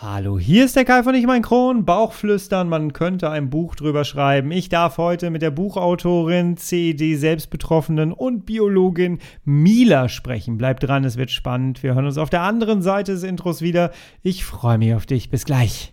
Hallo, 0.00 0.38
hier 0.38 0.64
ist 0.64 0.76
der 0.76 0.84
Kai 0.84 1.02
von 1.02 1.16
Ich 1.16 1.26
mein 1.26 1.42
Kron, 1.42 1.84
Bauchflüstern, 1.84 2.68
man 2.68 2.92
könnte 2.92 3.30
ein 3.30 3.50
Buch 3.50 3.74
drüber 3.74 4.04
schreiben. 4.04 4.52
Ich 4.52 4.68
darf 4.68 4.96
heute 4.96 5.30
mit 5.30 5.42
der 5.42 5.50
Buchautorin, 5.50 6.56
CED 6.56 7.18
Selbstbetroffenen 7.18 8.12
und 8.12 8.46
Biologin 8.46 9.18
Mila 9.44 10.08
sprechen. 10.08 10.56
Bleibt 10.56 10.84
dran, 10.84 11.02
es 11.02 11.16
wird 11.16 11.32
spannend. 11.32 11.82
Wir 11.82 11.96
hören 11.96 12.06
uns 12.06 12.16
auf 12.16 12.30
der 12.30 12.42
anderen 12.42 12.80
Seite 12.80 13.10
des 13.10 13.24
Intros 13.24 13.60
wieder. 13.60 13.90
Ich 14.22 14.44
freue 14.44 14.78
mich 14.78 14.94
auf 14.94 15.04
dich. 15.04 15.30
Bis 15.30 15.44
gleich. 15.44 15.92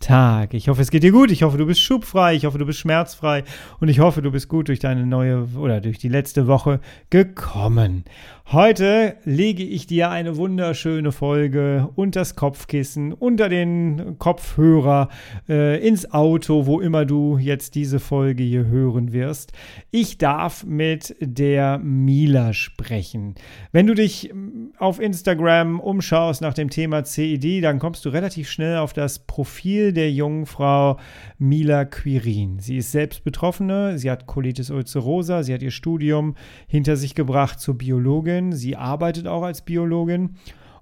Tag. 0.00 0.54
Ich 0.54 0.68
hoffe, 0.68 0.82
es 0.82 0.90
geht 0.90 1.02
dir 1.02 1.12
gut. 1.12 1.30
Ich 1.30 1.42
hoffe, 1.42 1.58
du 1.58 1.66
bist 1.66 1.80
schubfrei. 1.80 2.34
Ich 2.34 2.46
hoffe, 2.46 2.58
du 2.58 2.66
bist 2.66 2.80
schmerzfrei. 2.80 3.44
Und 3.78 3.88
ich 3.88 4.00
hoffe, 4.00 4.22
du 4.22 4.30
bist 4.32 4.48
gut 4.48 4.68
durch 4.68 4.80
deine 4.80 5.06
neue 5.06 5.46
oder 5.56 5.80
durch 5.80 5.98
die 5.98 6.08
letzte 6.08 6.46
Woche 6.46 6.80
gekommen. 7.10 8.04
Heute 8.52 9.14
lege 9.24 9.62
ich 9.62 9.86
dir 9.86 10.10
eine 10.10 10.36
wunderschöne 10.36 11.12
Folge 11.12 11.88
unter 11.94 12.18
das 12.18 12.34
Kopfkissen, 12.34 13.12
unter 13.12 13.48
den 13.48 14.18
Kopfhörer, 14.18 15.08
äh, 15.48 15.86
ins 15.86 16.10
Auto, 16.10 16.66
wo 16.66 16.80
immer 16.80 17.04
du 17.04 17.38
jetzt 17.38 17.76
diese 17.76 18.00
Folge 18.00 18.42
hier 18.42 18.66
hören 18.66 19.12
wirst. 19.12 19.52
Ich 19.92 20.18
darf 20.18 20.64
mit 20.64 21.14
der 21.20 21.78
Mila 21.78 22.52
sprechen. 22.52 23.36
Wenn 23.70 23.86
du 23.86 23.94
dich 23.94 24.32
auf 24.78 24.98
Instagram 24.98 25.78
umschaust 25.78 26.42
nach 26.42 26.54
dem 26.54 26.70
Thema 26.70 27.04
CED, 27.04 27.62
dann 27.62 27.78
kommst 27.78 28.04
du 28.04 28.08
relativ 28.08 28.50
schnell 28.50 28.78
auf 28.78 28.92
das 28.92 29.20
Profil 29.20 29.89
der 29.92 30.10
jungen 30.10 30.46
Frau 30.46 30.98
Mila 31.38 31.84
Quirin. 31.84 32.58
Sie 32.58 32.76
ist 32.76 32.92
selbst 32.92 33.24
Betroffene, 33.24 33.98
sie 33.98 34.10
hat 34.10 34.26
Colitis 34.26 34.70
ulcerosa, 34.70 35.42
sie 35.42 35.54
hat 35.54 35.62
ihr 35.62 35.70
Studium 35.70 36.34
hinter 36.66 36.96
sich 36.96 37.14
gebracht 37.14 37.60
zur 37.60 37.78
Biologin 37.78 38.00
Biologin, 38.00 38.52
sie 38.52 38.76
arbeitet 38.76 39.26
auch 39.26 39.42
als 39.42 39.62
Biologin. 39.62 40.36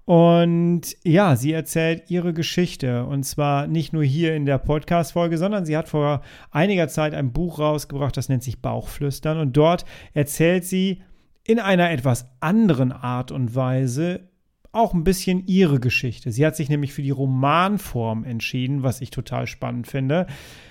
Und 0.04 0.96
ja, 1.04 1.36
sie 1.36 1.52
erzählt 1.52 2.04
ihre 2.08 2.32
Geschichte. 2.32 3.04
Und 3.04 3.24
zwar 3.24 3.66
nicht 3.66 3.92
nur 3.92 4.04
hier 4.04 4.34
in 4.34 4.46
der 4.46 4.56
Podcast-Folge, 4.56 5.36
sondern 5.36 5.66
sie 5.66 5.76
hat 5.76 5.88
vor 5.88 6.22
einiger 6.50 6.88
Zeit 6.88 7.12
ein 7.14 7.32
Buch 7.32 7.58
rausgebracht, 7.58 8.16
das 8.16 8.30
nennt 8.30 8.42
sich 8.42 8.62
Bauchflüstern. 8.62 9.38
Und 9.38 9.56
dort 9.56 9.84
erzählt 10.14 10.64
sie 10.64 11.02
in 11.44 11.58
einer 11.58 11.90
etwas 11.90 12.26
anderen 12.40 12.92
Art 12.92 13.30
und 13.30 13.54
Weise 13.54 14.27
auch 14.78 14.94
ein 14.94 15.04
bisschen 15.04 15.46
ihre 15.46 15.80
Geschichte. 15.80 16.32
Sie 16.32 16.46
hat 16.46 16.56
sich 16.56 16.68
nämlich 16.68 16.92
für 16.92 17.02
die 17.02 17.10
Romanform 17.10 18.24
entschieden, 18.24 18.82
was 18.82 19.00
ich 19.00 19.10
total 19.10 19.46
spannend 19.46 19.86
finde. 19.86 20.26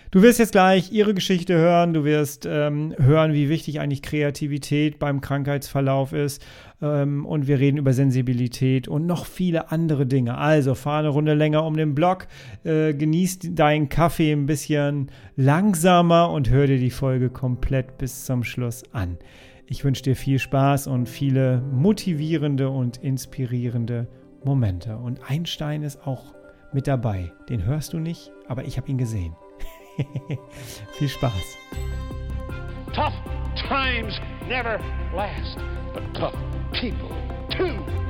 Du 0.09 0.21
wirst 0.21 0.39
jetzt 0.39 0.53
gleich 0.53 0.93
ihre 0.93 1.13
Geschichte 1.13 1.55
hören, 1.57 1.93
du 1.93 2.05
wirst 2.05 2.47
ähm, 2.49 2.95
hören, 2.97 3.33
wie 3.33 3.49
wichtig 3.49 3.81
eigentlich 3.81 4.01
Kreativität 4.01 4.99
beim 4.99 5.19
Krankheitsverlauf 5.19 6.13
ist 6.13 6.45
ähm, 6.81 7.25
und 7.25 7.47
wir 7.47 7.59
reden 7.59 7.77
über 7.77 7.91
Sensibilität 7.91 8.87
und 8.87 9.05
noch 9.05 9.25
viele 9.25 9.69
andere 9.69 10.05
Dinge. 10.05 10.37
Also 10.37 10.75
fahr 10.75 10.99
eine 10.99 11.09
Runde 11.09 11.33
länger 11.33 11.65
um 11.65 11.75
den 11.75 11.93
Block, 11.93 12.27
äh, 12.63 12.93
genieß 12.93 13.39
deinen 13.55 13.89
Kaffee 13.89 14.31
ein 14.31 14.45
bisschen 14.45 15.11
langsamer 15.35 16.31
und 16.31 16.49
hör 16.49 16.67
dir 16.67 16.79
die 16.79 16.89
Folge 16.89 17.29
komplett 17.29 17.97
bis 17.97 18.23
zum 18.23 18.45
Schluss 18.45 18.83
an. 18.93 19.17
Ich 19.69 19.83
wünsche 19.83 20.01
dir 20.01 20.15
viel 20.15 20.39
Spaß 20.39 20.87
und 20.87 21.09
viele 21.09 21.61
motivierende 21.61 22.69
und 22.69 22.97
inspirierende 22.97 24.07
Momente. 24.45 24.97
Und 24.97 25.19
Einstein 25.29 25.83
ist 25.83 26.07
auch 26.07 26.33
mit 26.71 26.87
dabei. 26.87 27.33
Den 27.49 27.65
hörst 27.65 27.91
du 27.91 27.99
nicht, 27.99 28.31
aber 28.47 28.63
ich 28.63 28.77
habe 28.77 28.89
ihn 28.89 28.97
gesehen. 28.97 29.35
viel 30.93 31.09
Spaß. 31.09 31.57
Tough 32.93 33.13
times 33.67 34.21
never 34.47 34.79
last, 35.13 35.57
but 35.93 36.03
tough 36.13 36.35
people 36.71 37.09
too. 37.49 38.06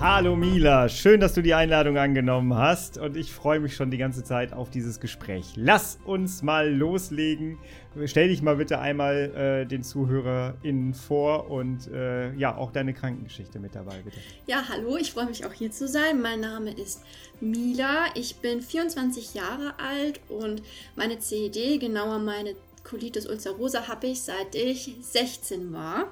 Hallo 0.00 0.36
Mila, 0.36 0.88
schön, 0.88 1.18
dass 1.18 1.34
du 1.34 1.42
die 1.42 1.54
Einladung 1.54 1.98
angenommen 1.98 2.54
hast 2.54 2.98
und 2.98 3.16
ich 3.16 3.32
freue 3.32 3.58
mich 3.58 3.74
schon 3.74 3.90
die 3.90 3.98
ganze 3.98 4.22
Zeit 4.22 4.52
auf 4.52 4.70
dieses 4.70 5.00
Gespräch. 5.00 5.54
Lass 5.56 5.98
uns 6.04 6.40
mal 6.40 6.72
loslegen. 6.72 7.58
Stell 8.04 8.28
dich 8.28 8.40
mal 8.40 8.54
bitte 8.54 8.78
einmal 8.78 9.34
äh, 9.34 9.66
den 9.66 9.82
ZuhörerInnen 9.82 10.94
vor 10.94 11.50
und 11.50 11.88
äh, 11.88 12.32
ja, 12.34 12.56
auch 12.56 12.70
deine 12.70 12.94
Krankengeschichte 12.94 13.58
mit 13.58 13.74
dabei, 13.74 13.96
bitte. 14.04 14.18
Ja, 14.46 14.62
hallo, 14.68 14.96
ich 14.96 15.10
freue 15.10 15.26
mich 15.26 15.44
auch 15.44 15.52
hier 15.52 15.72
zu 15.72 15.88
sein. 15.88 16.22
Mein 16.22 16.38
Name 16.38 16.70
ist 16.70 17.02
Mila, 17.40 18.04
ich 18.14 18.36
bin 18.36 18.62
24 18.62 19.34
Jahre 19.34 19.74
alt 19.80 20.20
und 20.28 20.62
meine 20.94 21.18
CED, 21.18 21.80
genauer 21.80 22.20
meine 22.20 22.54
Colitis 22.84 23.26
ulcerosa, 23.26 23.88
habe 23.88 24.06
ich 24.06 24.22
seit 24.22 24.54
ich 24.54 24.94
16 25.00 25.72
war. 25.72 26.06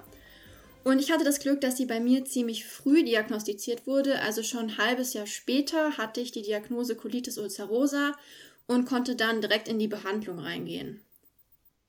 Und 0.87 1.01
ich 1.01 1.11
hatte 1.11 1.25
das 1.25 1.41
Glück, 1.41 1.61
dass 1.63 1.77
sie 1.77 1.87
bei 1.87 1.99
mir 1.99 2.25
ziemlich 2.25 2.65
früh 2.65 3.03
diagnostiziert 3.03 3.89
wurde. 3.89 4.21
Also 4.21 4.45
schon 4.45 4.67
ein 4.67 4.79
halbes 4.79 5.15
Jahr 5.15 5.27
später 5.27 5.99
hatte 5.99 6.21
ich 6.21 6.31
die 6.31 6.43
Diagnose 6.43 6.95
Colitis 6.95 7.39
ulcerosa 7.39 8.13
und 8.69 8.87
konnte 8.87 9.17
dann 9.17 9.41
direkt 9.41 9.67
in 9.67 9.81
die 9.81 9.89
Behandlung 9.89 10.39
reingehen. 10.39 11.01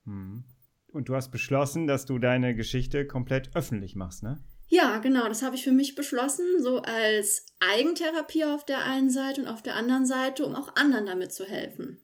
Hm. 0.06 0.46
Und 0.92 1.10
du 1.10 1.16
hast 1.16 1.30
beschlossen, 1.30 1.86
dass 1.86 2.08
du 2.08 2.18
deine 2.18 2.56
Geschichte 2.56 3.06
komplett 3.06 3.56
öffentlich 3.56 3.96
machst, 3.96 4.24
ne? 4.24 4.44
Ja, 4.68 4.98
genau, 4.98 5.28
das 5.28 5.44
habe 5.44 5.56
ich 5.56 5.64
für 5.64 5.72
mich 5.72 5.94
beschlossen, 5.94 6.60
so 6.60 6.80
als 6.80 7.46
Eigentherapie 7.60 8.46
auf 8.46 8.66
der 8.66 8.84
einen 8.84 9.12
Seite 9.12 9.42
und 9.42 9.48
auf 9.48 9.62
der 9.62 9.76
anderen 9.76 10.08
Seite, 10.08 10.44
um 10.44 10.56
auch 10.56 10.76
anderen 10.76 11.06
damit 11.06 11.32
zu 11.32 11.46
helfen. 11.46 12.00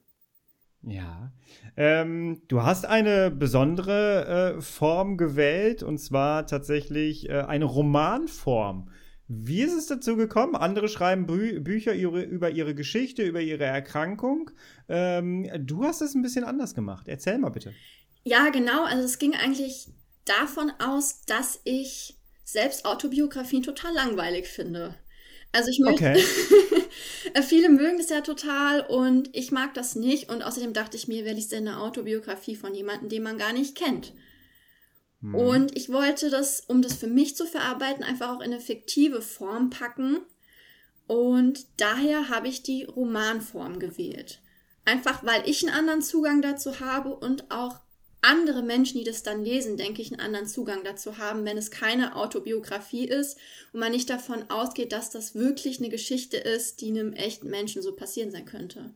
Ja. 0.86 1.32
Ähm, 1.76 2.42
du 2.48 2.62
hast 2.62 2.86
eine 2.86 3.30
besondere 3.30 4.56
äh, 4.56 4.60
Form 4.60 5.16
gewählt 5.16 5.82
und 5.82 5.98
zwar 5.98 6.46
tatsächlich 6.46 7.28
äh, 7.28 7.40
eine 7.42 7.64
Romanform. 7.64 8.90
Wie 9.26 9.62
ist 9.62 9.72
es 9.72 9.86
dazu 9.86 10.16
gekommen? 10.16 10.54
Andere 10.54 10.88
schreiben 10.88 11.26
Bü 11.26 11.60
Bücher 11.60 11.94
ihre, 11.94 12.22
über 12.22 12.50
ihre 12.50 12.74
Geschichte, 12.74 13.22
über 13.22 13.40
ihre 13.40 13.64
Erkrankung. 13.64 14.50
Ähm, 14.88 15.48
du 15.58 15.84
hast 15.84 16.02
es 16.02 16.14
ein 16.14 16.22
bisschen 16.22 16.44
anders 16.44 16.74
gemacht. 16.74 17.08
Erzähl 17.08 17.38
mal 17.38 17.48
bitte. 17.48 17.72
Ja, 18.22 18.50
genau. 18.50 18.84
Also 18.84 19.04
es 19.04 19.18
ging 19.18 19.34
eigentlich 19.34 19.88
davon 20.26 20.70
aus, 20.78 21.22
dass 21.22 21.60
ich 21.64 22.18
selbst 22.44 22.84
Autobiografien 22.84 23.62
total 23.62 23.94
langweilig 23.94 24.46
finde. 24.46 24.94
Also 25.54 25.70
ich 25.70 25.78
möchte. 25.78 26.10
Okay. 26.10 26.24
Viele 27.42 27.68
mögen 27.68 27.98
das 27.98 28.10
ja 28.10 28.20
total 28.20 28.80
und 28.80 29.34
ich 29.34 29.52
mag 29.52 29.72
das 29.74 29.94
nicht. 29.94 30.28
Und 30.28 30.42
außerdem 30.42 30.72
dachte 30.72 30.96
ich 30.96 31.08
mir, 31.08 31.24
wer 31.24 31.34
liest 31.34 31.52
denn 31.52 31.66
eine 31.66 31.80
Autobiografie 31.80 32.56
von 32.56 32.74
jemandem, 32.74 33.08
den 33.08 33.22
man 33.22 33.38
gar 33.38 33.52
nicht 33.52 33.76
kennt? 33.76 34.12
Hm. 35.20 35.34
Und 35.34 35.76
ich 35.76 35.90
wollte 35.90 36.28
das, 36.28 36.60
um 36.60 36.82
das 36.82 36.94
für 36.94 37.06
mich 37.06 37.36
zu 37.36 37.46
verarbeiten, 37.46 38.04
einfach 38.04 38.30
auch 38.30 38.40
in 38.40 38.52
eine 38.52 38.60
fiktive 38.60 39.22
Form 39.22 39.70
packen. 39.70 40.18
Und 41.06 41.66
daher 41.76 42.28
habe 42.28 42.48
ich 42.48 42.62
die 42.62 42.84
Romanform 42.84 43.78
gewählt. 43.78 44.40
Einfach 44.84 45.24
weil 45.24 45.48
ich 45.48 45.62
einen 45.62 45.76
anderen 45.76 46.02
Zugang 46.02 46.42
dazu 46.42 46.80
habe 46.80 47.14
und 47.14 47.50
auch 47.50 47.78
andere 48.24 48.62
Menschen, 48.62 48.98
die 48.98 49.04
das 49.04 49.22
dann 49.22 49.44
lesen, 49.44 49.76
denke 49.76 50.02
ich, 50.02 50.10
einen 50.10 50.20
anderen 50.20 50.46
Zugang 50.46 50.82
dazu 50.82 51.18
haben, 51.18 51.44
wenn 51.44 51.56
es 51.56 51.70
keine 51.70 52.16
Autobiografie 52.16 53.06
ist 53.06 53.38
und 53.72 53.80
man 53.80 53.92
nicht 53.92 54.10
davon 54.10 54.50
ausgeht, 54.50 54.92
dass 54.92 55.10
das 55.10 55.34
wirklich 55.34 55.78
eine 55.78 55.90
Geschichte 55.90 56.36
ist, 56.36 56.80
die 56.80 56.88
einem 56.88 57.12
echten 57.12 57.48
Menschen 57.48 57.82
so 57.82 57.94
passieren 57.94 58.30
sein 58.30 58.44
könnte. 58.44 58.94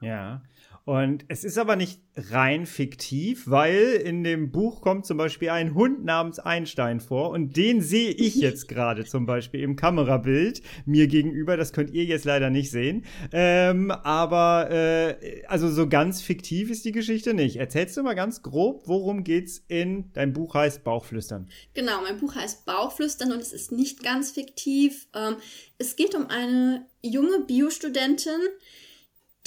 Ja, 0.00 0.42
und 0.84 1.24
es 1.28 1.44
ist 1.44 1.56
aber 1.56 1.76
nicht 1.76 2.02
rein 2.14 2.66
fiktiv, 2.66 3.44
weil 3.48 3.94
in 4.04 4.22
dem 4.22 4.52
Buch 4.52 4.82
kommt 4.82 5.06
zum 5.06 5.16
Beispiel 5.16 5.48
ein 5.48 5.74
Hund 5.74 6.04
namens 6.04 6.38
Einstein 6.38 7.00
vor 7.00 7.30
und 7.30 7.56
den 7.56 7.80
sehe 7.80 8.10
ich 8.10 8.34
jetzt 8.34 8.68
gerade 8.68 9.06
zum 9.06 9.24
Beispiel 9.24 9.60
im 9.60 9.76
Kamerabild 9.76 10.60
mir 10.84 11.06
gegenüber. 11.06 11.56
Das 11.56 11.72
könnt 11.72 11.90
ihr 11.90 12.04
jetzt 12.04 12.26
leider 12.26 12.50
nicht 12.50 12.70
sehen. 12.70 13.06
Ähm, 13.32 13.90
aber 13.90 14.70
äh, 14.70 15.44
also 15.46 15.70
so 15.70 15.88
ganz 15.88 16.20
fiktiv 16.20 16.70
ist 16.70 16.84
die 16.84 16.92
Geschichte 16.92 17.32
nicht. 17.32 17.56
Erzählst 17.56 17.96
du 17.96 18.02
mal 18.02 18.14
ganz 18.14 18.42
grob, 18.42 18.82
worum 18.84 19.24
geht's 19.24 19.64
in 19.68 20.12
dein 20.12 20.34
Buch 20.34 20.54
heißt 20.54 20.84
Bauchflüstern? 20.84 21.48
Genau, 21.72 22.02
mein 22.02 22.18
Buch 22.18 22.34
heißt 22.34 22.66
Bauchflüstern 22.66 23.32
und 23.32 23.40
es 23.40 23.54
ist 23.54 23.72
nicht 23.72 24.02
ganz 24.02 24.32
fiktiv. 24.32 25.06
Ähm, 25.14 25.36
es 25.78 25.96
geht 25.96 26.14
um 26.14 26.26
eine 26.26 26.86
junge 27.02 27.40
Biostudentin, 27.40 28.40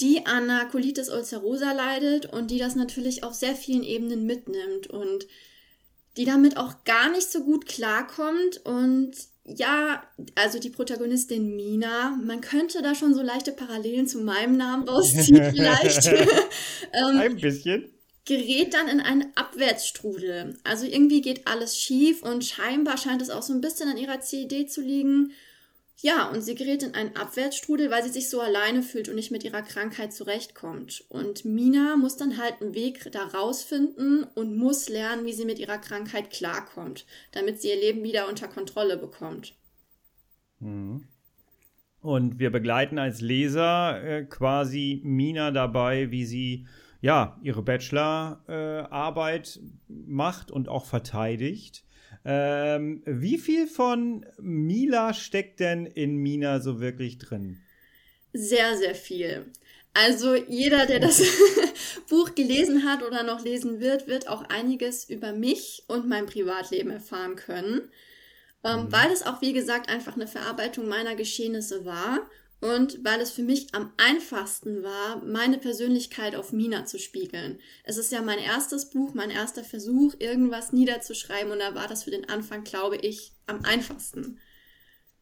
die 0.00 0.26
an 0.26 0.48
einer 0.50 0.66
Colitis 0.66 1.10
ulcerosa 1.10 1.72
leidet 1.72 2.26
und 2.26 2.50
die 2.50 2.58
das 2.58 2.76
natürlich 2.76 3.24
auf 3.24 3.34
sehr 3.34 3.54
vielen 3.54 3.82
Ebenen 3.82 4.26
mitnimmt 4.26 4.86
und 4.88 5.26
die 6.16 6.24
damit 6.24 6.56
auch 6.56 6.84
gar 6.84 7.10
nicht 7.10 7.30
so 7.30 7.44
gut 7.44 7.66
klarkommt 7.66 8.64
und 8.64 9.12
ja, 9.44 10.02
also 10.34 10.58
die 10.58 10.70
Protagonistin 10.70 11.56
Mina, 11.56 12.18
man 12.22 12.40
könnte 12.40 12.82
da 12.82 12.94
schon 12.94 13.14
so 13.14 13.22
leichte 13.22 13.52
Parallelen 13.52 14.06
zu 14.06 14.18
meinem 14.18 14.56
Namen 14.56 14.86
rausziehen, 14.86 15.52
vielleicht. 15.54 16.06
ähm, 16.92 17.18
Ein 17.18 17.36
bisschen. 17.36 17.90
gerät 18.26 18.74
dann 18.74 18.88
in 18.88 19.00
einen 19.00 19.32
Abwärtsstrudel. 19.36 20.58
Also 20.64 20.84
irgendwie 20.84 21.22
geht 21.22 21.46
alles 21.46 21.78
schief 21.78 22.22
und 22.22 22.44
scheinbar 22.44 22.98
scheint 22.98 23.22
es 23.22 23.30
auch 23.30 23.42
so 23.42 23.54
ein 23.54 23.62
bisschen 23.62 23.88
an 23.88 23.96
ihrer 23.96 24.20
CED 24.20 24.70
zu 24.70 24.82
liegen. 24.82 25.32
Ja, 26.00 26.30
und 26.30 26.42
sie 26.42 26.54
gerät 26.54 26.84
in 26.84 26.94
einen 26.94 27.16
Abwärtsstrudel, 27.16 27.90
weil 27.90 28.04
sie 28.04 28.10
sich 28.10 28.30
so 28.30 28.40
alleine 28.40 28.82
fühlt 28.82 29.08
und 29.08 29.16
nicht 29.16 29.32
mit 29.32 29.42
ihrer 29.42 29.62
Krankheit 29.62 30.12
zurechtkommt. 30.12 31.04
Und 31.08 31.44
Mina 31.44 31.96
muss 31.96 32.16
dann 32.16 32.38
halt 32.38 32.62
einen 32.62 32.74
Weg 32.74 33.10
da 33.10 33.24
rausfinden 33.24 34.22
und 34.22 34.56
muss 34.56 34.88
lernen, 34.88 35.26
wie 35.26 35.32
sie 35.32 35.44
mit 35.44 35.58
ihrer 35.58 35.78
Krankheit 35.78 36.30
klarkommt, 36.30 37.04
damit 37.32 37.60
sie 37.60 37.70
ihr 37.70 37.80
Leben 37.80 38.04
wieder 38.04 38.28
unter 38.28 38.46
Kontrolle 38.46 38.96
bekommt. 38.96 39.56
Mhm. 40.60 41.08
Und 42.00 42.38
wir 42.38 42.52
begleiten 42.52 43.00
als 43.00 43.20
Leser 43.20 44.00
äh, 44.00 44.24
quasi 44.24 45.00
Mina 45.02 45.50
dabei, 45.50 46.12
wie 46.12 46.24
sie 46.24 46.68
ja 47.00 47.40
ihre 47.42 47.62
Bachelorarbeit 47.62 49.56
äh, 49.56 49.92
macht 50.06 50.52
und 50.52 50.68
auch 50.68 50.84
verteidigt. 50.84 51.84
Ähm, 52.30 53.00
wie 53.06 53.38
viel 53.38 53.66
von 53.66 54.26
Mila 54.38 55.14
steckt 55.14 55.60
denn 55.60 55.86
in 55.86 56.16
Mina 56.16 56.60
so 56.60 56.78
wirklich 56.78 57.16
drin? 57.16 57.62
Sehr, 58.34 58.76
sehr 58.76 58.94
viel. 58.94 59.46
Also 59.94 60.34
jeder, 60.34 60.84
der 60.84 61.00
das 61.00 61.22
Buch 62.10 62.34
gelesen 62.34 62.84
hat 62.84 63.02
oder 63.02 63.22
noch 63.22 63.42
lesen 63.42 63.80
wird, 63.80 64.08
wird 64.08 64.28
auch 64.28 64.42
einiges 64.50 65.08
über 65.08 65.32
mich 65.32 65.84
und 65.88 66.06
mein 66.06 66.26
Privatleben 66.26 66.90
erfahren 66.90 67.34
können. 67.34 67.90
Ähm, 68.62 68.84
mhm. 68.84 68.92
Weil 68.92 69.10
es 69.10 69.22
auch, 69.22 69.40
wie 69.40 69.54
gesagt, 69.54 69.88
einfach 69.88 70.14
eine 70.14 70.26
Verarbeitung 70.26 70.86
meiner 70.86 71.14
Geschehnisse 71.14 71.86
war 71.86 72.28
und 72.60 73.04
weil 73.04 73.20
es 73.20 73.30
für 73.30 73.42
mich 73.42 73.74
am 73.74 73.92
einfachsten 73.96 74.82
war, 74.82 75.22
meine 75.24 75.58
Persönlichkeit 75.58 76.34
auf 76.34 76.52
Mina 76.52 76.84
zu 76.84 76.98
spiegeln. 76.98 77.60
Es 77.84 77.96
ist 77.96 78.10
ja 78.10 78.20
mein 78.20 78.38
erstes 78.38 78.90
Buch, 78.90 79.14
mein 79.14 79.30
erster 79.30 79.62
Versuch, 79.62 80.14
irgendwas 80.18 80.72
niederzuschreiben 80.72 81.52
und 81.52 81.60
da 81.60 81.74
war 81.74 81.86
das 81.86 82.04
für 82.04 82.10
den 82.10 82.28
Anfang, 82.28 82.64
glaube 82.64 82.96
ich, 82.96 83.32
am 83.46 83.64
einfachsten. 83.64 84.38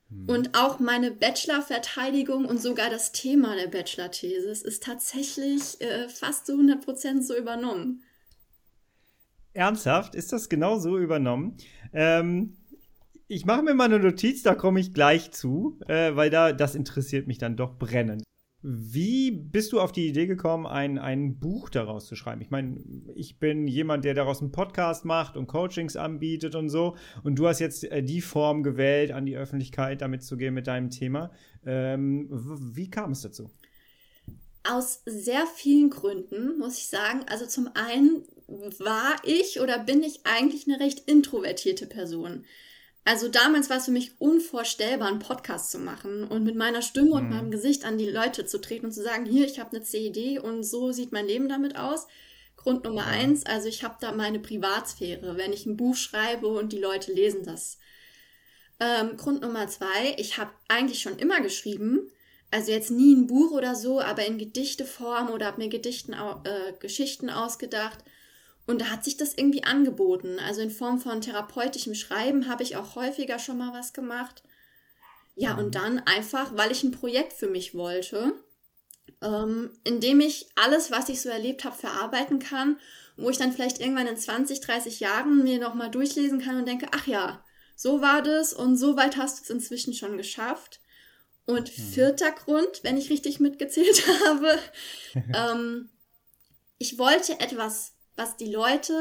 Mhm. 0.08 0.28
Und 0.28 0.58
auch 0.58 0.78
meine 0.78 1.10
Bachelor-Verteidigung 1.10 2.46
und 2.46 2.60
sogar 2.60 2.90
das 2.90 3.12
Thema 3.12 3.54
der 3.54 3.68
Bachelor-Thesis 3.68 4.62
ist 4.62 4.82
tatsächlich 4.82 5.80
äh, 5.80 6.08
fast 6.08 6.46
zu 6.46 6.54
100% 6.54 7.22
so 7.22 7.36
übernommen. 7.36 8.02
Ernsthaft? 9.52 10.14
Ist 10.14 10.32
das 10.32 10.48
genau 10.48 10.78
so 10.78 10.98
übernommen? 10.98 11.56
Ähm, 11.92 12.56
ich 13.28 13.44
mache 13.44 13.62
mir 13.62 13.74
mal 13.74 13.84
eine 13.84 13.98
Notiz, 13.98 14.42
da 14.42 14.54
komme 14.54 14.80
ich 14.80 14.94
gleich 14.94 15.32
zu, 15.32 15.78
äh, 15.88 16.14
weil 16.14 16.30
da 16.30 16.52
das 16.52 16.74
interessiert 16.74 17.26
mich 17.26 17.38
dann 17.38 17.56
doch 17.56 17.78
brennend. 17.78 18.22
Wie 18.62 19.30
bist 19.30 19.72
du 19.72 19.80
auf 19.80 19.92
die 19.92 20.08
Idee 20.08 20.26
gekommen, 20.26 20.66
ein, 20.66 20.98
ein 20.98 21.38
Buch 21.38 21.68
daraus 21.68 22.06
zu 22.06 22.16
schreiben? 22.16 22.40
Ich 22.40 22.50
meine, 22.50 22.82
ich 23.14 23.38
bin 23.38 23.68
jemand, 23.68 24.04
der 24.04 24.14
daraus 24.14 24.40
einen 24.40 24.50
Podcast 24.50 25.04
macht 25.04 25.36
und 25.36 25.46
Coachings 25.46 25.94
anbietet 25.94 26.54
und 26.54 26.68
so. 26.68 26.96
Und 27.22 27.38
du 27.38 27.46
hast 27.46 27.60
jetzt 27.60 27.84
äh, 27.84 28.02
die 28.02 28.20
Form 28.20 28.62
gewählt, 28.62 29.12
an 29.12 29.26
die 29.26 29.36
Öffentlichkeit 29.36 30.00
damit 30.00 30.24
zu 30.24 30.36
gehen 30.36 30.54
mit 30.54 30.66
deinem 30.66 30.90
Thema. 30.90 31.30
Ähm, 31.64 32.28
wie 32.74 32.90
kam 32.90 33.12
es 33.12 33.20
dazu? 33.20 33.50
Aus 34.64 35.02
sehr 35.04 35.46
vielen 35.54 35.90
Gründen, 35.90 36.58
muss 36.58 36.78
ich 36.78 36.88
sagen. 36.88 37.20
Also 37.30 37.46
zum 37.46 37.68
einen 37.74 38.24
war 38.78 39.14
ich 39.22 39.60
oder 39.60 39.78
bin 39.78 40.02
ich 40.02 40.20
eigentlich 40.24 40.66
eine 40.66 40.80
recht 40.80 41.08
introvertierte 41.08 41.86
Person. 41.86 42.44
Also 43.06 43.28
damals 43.28 43.70
war 43.70 43.76
es 43.76 43.84
für 43.84 43.92
mich 43.92 44.20
unvorstellbar, 44.20 45.06
einen 45.06 45.20
Podcast 45.20 45.70
zu 45.70 45.78
machen 45.78 46.24
und 46.24 46.42
mit 46.42 46.56
meiner 46.56 46.82
Stimme 46.82 47.12
und 47.12 47.26
mhm. 47.26 47.30
meinem 47.30 47.50
Gesicht 47.52 47.84
an 47.84 47.98
die 47.98 48.10
Leute 48.10 48.46
zu 48.46 48.60
treten 48.60 48.86
und 48.86 48.92
zu 48.92 49.00
sagen, 49.00 49.24
hier, 49.26 49.46
ich 49.46 49.60
habe 49.60 49.76
eine 49.76 49.84
CED 49.84 50.40
und 50.40 50.64
so 50.64 50.90
sieht 50.90 51.12
mein 51.12 51.28
Leben 51.28 51.48
damit 51.48 51.76
aus. 51.76 52.08
Grund 52.56 52.82
Nummer 52.82 53.02
ja. 53.02 53.06
eins, 53.06 53.46
also 53.46 53.68
ich 53.68 53.84
habe 53.84 53.94
da 54.00 54.10
meine 54.10 54.40
Privatsphäre, 54.40 55.36
wenn 55.36 55.52
ich 55.52 55.66
ein 55.66 55.76
Buch 55.76 55.94
schreibe 55.94 56.48
und 56.48 56.72
die 56.72 56.80
Leute 56.80 57.12
lesen 57.12 57.44
das. 57.44 57.78
Ähm, 58.80 59.16
Grund 59.16 59.42
Nummer 59.42 59.68
zwei, 59.68 60.16
ich 60.16 60.38
habe 60.38 60.50
eigentlich 60.66 61.00
schon 61.00 61.16
immer 61.16 61.40
geschrieben, 61.40 62.10
also 62.50 62.72
jetzt 62.72 62.90
nie 62.90 63.14
ein 63.14 63.28
Buch 63.28 63.52
oder 63.52 63.76
so, 63.76 64.00
aber 64.00 64.26
in 64.26 64.36
Gedichteform 64.36 65.30
oder 65.30 65.46
habe 65.46 65.62
mir 65.62 65.68
Gedichten, 65.68 66.12
äh, 66.12 66.72
Geschichten 66.80 67.30
ausgedacht 67.30 67.98
und 68.66 68.80
da 68.80 68.90
hat 68.90 69.04
sich 69.04 69.16
das 69.16 69.34
irgendwie 69.34 69.64
angeboten. 69.64 70.38
Also 70.38 70.60
in 70.60 70.70
Form 70.70 70.98
von 70.98 71.20
therapeutischem 71.20 71.94
Schreiben 71.94 72.48
habe 72.48 72.62
ich 72.62 72.76
auch 72.76 72.96
häufiger 72.96 73.38
schon 73.38 73.58
mal 73.58 73.72
was 73.72 73.92
gemacht. 73.92 74.42
Ja, 75.36 75.56
und 75.56 75.74
dann 75.74 76.00
einfach, 76.00 76.56
weil 76.56 76.72
ich 76.72 76.82
ein 76.82 76.90
Projekt 76.90 77.32
für 77.32 77.48
mich 77.48 77.74
wollte, 77.74 78.32
ähm, 79.22 79.70
in 79.84 80.00
dem 80.00 80.20
ich 80.20 80.48
alles, 80.56 80.90
was 80.90 81.08
ich 81.08 81.20
so 81.20 81.28
erlebt 81.28 81.64
habe, 81.64 81.76
verarbeiten 81.76 82.38
kann, 82.38 82.78
wo 83.16 83.30
ich 83.30 83.38
dann 83.38 83.52
vielleicht 83.52 83.80
irgendwann 83.80 84.06
in 84.06 84.16
20, 84.16 84.60
30 84.60 85.00
Jahren 85.00 85.44
mir 85.44 85.58
nochmal 85.58 85.90
durchlesen 85.90 86.40
kann 86.40 86.56
und 86.56 86.66
denke, 86.66 86.88
ach 86.92 87.06
ja, 87.06 87.44
so 87.76 88.00
war 88.00 88.22
das 88.22 88.52
und 88.52 88.76
so 88.76 88.96
weit 88.96 89.16
hast 89.16 89.38
du 89.38 89.42
es 89.44 89.50
inzwischen 89.50 89.94
schon 89.94 90.16
geschafft. 90.16 90.80
Und 91.44 91.68
hm. 91.68 91.84
vierter 91.84 92.32
Grund, 92.32 92.82
wenn 92.82 92.96
ich 92.96 93.10
richtig 93.10 93.38
mitgezählt 93.38 94.04
habe, 94.26 94.58
ähm, 95.34 95.90
ich 96.78 96.98
wollte 96.98 97.38
etwas 97.40 97.95
was 98.16 98.36
die 98.36 98.50
Leute 98.50 98.94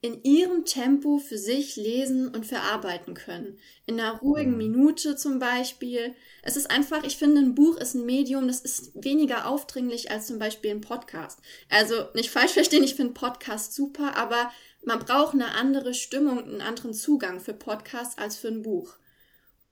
in 0.00 0.22
ihrem 0.22 0.64
Tempo 0.64 1.18
für 1.18 1.38
sich 1.38 1.74
lesen 1.74 2.28
und 2.28 2.46
verarbeiten 2.46 3.14
können. 3.14 3.58
In 3.84 3.98
einer 3.98 4.18
ruhigen 4.20 4.52
mhm. 4.52 4.58
Minute 4.58 5.16
zum 5.16 5.40
Beispiel. 5.40 6.14
Es 6.42 6.56
ist 6.56 6.70
einfach, 6.70 7.02
ich 7.02 7.16
finde, 7.16 7.40
ein 7.40 7.56
Buch 7.56 7.76
ist 7.76 7.94
ein 7.94 8.06
Medium, 8.06 8.46
das 8.46 8.60
ist 8.60 8.92
weniger 9.02 9.48
aufdringlich 9.48 10.12
als 10.12 10.28
zum 10.28 10.38
Beispiel 10.38 10.70
ein 10.70 10.80
Podcast. 10.80 11.40
Also 11.68 12.06
nicht 12.14 12.30
falsch 12.30 12.52
verstehen, 12.52 12.84
ich 12.84 12.94
finde 12.94 13.14
Podcast 13.14 13.74
super, 13.74 14.16
aber 14.16 14.52
man 14.84 15.00
braucht 15.00 15.34
eine 15.34 15.54
andere 15.54 15.94
Stimmung, 15.94 16.38
einen 16.38 16.60
anderen 16.60 16.94
Zugang 16.94 17.40
für 17.40 17.52
Podcasts 17.52 18.18
als 18.18 18.36
für 18.36 18.48
ein 18.48 18.62
Buch. 18.62 18.94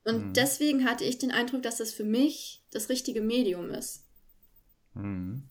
Und 0.05 0.29
mhm. 0.29 0.33
deswegen 0.33 0.89
hatte 0.89 1.05
ich 1.05 1.19
den 1.19 1.31
Eindruck, 1.31 1.63
dass 1.63 1.77
das 1.77 1.93
für 1.93 2.05
mich 2.05 2.65
das 2.73 2.89
richtige 2.89 3.21
Medium 3.21 3.71
ist. 3.71 4.03
Mhm. 4.95 5.45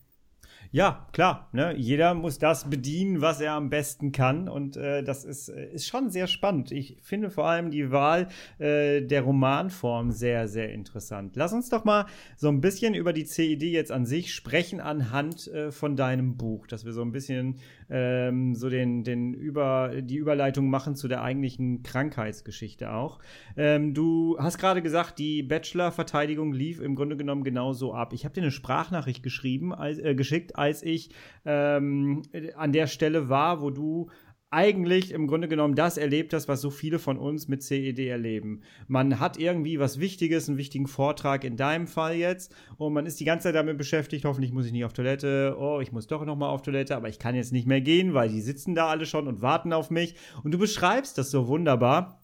Ja, 0.75 1.07
klar. 1.13 1.47
Ne? 1.53 1.73
Jeder 1.77 2.13
muss 2.15 2.37
das 2.37 2.69
bedienen, 2.69 3.21
was 3.21 3.39
er 3.39 3.53
am 3.53 3.69
besten 3.69 4.11
kann. 4.11 4.49
Und 4.49 4.75
äh, 4.75 5.03
das 5.03 5.23
ist, 5.23 5.47
äh, 5.47 5.71
ist 5.71 5.87
schon 5.87 6.09
sehr 6.09 6.27
spannend. 6.27 6.73
Ich 6.73 6.97
finde 7.01 7.29
vor 7.29 7.47
allem 7.47 7.71
die 7.71 7.93
Wahl 7.93 8.27
äh, 8.59 9.01
der 9.01 9.21
Romanform 9.21 10.11
sehr, 10.11 10.49
sehr 10.49 10.73
interessant. 10.73 11.37
Lass 11.37 11.53
uns 11.53 11.69
doch 11.69 11.85
mal 11.85 12.07
so 12.35 12.49
ein 12.49 12.59
bisschen 12.59 12.93
über 12.93 13.13
die 13.13 13.23
CED 13.23 13.63
jetzt 13.63 13.93
an 13.93 14.05
sich 14.05 14.33
sprechen 14.33 14.81
anhand 14.81 15.47
äh, 15.47 15.71
von 15.71 15.95
deinem 15.95 16.35
Buch, 16.35 16.67
dass 16.67 16.83
wir 16.83 16.91
so 16.91 17.03
ein 17.03 17.13
bisschen 17.13 17.55
ähm, 17.89 18.55
so 18.55 18.69
den, 18.69 19.05
den 19.05 19.33
über, 19.33 20.01
die 20.01 20.17
Überleitung 20.17 20.69
machen 20.69 20.95
zu 20.95 21.07
der 21.07 21.21
eigentlichen 21.21 21.83
Krankheitsgeschichte 21.83 22.91
auch. 22.91 23.19
Ähm, 23.55 23.93
du 23.93 24.37
hast 24.39 24.57
gerade 24.57 24.81
gesagt, 24.81 25.19
die 25.19 25.43
Bachelor-Verteidigung 25.43 26.51
lief 26.51 26.81
im 26.81 26.95
Grunde 26.95 27.15
genommen 27.15 27.45
genauso 27.45 27.93
ab. 27.93 28.11
Ich 28.13 28.25
habe 28.25 28.33
dir 28.33 28.41
eine 28.41 28.51
Sprachnachricht 28.51 29.23
geschrieben, 29.23 29.73
als, 29.73 29.99
äh, 29.99 30.15
geschickt, 30.15 30.57
ich 30.67 31.09
ähm, 31.45 32.23
an 32.55 32.71
der 32.71 32.87
Stelle 32.87 33.29
war, 33.29 33.61
wo 33.61 33.69
du 33.69 34.09
eigentlich 34.55 35.11
im 35.11 35.27
Grunde 35.27 35.49
genommen 35.49 35.75
das 35.75 35.97
erlebt 35.97 36.33
hast, 36.33 36.47
was 36.47 36.61
so 36.61 36.69
viele 36.69 36.97
von 36.97 37.17
uns 37.17 37.49
mit 37.49 37.61
CED 37.61 37.99
erleben. 37.99 38.61
Man 38.87 39.19
hat 39.19 39.37
irgendwie 39.37 39.79
was 39.79 39.99
Wichtiges, 39.99 40.47
einen 40.47 40.57
wichtigen 40.57 40.87
Vortrag 40.87 41.43
in 41.43 41.57
deinem 41.57 41.87
Fall 41.87 42.15
jetzt 42.15 42.55
und 42.77 42.93
man 42.93 43.05
ist 43.05 43.19
die 43.19 43.25
ganze 43.25 43.43
Zeit 43.43 43.55
damit 43.55 43.77
beschäftigt, 43.77 44.23
hoffentlich 44.23 44.53
muss 44.53 44.65
ich 44.65 44.71
nicht 44.71 44.85
auf 44.85 44.93
Toilette, 44.93 45.57
oh, 45.59 45.81
ich 45.81 45.91
muss 45.91 46.07
doch 46.07 46.23
noch 46.25 46.37
mal 46.37 46.47
auf 46.47 46.61
Toilette, 46.61 46.95
aber 46.95 47.09
ich 47.09 47.19
kann 47.19 47.35
jetzt 47.35 47.51
nicht 47.51 47.67
mehr 47.67 47.81
gehen, 47.81 48.13
weil 48.13 48.29
die 48.29 48.39
sitzen 48.39 48.75
da 48.75 48.87
alle 48.87 49.05
schon 49.05 49.27
und 49.27 49.41
warten 49.41 49.73
auf 49.73 49.89
mich 49.89 50.15
und 50.43 50.53
du 50.53 50.57
beschreibst 50.57 51.17
das 51.17 51.31
so 51.31 51.49
wunderbar 51.49 52.21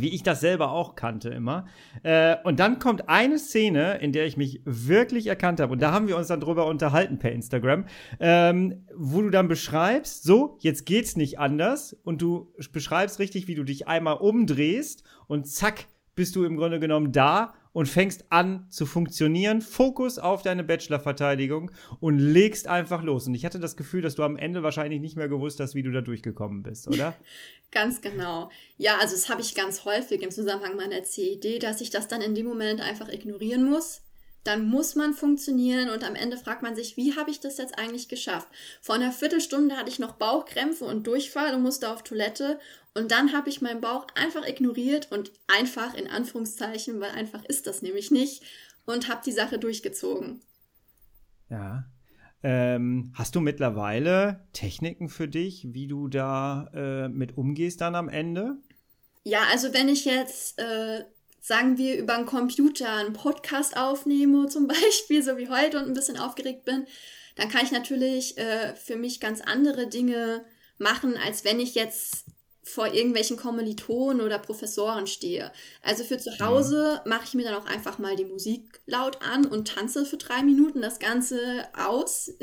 wie 0.00 0.08
ich 0.08 0.22
das 0.22 0.40
selber 0.40 0.70
auch 0.70 0.94
kannte 0.94 1.30
immer. 1.30 1.66
Äh, 2.02 2.36
und 2.44 2.60
dann 2.60 2.78
kommt 2.78 3.08
eine 3.08 3.38
Szene, 3.38 3.98
in 3.98 4.12
der 4.12 4.26
ich 4.26 4.36
mich 4.36 4.60
wirklich 4.64 5.26
erkannt 5.26 5.60
habe. 5.60 5.72
Und 5.72 5.82
da 5.82 5.92
haben 5.92 6.08
wir 6.08 6.16
uns 6.16 6.28
dann 6.28 6.40
drüber 6.40 6.66
unterhalten 6.66 7.18
per 7.18 7.32
Instagram, 7.32 7.86
ähm, 8.20 8.84
wo 8.94 9.22
du 9.22 9.30
dann 9.30 9.48
beschreibst, 9.48 10.24
so, 10.24 10.58
jetzt 10.60 10.86
geht's 10.86 11.16
nicht 11.16 11.38
anders. 11.38 11.94
Und 12.04 12.22
du 12.22 12.52
beschreibst 12.72 13.18
richtig, 13.18 13.48
wie 13.48 13.54
du 13.54 13.64
dich 13.64 13.88
einmal 13.88 14.16
umdrehst 14.16 15.04
und 15.26 15.46
zack, 15.46 15.86
bist 16.14 16.36
du 16.36 16.44
im 16.44 16.56
Grunde 16.56 16.80
genommen 16.80 17.12
da 17.12 17.54
und 17.74 17.86
fängst 17.86 18.24
an 18.30 18.66
zu 18.70 18.86
funktionieren. 18.86 19.60
Fokus 19.60 20.18
auf 20.18 20.40
deine 20.40 20.64
Bachelorverteidigung 20.64 21.72
und 22.00 22.18
legst 22.18 22.68
einfach 22.68 23.02
los. 23.02 23.26
Und 23.26 23.34
ich 23.34 23.44
hatte 23.44 23.58
das 23.58 23.76
Gefühl, 23.76 24.00
dass 24.00 24.14
du 24.14 24.22
am 24.22 24.36
Ende 24.36 24.62
wahrscheinlich 24.62 25.00
nicht 25.00 25.16
mehr 25.16 25.28
gewusst 25.28 25.60
hast, 25.60 25.74
wie 25.74 25.82
du 25.82 25.90
da 25.90 26.00
durchgekommen 26.00 26.62
bist, 26.62 26.88
oder? 26.88 27.14
ganz 27.72 28.00
genau. 28.00 28.48
Ja, 28.78 28.98
also 29.00 29.14
das 29.14 29.28
habe 29.28 29.42
ich 29.42 29.54
ganz 29.54 29.84
häufig 29.84 30.22
im 30.22 30.30
Zusammenhang 30.30 30.76
meiner 30.76 31.02
CID, 31.02 31.62
dass 31.62 31.80
ich 31.80 31.90
das 31.90 32.08
dann 32.08 32.22
in 32.22 32.34
dem 32.34 32.46
Moment 32.46 32.80
einfach 32.80 33.08
ignorieren 33.08 33.68
muss 33.68 34.03
dann 34.44 34.66
muss 34.66 34.94
man 34.94 35.14
funktionieren 35.14 35.88
und 35.88 36.04
am 36.04 36.14
Ende 36.14 36.36
fragt 36.36 36.62
man 36.62 36.76
sich, 36.76 36.96
wie 36.96 37.16
habe 37.16 37.30
ich 37.30 37.40
das 37.40 37.58
jetzt 37.58 37.78
eigentlich 37.78 38.08
geschafft? 38.08 38.48
Vor 38.80 38.94
einer 38.94 39.12
Viertelstunde 39.12 39.76
hatte 39.76 39.88
ich 39.88 39.98
noch 39.98 40.12
Bauchkrämpfe 40.12 40.84
und 40.84 41.06
Durchfall 41.06 41.54
und 41.54 41.62
musste 41.62 41.90
auf 41.90 42.02
Toilette 42.02 42.58
und 42.94 43.10
dann 43.10 43.32
habe 43.32 43.48
ich 43.48 43.60
meinen 43.60 43.80
Bauch 43.80 44.06
einfach 44.14 44.46
ignoriert 44.46 45.10
und 45.10 45.32
einfach 45.48 45.94
in 45.94 46.08
Anführungszeichen, 46.08 47.00
weil 47.00 47.10
einfach 47.10 47.44
ist 47.44 47.66
das 47.66 47.82
nämlich 47.82 48.10
nicht 48.10 48.42
und 48.84 49.08
habe 49.08 49.22
die 49.24 49.32
Sache 49.32 49.58
durchgezogen. 49.58 50.40
Ja. 51.48 51.86
Ähm, 52.42 53.12
hast 53.14 53.34
du 53.34 53.40
mittlerweile 53.40 54.46
Techniken 54.52 55.08
für 55.08 55.26
dich, 55.26 55.72
wie 55.72 55.86
du 55.86 56.08
da 56.08 56.68
äh, 56.74 57.08
mit 57.08 57.38
umgehst 57.38 57.80
dann 57.80 57.94
am 57.94 58.10
Ende? 58.10 58.58
Ja, 59.24 59.40
also 59.50 59.72
wenn 59.72 59.88
ich 59.88 60.04
jetzt, 60.04 60.58
äh, 60.60 61.04
sagen 61.44 61.76
wir, 61.76 61.98
über 61.98 62.14
einen 62.14 62.24
Computer 62.24 62.90
einen 62.90 63.12
Podcast 63.12 63.76
aufnehme, 63.76 64.48
zum 64.48 64.66
Beispiel, 64.66 65.22
so 65.22 65.36
wie 65.36 65.50
heute 65.50 65.78
und 65.78 65.86
ein 65.86 65.94
bisschen 65.94 66.18
aufgeregt 66.18 66.64
bin, 66.64 66.86
dann 67.36 67.50
kann 67.50 67.64
ich 67.64 67.70
natürlich 67.70 68.38
äh, 68.38 68.74
für 68.74 68.96
mich 68.96 69.20
ganz 69.20 69.42
andere 69.42 69.86
Dinge 69.86 70.44
machen, 70.78 71.16
als 71.18 71.44
wenn 71.44 71.60
ich 71.60 71.74
jetzt 71.74 72.24
vor 72.62 72.94
irgendwelchen 72.94 73.36
Kommilitonen 73.36 74.24
oder 74.24 74.38
Professoren 74.38 75.06
stehe. 75.06 75.52
Also 75.82 76.02
für 76.02 76.16
zu 76.16 76.38
Hause 76.40 77.02
mhm. 77.04 77.10
mache 77.10 77.24
ich 77.24 77.34
mir 77.34 77.44
dann 77.44 77.56
auch 77.56 77.66
einfach 77.66 77.98
mal 77.98 78.16
die 78.16 78.24
Musik 78.24 78.80
laut 78.86 79.20
an 79.20 79.44
und 79.44 79.68
tanze 79.68 80.06
für 80.06 80.16
drei 80.16 80.42
Minuten 80.42 80.80
das 80.80 80.98
Ganze 80.98 81.68
aus. 81.76 82.32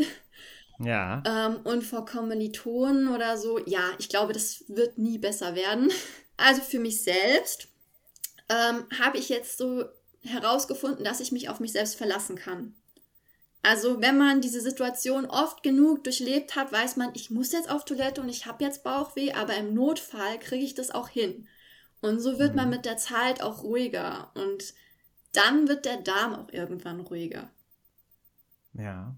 Ja. 0.84 1.22
ähm, 1.28 1.60
und 1.64 1.84
vor 1.84 2.08
Kommilitonen 2.08 3.10
oder 3.10 3.38
so, 3.38 3.60
ja, 3.68 3.84
ich 4.00 4.10
glaube, 4.10 4.34
das 4.34 4.64
wird 4.68 4.98
nie 4.98 5.20
besser 5.20 5.54
werden. 5.56 5.92
Also 6.38 6.64
für 6.64 6.80
mich 6.80 7.04
selbst 7.04 7.71
ähm, 8.52 8.86
habe 9.00 9.18
ich 9.18 9.30
jetzt 9.30 9.58
so 9.58 9.86
herausgefunden, 10.24 11.04
dass 11.04 11.22
ich 11.22 11.32
mich 11.32 11.50
auf 11.50 11.60
mich 11.60 11.72
selbst 11.72 11.96
verlassen 11.96 12.36
kann. 12.36 12.76
Also 13.64 14.02
wenn 14.02 14.18
man 14.18 14.42
diese 14.42 14.60
Situation 14.60 15.26
oft 15.26 15.64
genug 15.64 16.04
durchlebt 16.04 16.56
hat, 16.56 16.72
weiß 16.72 16.98
man, 16.98 17.12
ich 17.14 17.30
muss 17.30 17.52
jetzt 17.52 17.70
auf 17.70 17.86
Toilette 17.86 18.22
und 18.22 18.30
ich 18.30 18.46
habe 18.46 18.64
jetzt 18.64 18.84
Bauchweh, 18.84 19.34
aber 19.34 19.56
im 19.56 19.74
Notfall 19.74 20.40
kriege 20.40 20.66
ich 20.66 20.74
das 20.74 20.92
auch 20.92 21.10
hin. 21.10 21.48
Und 22.02 22.20
so 22.20 22.40
wird 22.40 22.56
man 22.56 22.66
mhm. 22.66 22.72
mit 22.72 22.86
der 22.86 22.98
Zeit 22.98 23.42
auch 23.42 23.64
ruhiger 23.64 24.32
und 24.34 24.74
dann 25.34 25.68
wird 25.68 25.86
der 25.86 25.98
Darm 25.98 26.34
auch 26.34 26.52
irgendwann 26.52 27.00
ruhiger. 27.00 27.50
Ja. 28.74 29.16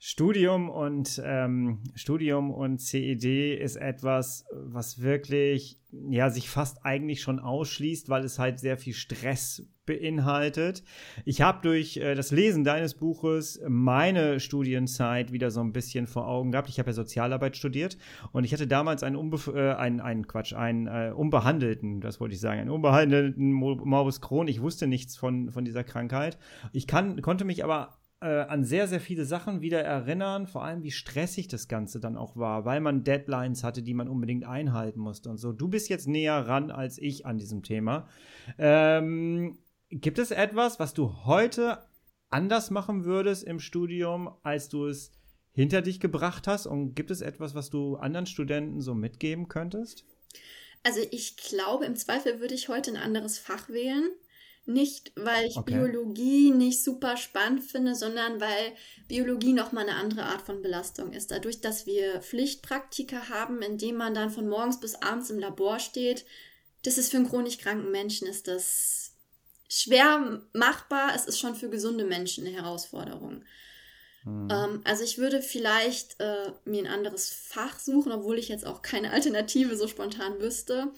Studium 0.00 0.70
und 0.70 1.20
ähm, 1.24 1.82
Studium 1.96 2.52
und 2.52 2.78
CED 2.78 3.58
ist 3.58 3.74
etwas, 3.74 4.46
was 4.52 5.02
wirklich 5.02 5.80
ja 5.90 6.30
sich 6.30 6.48
fast 6.48 6.84
eigentlich 6.84 7.20
schon 7.20 7.40
ausschließt, 7.40 8.08
weil 8.08 8.22
es 8.22 8.38
halt 8.38 8.60
sehr 8.60 8.78
viel 8.78 8.94
Stress 8.94 9.66
beinhaltet. 9.86 10.84
Ich 11.24 11.40
habe 11.40 11.62
durch 11.62 11.96
äh, 11.96 12.14
das 12.14 12.30
Lesen 12.30 12.62
deines 12.62 12.94
Buches 12.94 13.60
meine 13.66 14.38
Studienzeit 14.38 15.32
wieder 15.32 15.50
so 15.50 15.60
ein 15.60 15.72
bisschen 15.72 16.06
vor 16.06 16.28
Augen 16.28 16.52
gehabt. 16.52 16.68
Ich 16.68 16.78
habe 16.78 16.90
ja 16.90 16.94
Sozialarbeit 16.94 17.56
studiert 17.56 17.98
und 18.30 18.44
ich 18.44 18.52
hatte 18.52 18.68
damals 18.68 19.02
einen, 19.02 19.16
Unbe 19.16 19.38
äh, 19.52 19.74
einen, 19.74 20.00
einen 20.00 20.28
Quatsch, 20.28 20.52
einen 20.52 20.86
äh, 20.86 21.12
unbehandelten, 21.12 22.00
das 22.00 22.20
wollte 22.20 22.34
ich 22.34 22.40
sagen, 22.40 22.60
einen 22.60 22.70
unbehandelten 22.70 23.50
Morbus 23.50 24.20
Crohn. 24.20 24.46
Ich 24.46 24.62
wusste 24.62 24.86
nichts 24.86 25.16
von, 25.16 25.50
von 25.50 25.64
dieser 25.64 25.82
Krankheit. 25.82 26.38
Ich 26.72 26.86
kann, 26.86 27.20
konnte 27.20 27.44
mich 27.44 27.64
aber 27.64 27.97
äh, 28.20 28.26
an 28.26 28.64
sehr, 28.64 28.88
sehr 28.88 29.00
viele 29.00 29.24
Sachen 29.24 29.60
wieder 29.60 29.80
erinnern, 29.80 30.46
vor 30.46 30.64
allem 30.64 30.82
wie 30.82 30.90
stressig 30.90 31.48
das 31.48 31.68
Ganze 31.68 32.00
dann 32.00 32.16
auch 32.16 32.36
war, 32.36 32.64
weil 32.64 32.80
man 32.80 33.04
Deadlines 33.04 33.62
hatte, 33.62 33.82
die 33.82 33.94
man 33.94 34.08
unbedingt 34.08 34.44
einhalten 34.44 35.00
musste 35.00 35.30
und 35.30 35.36
so. 35.38 35.52
Du 35.52 35.68
bist 35.68 35.88
jetzt 35.88 36.08
näher 36.08 36.46
ran 36.46 36.70
als 36.70 36.98
ich 36.98 37.26
an 37.26 37.38
diesem 37.38 37.62
Thema. 37.62 38.08
Ähm, 38.58 39.58
gibt 39.90 40.18
es 40.18 40.30
etwas, 40.30 40.80
was 40.80 40.94
du 40.94 41.24
heute 41.24 41.78
anders 42.30 42.70
machen 42.70 43.04
würdest 43.04 43.44
im 43.44 43.60
Studium, 43.60 44.30
als 44.42 44.68
du 44.68 44.86
es 44.86 45.12
hinter 45.52 45.82
dich 45.82 46.00
gebracht 46.00 46.46
hast? 46.46 46.66
Und 46.66 46.94
gibt 46.94 47.10
es 47.10 47.20
etwas, 47.20 47.54
was 47.54 47.70
du 47.70 47.96
anderen 47.96 48.26
Studenten 48.26 48.80
so 48.80 48.94
mitgeben 48.94 49.48
könntest? 49.48 50.04
Also 50.82 51.00
ich 51.10 51.36
glaube, 51.36 51.84
im 51.84 51.96
Zweifel 51.96 52.40
würde 52.40 52.54
ich 52.54 52.68
heute 52.68 52.90
ein 52.92 52.96
anderes 52.96 53.38
Fach 53.38 53.68
wählen. 53.68 54.08
Nicht, 54.68 55.12
weil 55.16 55.46
ich 55.46 55.56
okay. 55.56 55.72
Biologie 55.72 56.50
nicht 56.50 56.84
super 56.84 57.16
spannend 57.16 57.64
finde, 57.64 57.94
sondern 57.94 58.38
weil 58.38 58.74
Biologie 59.08 59.54
nochmal 59.54 59.88
eine 59.88 59.96
andere 59.96 60.24
Art 60.24 60.42
von 60.42 60.60
Belastung 60.60 61.14
ist. 61.14 61.30
Dadurch, 61.30 61.62
dass 61.62 61.86
wir 61.86 62.20
Pflichtpraktika 62.20 63.30
haben, 63.30 63.62
in 63.62 63.78
denen 63.78 63.96
man 63.96 64.12
dann 64.12 64.28
von 64.28 64.46
morgens 64.46 64.78
bis 64.78 64.94
abends 64.96 65.30
im 65.30 65.38
Labor 65.38 65.78
steht, 65.78 66.26
das 66.82 66.98
ist 66.98 67.10
für 67.10 67.16
einen 67.16 67.30
chronisch 67.30 67.56
kranken 67.56 67.90
Menschen 67.90 68.28
ist 68.28 68.46
das 68.46 69.12
schwer 69.70 70.42
machbar. 70.52 71.12
Es 71.14 71.24
ist 71.24 71.38
schon 71.38 71.54
für 71.54 71.70
gesunde 71.70 72.04
Menschen 72.04 72.46
eine 72.46 72.54
Herausforderung. 72.54 73.44
Hm. 74.24 74.48
Ähm, 74.50 74.80
also 74.84 75.02
ich 75.02 75.16
würde 75.16 75.40
vielleicht 75.40 76.20
äh, 76.20 76.52
mir 76.66 76.82
ein 76.82 76.92
anderes 76.92 77.30
Fach 77.30 77.78
suchen, 77.78 78.12
obwohl 78.12 78.38
ich 78.38 78.50
jetzt 78.50 78.66
auch 78.66 78.82
keine 78.82 79.12
Alternative 79.12 79.76
so 79.78 79.88
spontan 79.88 80.38
wüsste. 80.40 80.92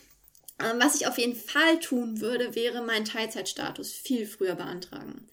Ähm, 0.61 0.79
was 0.81 0.95
ich 0.95 1.07
auf 1.07 1.19
jeden 1.19 1.37
Fall 1.37 1.81
tun 1.81 2.21
würde, 2.21 2.55
wäre 2.55 2.83
meinen 2.83 3.05
Teilzeitstatus 3.05 3.93
viel 3.93 4.26
früher 4.26 4.55
beantragen. 4.55 5.26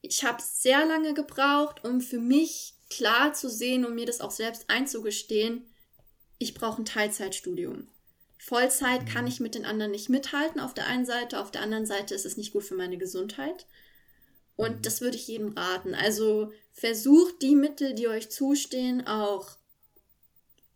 Ich 0.00 0.24
habe 0.24 0.42
sehr 0.42 0.84
lange 0.86 1.14
gebraucht, 1.14 1.84
um 1.84 2.00
für 2.00 2.18
mich 2.18 2.74
klar 2.90 3.32
zu 3.32 3.48
sehen 3.48 3.84
und 3.84 3.94
mir 3.94 4.06
das 4.06 4.20
auch 4.20 4.30
selbst 4.30 4.68
einzugestehen, 4.68 5.66
ich 6.38 6.54
brauche 6.54 6.82
ein 6.82 6.84
Teilzeitstudium. 6.84 7.88
Vollzeit 8.38 9.06
kann 9.06 9.22
mhm. 9.22 9.30
ich 9.30 9.40
mit 9.40 9.54
den 9.54 9.64
anderen 9.64 9.92
nicht 9.92 10.10
mithalten 10.10 10.60
auf 10.60 10.74
der 10.74 10.86
einen 10.86 11.06
Seite, 11.06 11.40
auf 11.40 11.50
der 11.50 11.62
anderen 11.62 11.86
Seite 11.86 12.14
ist 12.14 12.26
es 12.26 12.36
nicht 12.36 12.52
gut 12.52 12.64
für 12.64 12.74
meine 12.74 12.98
Gesundheit. 12.98 13.66
Und 14.56 14.76
mhm. 14.76 14.82
das 14.82 15.00
würde 15.00 15.16
ich 15.16 15.26
jedem 15.26 15.52
raten. 15.52 15.94
Also 15.94 16.52
versucht 16.72 17.40
die 17.40 17.56
Mittel, 17.56 17.94
die 17.94 18.08
euch 18.08 18.30
zustehen, 18.30 19.06
auch 19.06 19.56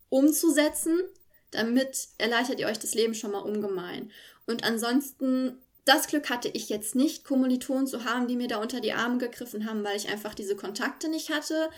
umzusetzen 0.09 0.99
damit 1.51 2.09
erleichtert 2.19 2.61
ihr 2.61 2.67
euch 2.67 2.79
das 2.79 2.95
Leben 2.95 3.15
schon 3.15 3.33
mal 3.33 3.41
ungemein. 3.41 4.11
Und 4.47 4.65
ansonsten, 4.65 5.59
das 5.85 6.07
Glück 6.07 6.31
hatte 6.31 6.49
ich 6.49 6.69
jetzt 6.69 6.95
nicht, 6.95 7.25
Kommilitonen 7.25 7.87
zu 7.87 8.05
haben, 8.05 8.29
die 8.29 8.37
mir 8.37 8.49
da 8.49 8.59
unter 8.59 8.81
die 8.81 8.93
Arme 8.93 9.19
gegriffen 9.19 9.69
haben, 9.69 9.85
weil 9.85 9.97
ich 9.97 10.09
einfach 10.09 10.35
diese 10.35 10.57
Kontakte 10.57 11.09
nicht 11.09 11.31
hatte. 11.31 11.71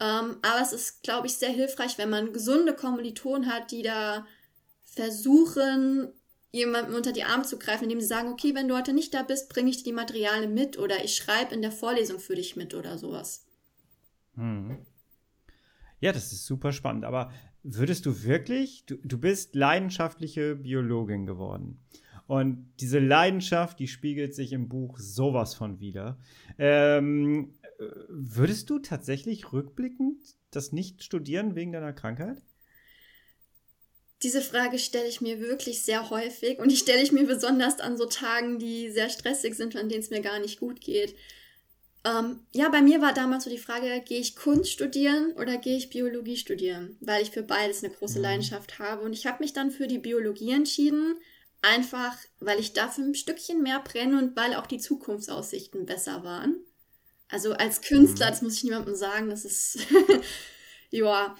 Ähm, 0.00 0.38
aber 0.42 0.60
es 0.62 0.72
ist, 0.72 1.02
glaube 1.02 1.26
ich, 1.26 1.34
sehr 1.34 1.50
hilfreich, 1.50 1.98
wenn 1.98 2.10
man 2.10 2.32
gesunde 2.32 2.74
Kommilitonen 2.74 3.52
hat, 3.52 3.70
die 3.70 3.82
da 3.82 4.26
versuchen, 4.84 6.12
jemandem 6.52 6.94
unter 6.94 7.12
die 7.12 7.24
Arme 7.24 7.44
zu 7.44 7.58
greifen, 7.58 7.84
indem 7.84 8.00
sie 8.00 8.06
sagen, 8.06 8.32
okay, 8.32 8.54
wenn 8.54 8.66
du 8.66 8.76
heute 8.76 8.92
nicht 8.92 9.14
da 9.14 9.22
bist, 9.22 9.48
bringe 9.50 9.70
ich 9.70 9.78
dir 9.78 9.84
die 9.84 9.92
Materialien 9.92 10.52
mit 10.52 10.78
oder 10.78 11.04
ich 11.04 11.14
schreibe 11.14 11.54
in 11.54 11.62
der 11.62 11.72
Vorlesung 11.72 12.18
für 12.18 12.34
dich 12.34 12.56
mit 12.56 12.74
oder 12.74 12.98
sowas. 12.98 13.46
Hm. 14.34 14.78
Ja, 16.00 16.12
das 16.12 16.32
ist 16.32 16.46
super 16.46 16.72
spannend. 16.72 17.04
Aber 17.04 17.32
würdest 17.62 18.06
du 18.06 18.22
wirklich, 18.24 18.84
du, 18.86 18.96
du 18.96 19.18
bist 19.18 19.54
leidenschaftliche 19.54 20.56
Biologin 20.56 21.26
geworden. 21.26 21.80
Und 22.26 22.72
diese 22.78 23.00
Leidenschaft, 23.00 23.80
die 23.80 23.88
spiegelt 23.88 24.34
sich 24.34 24.52
im 24.52 24.68
Buch 24.68 24.98
sowas 24.98 25.54
von 25.54 25.80
wieder. 25.80 26.18
Ähm, 26.58 27.54
würdest 28.08 28.70
du 28.70 28.78
tatsächlich 28.78 29.52
rückblickend 29.52 30.36
das 30.50 30.72
nicht 30.72 31.02
studieren 31.02 31.54
wegen 31.54 31.72
deiner 31.72 31.92
Krankheit? 31.92 32.42
Diese 34.22 34.42
Frage 34.42 34.78
stelle 34.78 35.08
ich 35.08 35.20
mir 35.20 35.40
wirklich 35.40 35.80
sehr 35.80 36.10
häufig 36.10 36.58
und 36.58 36.70
die 36.70 36.76
stelle 36.76 37.02
ich 37.02 37.10
mir 37.10 37.26
besonders 37.26 37.80
an 37.80 37.96
so 37.96 38.04
Tagen, 38.04 38.58
die 38.58 38.90
sehr 38.90 39.08
stressig 39.08 39.54
sind, 39.54 39.76
an 39.76 39.88
denen 39.88 40.02
es 40.02 40.10
mir 40.10 40.20
gar 40.20 40.38
nicht 40.38 40.60
gut 40.60 40.80
geht. 40.82 41.16
Ähm, 42.02 42.40
ja, 42.52 42.70
bei 42.70 42.80
mir 42.80 43.02
war 43.02 43.12
damals 43.12 43.44
so 43.44 43.50
die 43.50 43.58
Frage, 43.58 44.02
gehe 44.06 44.20
ich 44.20 44.34
Kunst 44.34 44.70
studieren 44.70 45.32
oder 45.32 45.58
gehe 45.58 45.76
ich 45.76 45.90
Biologie 45.90 46.36
studieren, 46.36 46.96
weil 47.00 47.22
ich 47.22 47.30
für 47.30 47.42
beides 47.42 47.84
eine 47.84 47.92
große 47.92 48.18
mhm. 48.18 48.24
Leidenschaft 48.24 48.78
habe. 48.78 49.02
Und 49.02 49.12
ich 49.12 49.26
habe 49.26 49.42
mich 49.42 49.52
dann 49.52 49.70
für 49.70 49.86
die 49.86 49.98
Biologie 49.98 50.52
entschieden, 50.52 51.16
einfach 51.60 52.16
weil 52.38 52.58
ich 52.58 52.72
dafür 52.72 53.04
ein 53.04 53.14
Stückchen 53.14 53.62
mehr 53.62 53.80
brenne 53.80 54.18
und 54.18 54.34
weil 54.34 54.54
auch 54.54 54.66
die 54.66 54.78
Zukunftsaussichten 54.78 55.84
besser 55.84 56.24
waren. 56.24 56.56
Also 57.28 57.52
als 57.52 57.82
Künstler, 57.82 58.26
mhm. 58.26 58.30
das 58.30 58.42
muss 58.42 58.54
ich 58.54 58.64
niemandem 58.64 58.94
sagen, 58.94 59.28
das 59.28 59.44
ist, 59.44 59.78
ja. 60.90 61.36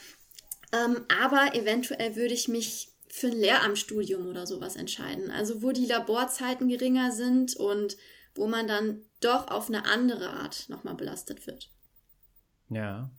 Ähm, 0.73 1.05
aber 1.23 1.55
eventuell 1.55 2.17
würde 2.17 2.35
ich 2.35 2.49
mich 2.49 2.93
für 3.09 3.26
ein 3.26 3.40
Lehramtsstudium 3.40 4.26
oder 4.26 4.47
sowas 4.47 4.76
entscheiden. 4.76 5.31
Also 5.31 5.62
wo 5.62 5.73
die 5.73 5.87
Laborzeiten 5.87 6.69
geringer 6.69 7.11
sind 7.12 7.57
und 7.57 7.97
wo 8.35 8.47
man 8.47 8.69
dann 8.69 9.02
doch 9.21 9.49
auf 9.49 9.69
eine 9.69 9.87
andere 9.87 10.31
Art 10.31 10.69
nochmal 10.69 10.95
belastet 10.95 11.47
wird. 11.47 11.71
Ja. 12.69 13.11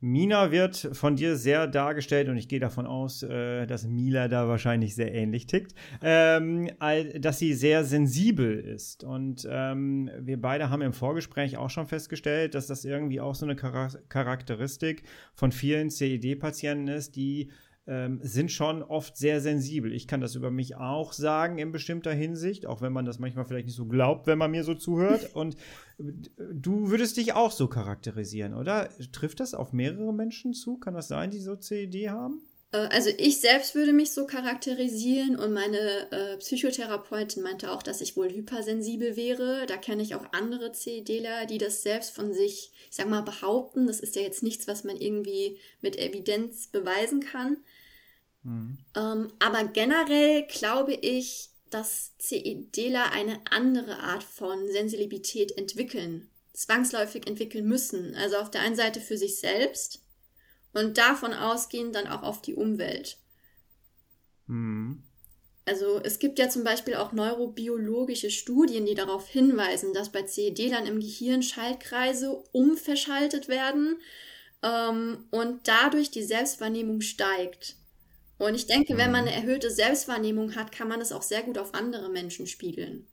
Mina 0.00 0.52
wird 0.52 0.90
von 0.92 1.16
dir 1.16 1.36
sehr 1.36 1.66
dargestellt 1.66 2.28
und 2.28 2.36
ich 2.36 2.48
gehe 2.48 2.60
davon 2.60 2.86
aus, 2.86 3.24
äh, 3.24 3.66
dass 3.66 3.84
Mila 3.84 4.28
da 4.28 4.46
wahrscheinlich 4.46 4.94
sehr 4.94 5.12
ähnlich 5.12 5.46
tickt, 5.46 5.74
ähm, 6.02 6.70
dass 7.18 7.40
sie 7.40 7.52
sehr 7.52 7.82
sensibel 7.84 8.60
ist. 8.60 9.02
Und 9.02 9.46
ähm, 9.50 10.08
wir 10.20 10.40
beide 10.40 10.70
haben 10.70 10.82
im 10.82 10.92
Vorgespräch 10.92 11.56
auch 11.56 11.70
schon 11.70 11.88
festgestellt, 11.88 12.54
dass 12.54 12.68
das 12.68 12.84
irgendwie 12.84 13.20
auch 13.20 13.34
so 13.34 13.44
eine 13.44 13.56
Charakteristik 13.56 15.02
von 15.34 15.50
vielen 15.50 15.90
CED-Patienten 15.90 16.86
ist, 16.86 17.16
die 17.16 17.50
ähm, 17.88 18.20
sind 18.22 18.52
schon 18.52 18.82
oft 18.82 19.16
sehr 19.16 19.40
sensibel. 19.40 19.94
Ich 19.94 20.06
kann 20.06 20.20
das 20.20 20.34
über 20.34 20.50
mich 20.50 20.76
auch 20.76 21.14
sagen 21.14 21.56
in 21.56 21.72
bestimmter 21.72 22.12
Hinsicht, 22.12 22.66
auch 22.66 22.82
wenn 22.82 22.92
man 22.92 23.06
das 23.06 23.18
manchmal 23.18 23.46
vielleicht 23.46 23.66
nicht 23.66 23.76
so 23.76 23.86
glaubt, 23.86 24.26
wenn 24.26 24.36
man 24.36 24.50
mir 24.50 24.62
so 24.62 24.74
zuhört. 24.74 25.30
Und 25.34 25.56
du 25.98 26.90
würdest 26.90 27.16
dich 27.16 27.32
auch 27.32 27.50
so 27.50 27.66
charakterisieren, 27.66 28.52
oder? 28.52 28.90
Trifft 29.10 29.40
das 29.40 29.54
auf 29.54 29.72
mehrere 29.72 30.12
Menschen 30.12 30.52
zu? 30.52 30.76
Kann 30.76 30.94
das 30.94 31.08
sein, 31.08 31.30
die 31.30 31.40
so 31.40 31.56
CED 31.56 32.10
haben? 32.10 32.42
Äh, 32.72 32.88
also 32.90 33.10
ich 33.16 33.40
selbst 33.40 33.74
würde 33.74 33.92
mich 33.92 34.10
so 34.12 34.26
charakterisieren 34.26 35.36
und 35.36 35.52
meine 35.52 36.10
äh, 36.12 36.36
Psychotherapeutin 36.38 37.42
meinte 37.42 37.70
auch, 37.70 37.82
dass 37.82 38.00
ich 38.00 38.16
wohl 38.16 38.30
hypersensibel 38.30 39.16
wäre. 39.16 39.66
Da 39.66 39.76
kenne 39.76 40.02
ich 40.02 40.14
auch 40.14 40.32
andere 40.32 40.72
CEDler, 40.72 41.46
die 41.46 41.58
das 41.58 41.82
selbst 41.82 42.14
von 42.14 42.32
sich, 42.32 42.72
ich 42.90 42.96
sag 42.96 43.08
mal, 43.08 43.22
behaupten. 43.22 43.86
Das 43.86 44.00
ist 44.00 44.16
ja 44.16 44.22
jetzt 44.22 44.42
nichts, 44.42 44.68
was 44.68 44.84
man 44.84 44.96
irgendwie 44.96 45.58
mit 45.80 45.96
Evidenz 45.98 46.68
beweisen 46.68 47.20
kann. 47.20 47.58
Mhm. 48.42 48.78
Ähm, 48.96 49.32
aber 49.38 49.64
generell 49.64 50.46
glaube 50.46 50.94
ich, 50.94 51.50
dass 51.70 52.16
CEDler 52.18 53.12
eine 53.12 53.40
andere 53.50 53.98
Art 53.98 54.24
von 54.24 54.68
Sensibilität 54.68 55.56
entwickeln, 55.58 56.30
zwangsläufig 56.54 57.26
entwickeln 57.26 57.66
müssen. 57.66 58.14
Also 58.14 58.36
auf 58.36 58.50
der 58.50 58.62
einen 58.62 58.76
Seite 58.76 59.00
für 59.00 59.18
sich 59.18 59.38
selbst 59.38 60.02
und 60.72 60.98
davon 60.98 61.32
ausgehend 61.32 61.94
dann 61.94 62.06
auch 62.06 62.22
auf 62.22 62.42
die 62.42 62.54
Umwelt. 62.54 63.18
Mhm. 64.46 65.02
Also 65.64 66.00
es 66.02 66.18
gibt 66.18 66.38
ja 66.38 66.48
zum 66.48 66.64
Beispiel 66.64 66.94
auch 66.94 67.12
neurobiologische 67.12 68.30
Studien, 68.30 68.86
die 68.86 68.94
darauf 68.94 69.28
hinweisen, 69.28 69.92
dass 69.92 70.10
bei 70.10 70.22
CED-Lern 70.22 70.86
im 70.86 71.00
Gehirn 71.00 71.42
Schaltkreise 71.42 72.42
umverschaltet 72.52 73.48
werden 73.48 74.00
ähm, 74.62 75.26
und 75.30 75.68
dadurch 75.68 76.10
die 76.10 76.22
Selbstwahrnehmung 76.22 77.02
steigt. 77.02 77.76
Und 78.38 78.54
ich 78.54 78.66
denke, 78.66 78.96
wenn 78.96 79.12
man 79.12 79.22
mhm. 79.22 79.28
eine 79.28 79.36
erhöhte 79.36 79.70
Selbstwahrnehmung 79.70 80.54
hat, 80.54 80.72
kann 80.72 80.88
man 80.88 81.02
es 81.02 81.12
auch 81.12 81.22
sehr 81.22 81.42
gut 81.42 81.58
auf 81.58 81.74
andere 81.74 82.08
Menschen 82.08 82.46
spiegeln. 82.46 83.06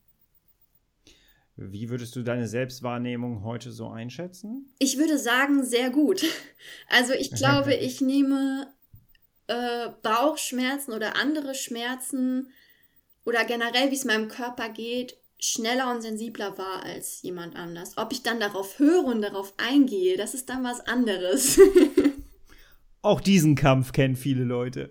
Wie 1.58 1.90
würdest 1.90 2.16
du 2.18 2.24
deine 2.24 2.48
Selbstwahrnehmung 2.48 3.44
heute 3.44 3.72
so 3.72 3.88
einschätzen? 3.88 4.74
Ich 4.78 4.98
würde 4.98 5.18
sagen, 5.18 5.64
sehr 5.64 5.90
gut. 5.90 6.24
Also 6.90 7.14
ich 7.14 7.32
glaube, 7.32 7.74
ich 7.76 8.02
nehme 8.02 8.68
äh, 9.48 9.90
Bauchschmerzen 10.02 10.94
oder 10.94 11.16
andere 11.16 11.54
Schmerzen 11.54 12.48
oder 13.24 13.46
generell, 13.46 13.92
wie 13.92 13.96
es 13.96 14.04
meinem 14.04 14.30
Körper 14.30 14.70
geht, 14.70 15.16
schneller 15.40 15.94
und 15.94 16.02
sensibler 16.02 16.58
wahr 16.58 16.84
als 16.84 17.22
jemand 17.22 17.56
anders. 17.56 17.98
Ob 17.98 18.12
ich 18.12 18.24
dann 18.24 18.40
darauf 18.40 18.80
höre 18.80 19.06
und 19.06 19.22
darauf 19.22 19.54
eingehe, 19.58 20.18
das 20.18 20.34
ist 20.34 20.50
dann 20.50 20.64
was 20.64 20.80
anderes. 20.88 21.60
Auch 23.04 23.22
diesen 23.22 23.54
Kampf 23.54 23.92
kennen 23.92 24.16
viele 24.16 24.44
Leute. 24.44 24.90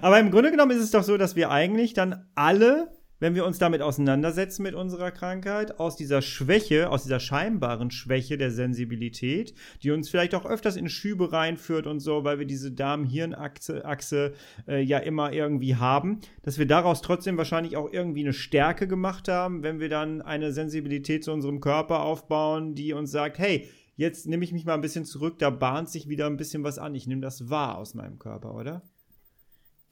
Aber 0.00 0.18
im 0.18 0.30
Grunde 0.30 0.50
genommen 0.50 0.70
ist 0.70 0.82
es 0.82 0.90
doch 0.90 1.04
so, 1.04 1.18
dass 1.18 1.36
wir 1.36 1.50
eigentlich 1.50 1.92
dann 1.92 2.30
alle 2.34 2.90
wenn 3.22 3.36
wir 3.36 3.46
uns 3.46 3.60
damit 3.60 3.82
auseinandersetzen 3.82 4.64
mit 4.64 4.74
unserer 4.74 5.12
Krankheit, 5.12 5.78
aus 5.78 5.94
dieser 5.94 6.22
Schwäche, 6.22 6.90
aus 6.90 7.04
dieser 7.04 7.20
scheinbaren 7.20 7.92
Schwäche 7.92 8.36
der 8.36 8.50
Sensibilität, 8.50 9.54
die 9.84 9.92
uns 9.92 10.08
vielleicht 10.08 10.34
auch 10.34 10.44
öfters 10.44 10.74
in 10.74 10.88
Schübe 10.88 11.32
reinführt 11.32 11.86
und 11.86 12.00
so, 12.00 12.24
weil 12.24 12.40
wir 12.40 12.46
diese 12.46 12.72
Darm-Hirn-Achse 12.72 13.84
Achse, 13.84 14.32
äh, 14.66 14.82
ja 14.82 14.98
immer 14.98 15.32
irgendwie 15.32 15.76
haben, 15.76 16.18
dass 16.42 16.58
wir 16.58 16.66
daraus 16.66 17.00
trotzdem 17.00 17.38
wahrscheinlich 17.38 17.76
auch 17.76 17.92
irgendwie 17.92 18.22
eine 18.22 18.32
Stärke 18.32 18.88
gemacht 18.88 19.28
haben, 19.28 19.62
wenn 19.62 19.78
wir 19.78 19.88
dann 19.88 20.20
eine 20.20 20.50
Sensibilität 20.50 21.22
zu 21.22 21.30
unserem 21.30 21.60
Körper 21.60 22.02
aufbauen, 22.02 22.74
die 22.74 22.92
uns 22.92 23.12
sagt, 23.12 23.38
hey, 23.38 23.68
jetzt 23.94 24.26
nehme 24.26 24.42
ich 24.42 24.52
mich 24.52 24.64
mal 24.64 24.74
ein 24.74 24.80
bisschen 24.80 25.04
zurück, 25.04 25.38
da 25.38 25.50
bahnt 25.50 25.88
sich 25.88 26.08
wieder 26.08 26.26
ein 26.26 26.38
bisschen 26.38 26.64
was 26.64 26.80
an, 26.80 26.96
ich 26.96 27.06
nehme 27.06 27.20
das 27.20 27.48
wahr 27.48 27.78
aus 27.78 27.94
meinem 27.94 28.18
Körper, 28.18 28.56
oder? 28.56 28.82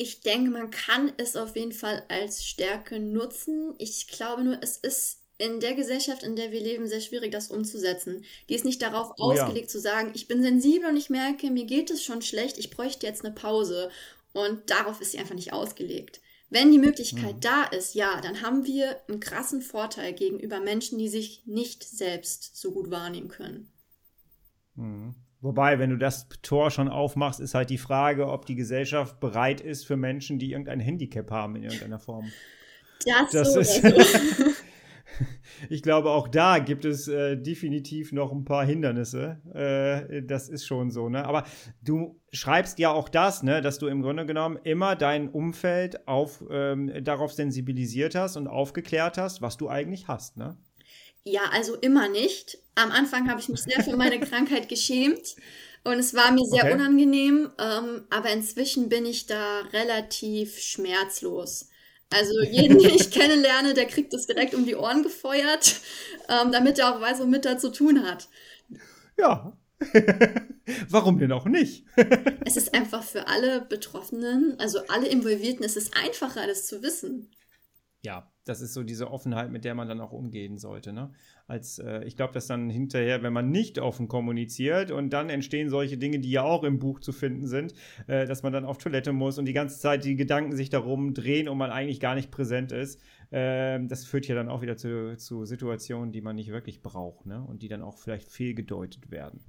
Ich 0.00 0.22
denke, 0.22 0.50
man 0.50 0.70
kann 0.70 1.12
es 1.18 1.36
auf 1.36 1.56
jeden 1.56 1.72
Fall 1.72 2.02
als 2.08 2.42
Stärke 2.42 2.98
nutzen. 2.98 3.74
Ich 3.76 4.08
glaube 4.08 4.42
nur, 4.42 4.56
es 4.62 4.78
ist 4.78 5.18
in 5.36 5.60
der 5.60 5.74
Gesellschaft, 5.74 6.22
in 6.22 6.36
der 6.36 6.52
wir 6.52 6.60
leben, 6.62 6.88
sehr 6.88 7.02
schwierig, 7.02 7.32
das 7.32 7.50
umzusetzen. 7.50 8.24
Die 8.48 8.54
ist 8.54 8.64
nicht 8.64 8.80
darauf 8.80 9.12
oh, 9.18 9.24
ausgelegt 9.24 9.66
ja. 9.66 9.72
zu 9.72 9.78
sagen, 9.78 10.12
ich 10.14 10.26
bin 10.26 10.42
sensibel 10.42 10.88
und 10.88 10.96
ich 10.96 11.10
merke, 11.10 11.50
mir 11.50 11.66
geht 11.66 11.90
es 11.90 12.02
schon 12.02 12.22
schlecht, 12.22 12.56
ich 12.56 12.70
bräuchte 12.70 13.06
jetzt 13.06 13.26
eine 13.26 13.34
Pause. 13.34 13.90
Und 14.32 14.70
darauf 14.70 15.02
ist 15.02 15.12
sie 15.12 15.18
einfach 15.18 15.34
nicht 15.34 15.52
ausgelegt. 15.52 16.22
Wenn 16.48 16.72
die 16.72 16.78
Möglichkeit 16.78 17.36
mhm. 17.36 17.40
da 17.40 17.64
ist, 17.64 17.94
ja, 17.94 18.22
dann 18.22 18.40
haben 18.40 18.64
wir 18.64 19.02
einen 19.06 19.20
krassen 19.20 19.60
Vorteil 19.60 20.14
gegenüber 20.14 20.60
Menschen, 20.60 20.98
die 20.98 21.10
sich 21.10 21.42
nicht 21.44 21.84
selbst 21.84 22.56
so 22.56 22.72
gut 22.72 22.90
wahrnehmen 22.90 23.28
können. 23.28 23.70
Mhm. 24.76 25.14
Wobei, 25.42 25.78
wenn 25.78 25.90
du 25.90 25.96
das 25.96 26.28
Tor 26.42 26.70
schon 26.70 26.88
aufmachst, 26.88 27.40
ist 27.40 27.54
halt 27.54 27.70
die 27.70 27.78
Frage, 27.78 28.28
ob 28.28 28.44
die 28.44 28.56
Gesellschaft 28.56 29.20
bereit 29.20 29.60
ist 29.60 29.86
für 29.86 29.96
Menschen, 29.96 30.38
die 30.38 30.52
irgendein 30.52 30.80
Handicap 30.80 31.30
haben 31.30 31.56
in 31.56 31.62
irgendeiner 31.62 31.98
Form. 31.98 32.26
Das, 33.06 33.30
das 33.30 33.54
so 33.54 33.60
ist. 33.60 33.82
ich 35.70 35.82
glaube, 35.82 36.10
auch 36.10 36.28
da 36.28 36.58
gibt 36.58 36.84
es 36.84 37.08
äh, 37.08 37.36
definitiv 37.36 38.12
noch 38.12 38.32
ein 38.32 38.44
paar 38.44 38.66
Hindernisse. 38.66 39.40
Äh, 39.54 40.22
das 40.22 40.50
ist 40.50 40.66
schon 40.66 40.90
so, 40.90 41.08
ne? 41.08 41.24
Aber 41.24 41.44
du 41.82 42.20
schreibst 42.32 42.78
ja 42.78 42.92
auch 42.92 43.08
das, 43.08 43.42
ne, 43.42 43.62
dass 43.62 43.78
du 43.78 43.86
im 43.86 44.02
Grunde 44.02 44.26
genommen 44.26 44.58
immer 44.62 44.94
dein 44.94 45.30
Umfeld 45.30 46.06
auf, 46.06 46.44
ähm, 46.50 46.92
darauf 47.02 47.32
sensibilisiert 47.32 48.14
hast 48.14 48.36
und 48.36 48.46
aufgeklärt 48.46 49.16
hast, 49.16 49.40
was 49.40 49.56
du 49.56 49.68
eigentlich 49.68 50.08
hast, 50.08 50.36
ne? 50.36 50.56
Ja, 51.24 51.42
also 51.52 51.76
immer 51.76 52.08
nicht. 52.08 52.58
Am 52.74 52.90
Anfang 52.90 53.28
habe 53.28 53.40
ich 53.40 53.48
mich 53.48 53.60
sehr 53.60 53.82
für 53.84 53.96
meine 53.96 54.20
Krankheit 54.20 54.68
geschämt 54.68 55.36
und 55.84 55.98
es 55.98 56.14
war 56.14 56.32
mir 56.32 56.44
sehr 56.44 56.64
okay. 56.64 56.74
unangenehm, 56.74 57.50
ähm, 57.58 58.04
aber 58.10 58.30
inzwischen 58.30 58.88
bin 58.88 59.06
ich 59.06 59.26
da 59.26 59.60
relativ 59.72 60.58
schmerzlos. 60.58 61.68
Also 62.12 62.40
jeden, 62.42 62.78
den 62.78 62.94
ich 62.94 63.10
kennenlerne, 63.12 63.74
der 63.74 63.86
kriegt 63.86 64.12
das 64.12 64.26
direkt 64.26 64.54
um 64.54 64.64
die 64.64 64.74
Ohren 64.74 65.02
gefeuert, 65.02 65.80
ähm, 66.28 66.52
damit 66.52 66.78
er 66.78 66.94
auch 66.94 67.00
weiß, 67.00 67.20
womit 67.20 67.46
er 67.46 67.58
zu 67.58 67.70
tun 67.70 68.04
hat. 68.04 68.28
Ja. 69.18 69.56
Warum 70.90 71.18
denn 71.18 71.32
auch 71.32 71.46
nicht? 71.46 71.86
es 72.44 72.56
ist 72.58 72.74
einfach 72.74 73.02
für 73.02 73.28
alle 73.28 73.62
Betroffenen, 73.62 74.56
also 74.58 74.80
alle 74.88 75.08
Involvierten, 75.08 75.64
es 75.64 75.76
ist 75.76 75.96
einfacher, 75.96 76.46
das 76.46 76.66
zu 76.66 76.82
wissen. 76.82 77.30
Ja, 78.02 78.32
das 78.44 78.62
ist 78.62 78.72
so 78.72 78.82
diese 78.82 79.10
Offenheit, 79.10 79.50
mit 79.50 79.64
der 79.64 79.74
man 79.74 79.86
dann 79.86 80.00
auch 80.00 80.12
umgehen 80.12 80.56
sollte. 80.56 80.92
Ne? 80.92 81.10
Als 81.46 81.78
äh, 81.78 82.02
ich 82.04 82.16
glaube, 82.16 82.32
dass 82.32 82.46
dann 82.46 82.70
hinterher, 82.70 83.22
wenn 83.22 83.34
man 83.34 83.50
nicht 83.50 83.78
offen 83.78 84.08
kommuniziert 84.08 84.90
und 84.90 85.10
dann 85.10 85.28
entstehen 85.28 85.68
solche 85.68 85.98
Dinge, 85.98 86.18
die 86.18 86.30
ja 86.30 86.42
auch 86.42 86.64
im 86.64 86.78
Buch 86.78 87.00
zu 87.00 87.12
finden 87.12 87.46
sind, 87.46 87.74
äh, 88.06 88.26
dass 88.26 88.42
man 88.42 88.54
dann 88.54 88.64
auf 88.64 88.78
Toilette 88.78 89.12
muss 89.12 89.38
und 89.38 89.44
die 89.44 89.52
ganze 89.52 89.78
Zeit 89.78 90.04
die 90.04 90.16
Gedanken 90.16 90.56
sich 90.56 90.70
darum 90.70 91.12
drehen 91.12 91.46
und 91.46 91.58
man 91.58 91.70
eigentlich 91.70 92.00
gar 92.00 92.14
nicht 92.14 92.30
präsent 92.30 92.72
ist. 92.72 92.98
Äh, 93.30 93.84
das 93.86 94.06
führt 94.06 94.26
ja 94.26 94.34
dann 94.34 94.48
auch 94.48 94.62
wieder 94.62 94.78
zu, 94.78 95.16
zu 95.18 95.44
Situationen, 95.44 96.10
die 96.10 96.22
man 96.22 96.36
nicht 96.36 96.50
wirklich 96.50 96.80
braucht, 96.82 97.26
ne? 97.26 97.44
Und 97.44 97.60
die 97.60 97.68
dann 97.68 97.82
auch 97.82 97.98
vielleicht 97.98 98.30
fehlgedeutet 98.30 99.10
werden. 99.10 99.40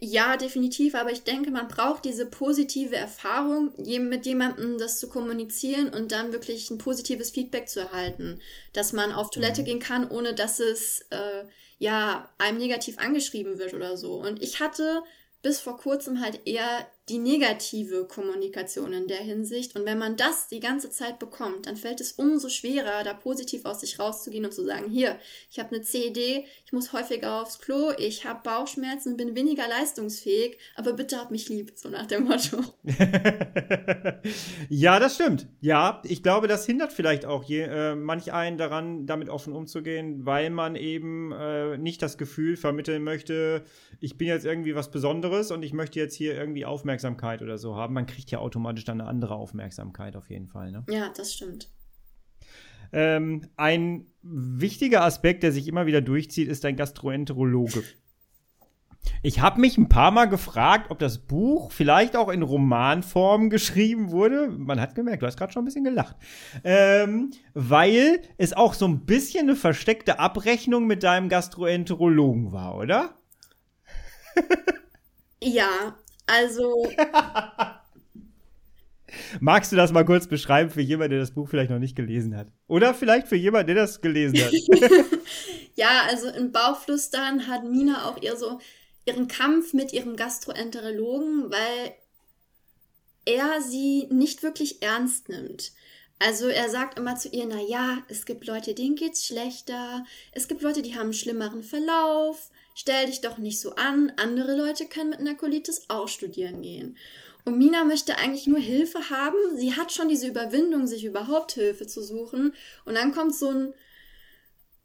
Ja, 0.00 0.36
definitiv, 0.36 0.94
aber 0.94 1.10
ich 1.12 1.22
denke, 1.22 1.50
man 1.50 1.68
braucht 1.68 2.04
diese 2.04 2.26
positive 2.26 2.96
Erfahrung, 2.96 3.72
mit 3.76 4.26
jemandem 4.26 4.78
das 4.78 4.98
zu 4.98 5.08
kommunizieren 5.08 5.88
und 5.88 6.12
dann 6.12 6.32
wirklich 6.32 6.70
ein 6.70 6.78
positives 6.78 7.30
Feedback 7.30 7.68
zu 7.68 7.80
erhalten, 7.80 8.40
dass 8.72 8.92
man 8.92 9.12
auf 9.12 9.30
Toilette 9.30 9.62
mhm. 9.62 9.64
gehen 9.66 9.80
kann, 9.80 10.10
ohne 10.10 10.34
dass 10.34 10.60
es 10.60 11.06
äh, 11.10 11.44
ja 11.78 12.28
einem 12.38 12.58
negativ 12.58 12.98
angeschrieben 12.98 13.58
wird 13.58 13.74
oder 13.74 13.96
so. 13.96 14.14
Und 14.14 14.42
ich 14.42 14.60
hatte 14.60 15.02
bis 15.42 15.60
vor 15.60 15.76
kurzem 15.76 16.20
halt 16.20 16.40
eher 16.46 16.86
die 17.08 17.18
negative 17.18 18.04
Kommunikation 18.06 18.92
in 18.92 19.06
der 19.06 19.18
Hinsicht. 19.18 19.76
Und 19.76 19.86
wenn 19.86 19.98
man 19.98 20.16
das 20.16 20.48
die 20.48 20.58
ganze 20.58 20.90
Zeit 20.90 21.20
bekommt, 21.20 21.66
dann 21.66 21.76
fällt 21.76 22.00
es 22.00 22.12
umso 22.12 22.48
schwerer, 22.48 23.04
da 23.04 23.14
positiv 23.14 23.64
aus 23.64 23.80
sich 23.80 24.00
rauszugehen 24.00 24.44
und 24.44 24.52
zu 24.52 24.64
sagen, 24.64 24.90
hier, 24.90 25.16
ich 25.48 25.60
habe 25.60 25.74
eine 25.74 25.84
CED, 25.84 26.16
ich 26.64 26.72
muss 26.72 26.92
häufiger 26.92 27.40
aufs 27.40 27.60
Klo, 27.60 27.92
ich 27.96 28.24
habe 28.24 28.40
Bauchschmerzen 28.42 29.12
und 29.12 29.18
bin 29.18 29.36
weniger 29.36 29.68
leistungsfähig, 29.68 30.58
aber 30.74 30.94
bitte 30.94 31.18
hab 31.18 31.30
mich 31.30 31.48
lieb, 31.48 31.72
so 31.76 31.88
nach 31.88 32.06
dem 32.06 32.24
Motto. 32.24 32.58
ja, 34.68 34.98
das 34.98 35.14
stimmt. 35.14 35.46
Ja, 35.60 36.02
ich 36.04 36.24
glaube, 36.24 36.48
das 36.48 36.66
hindert 36.66 36.92
vielleicht 36.92 37.24
auch 37.24 37.44
je, 37.44 37.62
äh, 37.62 37.94
manch 37.94 38.32
einen 38.32 38.58
daran, 38.58 39.06
damit 39.06 39.28
offen 39.28 39.52
umzugehen, 39.52 40.26
weil 40.26 40.50
man 40.50 40.74
eben 40.74 41.30
äh, 41.30 41.78
nicht 41.78 42.02
das 42.02 42.18
Gefühl 42.18 42.56
vermitteln 42.56 43.04
möchte, 43.04 43.62
ich 44.00 44.18
bin 44.18 44.26
jetzt 44.26 44.44
irgendwie 44.44 44.74
was 44.74 44.90
Besonderes 44.90 45.52
und 45.52 45.62
ich 45.62 45.72
möchte 45.72 46.00
jetzt 46.00 46.14
hier 46.14 46.34
irgendwie 46.34 46.64
aufmerksam 46.64 46.95
Aufmerksamkeit 46.96 47.42
oder 47.42 47.58
so 47.58 47.76
haben. 47.76 47.94
Man 47.94 48.06
kriegt 48.06 48.30
ja 48.30 48.38
automatisch 48.38 48.84
dann 48.84 49.00
eine 49.00 49.08
andere 49.08 49.34
Aufmerksamkeit 49.34 50.16
auf 50.16 50.30
jeden 50.30 50.48
Fall. 50.48 50.72
Ne? 50.72 50.84
Ja, 50.88 51.10
das 51.14 51.34
stimmt. 51.34 51.68
Ähm, 52.92 53.42
ein 53.56 54.06
wichtiger 54.22 55.02
Aspekt, 55.02 55.42
der 55.42 55.52
sich 55.52 55.68
immer 55.68 55.86
wieder 55.86 56.00
durchzieht, 56.00 56.48
ist 56.48 56.64
ein 56.64 56.76
Gastroenterologe. 56.76 57.82
Ich 59.22 59.40
habe 59.40 59.60
mich 59.60 59.76
ein 59.76 59.88
paar 59.88 60.10
Mal 60.10 60.24
gefragt, 60.24 60.90
ob 60.90 60.98
das 60.98 61.18
Buch 61.18 61.70
vielleicht 61.70 62.16
auch 62.16 62.28
in 62.28 62.42
Romanform 62.42 63.50
geschrieben 63.50 64.10
wurde. 64.10 64.48
Man 64.48 64.80
hat 64.80 64.94
gemerkt, 64.94 65.22
du 65.22 65.26
hast 65.26 65.36
gerade 65.36 65.52
schon 65.52 65.62
ein 65.62 65.66
bisschen 65.66 65.84
gelacht. 65.84 66.16
Ähm, 66.64 67.30
weil 67.54 68.22
es 68.38 68.52
auch 68.52 68.74
so 68.74 68.86
ein 68.86 69.04
bisschen 69.04 69.48
eine 69.48 69.56
versteckte 69.56 70.18
Abrechnung 70.18 70.86
mit 70.86 71.02
deinem 71.02 71.28
Gastroenterologen 71.28 72.52
war, 72.52 72.76
oder? 72.76 73.14
ja, 75.42 75.96
also. 76.26 76.90
Magst 79.40 79.72
du 79.72 79.76
das 79.76 79.92
mal 79.92 80.04
kurz 80.04 80.26
beschreiben 80.26 80.70
für 80.70 80.82
jemanden, 80.82 81.12
der 81.12 81.20
das 81.20 81.32
Buch 81.32 81.48
vielleicht 81.48 81.70
noch 81.70 81.78
nicht 81.78 81.96
gelesen 81.96 82.36
hat? 82.36 82.48
Oder 82.66 82.92
vielleicht 82.92 83.28
für 83.28 83.36
jemanden, 83.36 83.68
der 83.68 83.76
das 83.76 84.00
gelesen 84.00 84.38
hat? 84.38 84.52
ja, 85.76 86.02
also 86.08 86.28
in 86.28 86.52
Bauchflüstern 86.52 87.46
hat 87.46 87.64
Mina 87.64 88.08
auch 88.08 88.22
eher 88.22 88.36
so 88.36 88.60
ihren 89.04 89.28
Kampf 89.28 89.72
mit 89.72 89.92
ihrem 89.92 90.16
Gastroenterologen, 90.16 91.50
weil 91.50 91.94
er 93.24 93.60
sie 93.62 94.06
nicht 94.10 94.42
wirklich 94.42 94.82
ernst 94.82 95.28
nimmt. 95.28 95.72
Also 96.18 96.48
er 96.48 96.70
sagt 96.70 96.98
immer 96.98 97.16
zu 97.16 97.28
ihr, 97.28 97.46
na 97.46 97.60
ja, 97.60 98.02
es 98.08 98.24
gibt 98.24 98.46
Leute, 98.46 98.74
denen 98.74 98.96
geht's 98.96 99.26
schlechter, 99.26 100.04
es 100.32 100.48
gibt 100.48 100.62
Leute, 100.62 100.80
die 100.80 100.94
haben 100.94 101.02
einen 101.02 101.12
schlimmeren 101.12 101.62
Verlauf, 101.62 102.50
stell 102.76 103.06
dich 103.06 103.22
doch 103.22 103.38
nicht 103.38 103.60
so 103.60 103.74
an, 103.74 104.12
andere 104.16 104.54
Leute 104.54 104.86
können 104.86 105.10
mit 105.10 105.18
einer 105.18 105.34
Colitis 105.34 105.86
auch 105.88 106.06
studieren 106.06 106.62
gehen. 106.62 106.96
Und 107.44 107.58
Mina 107.58 107.84
möchte 107.84 108.18
eigentlich 108.18 108.46
nur 108.46 108.58
Hilfe 108.58 109.08
haben. 109.08 109.38
Sie 109.56 109.74
hat 109.74 109.92
schon 109.92 110.08
diese 110.08 110.26
Überwindung, 110.26 110.86
sich 110.86 111.04
überhaupt 111.04 111.52
Hilfe 111.52 111.86
zu 111.86 112.02
suchen. 112.02 112.54
Und 112.84 112.94
dann 112.94 113.12
kommt 113.12 113.34
so 113.34 113.48
ein 113.48 113.74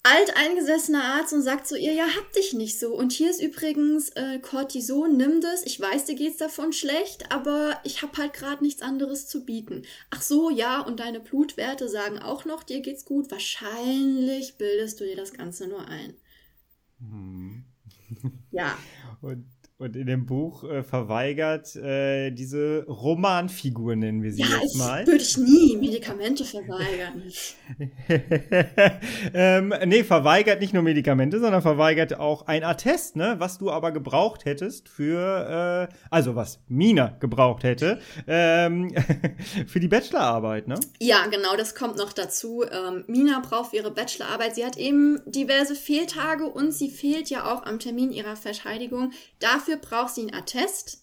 alteingesessener 0.04 1.04
Arzt 1.04 1.34
und 1.34 1.41
sagt 1.41 1.67
zu 1.67 1.77
ihr, 1.77 1.93
ja, 1.93 2.06
hab 2.15 2.32
dich 2.34 2.54
nicht 2.54 2.80
so. 2.80 2.95
Und 2.95 3.12
hier 3.12 3.30
ist 3.30 3.41
übrigens 3.41 4.10
äh, 4.10 4.39
Cortison, 4.39 5.17
nimm 5.17 5.41
das. 5.41 5.63
Ich 5.65 5.80
weiß, 5.80 6.06
dir 6.06 6.15
geht's 6.15 6.38
davon 6.38 6.71
schlecht, 6.71 7.32
aber 7.32 7.80
ich 7.84 8.01
hab 8.04 8.17
halt 8.17 8.34
gerade 8.34 8.63
nichts 8.63 8.82
anderes 8.82 9.27
zu 9.27 9.43
bieten. 9.43 9.84
Ach 10.12 10.21
so, 10.21 10.49
ja, 10.49 10.82
und 10.82 10.99
deine 10.99 11.19
Blutwerte 11.19 11.89
sagen 11.89 12.19
auch 12.19 12.45
noch, 12.45 12.63
dir 12.63 12.82
geht's 12.82 13.06
gut. 13.06 13.32
Wahrscheinlich 13.32 14.58
bildest 14.58 14.99
du 14.99 15.04
dir 15.04 15.17
das 15.17 15.34
Ganze 15.34 15.67
nur 15.67 15.88
ein. 15.88 16.15
Hm. 16.99 17.65
Ja. 18.52 18.78
Und 19.21 19.45
und 19.82 19.96
in 19.96 20.06
dem 20.06 20.28
Buch 20.28 20.63
äh, 20.63 20.84
verweigert 20.84 21.76
äh, 21.76 22.30
diese 22.30 22.86
Romanfigur, 22.88 23.96
nennen 23.96 24.22
wir 24.22 24.32
sie 24.32 24.44
ja, 24.44 24.60
jetzt 24.62 24.78
mal. 24.78 25.08
Würde 25.08 25.24
ich 25.24 25.38
nie 25.38 25.76
Medikamente 25.76 26.46
verweigern. 26.46 27.24
ähm, 29.34 29.74
nee, 29.88 30.04
verweigert 30.04 30.62
nicht 30.62 30.76
nur 30.76 30.84
Medikamente, 30.84 31.39
sondern 31.39 31.63
verweigert 31.63 32.20
auch 32.20 32.46
ein 32.46 32.63
Attest, 32.63 33.15
ne? 33.15 33.38
Was 33.39 33.58
du 33.58 33.72
aber 33.72 33.91
gebraucht 33.91 34.46
hättest 34.46 34.88
für, 34.88 35.89
äh, 35.89 35.96
also 36.12 36.36
was 36.36 36.60
Mina 36.67 37.17
gebraucht 37.20 37.63
hätte, 37.63 38.00
ähm, 38.28 38.94
für 39.65 39.80
die 39.80 39.88
Bachelorarbeit, 39.88 40.67
ne? 40.67 40.76
Ja, 41.00 41.26
genau, 41.26 41.58
das 41.58 41.74
kommt 41.74 41.98
noch 41.98 42.13
dazu. 42.13 42.63
Ähm, 42.72 43.04
Mina 43.08 43.41
braucht 43.44 43.74
ihre 43.74 43.89
Bachelorarbeit. 43.89 44.54
Sie 44.54 44.63
hat 44.63 44.78
eben 44.78 45.20
diverse 45.26 45.74
Fehltage 45.74 46.46
und 46.46 46.72
sie 46.72 46.91
fehlt 46.91 47.32
ja 47.32 47.52
auch 47.52 47.63
am 47.65 47.80
Termin 47.80 48.12
ihrer 48.12 48.36
Verteidigung. 48.36 49.12
Dafür 49.39 49.71
dafür 49.72 49.78
braucht 49.78 50.16
sie 50.16 50.22
einen 50.22 50.34
Attest. 50.34 51.00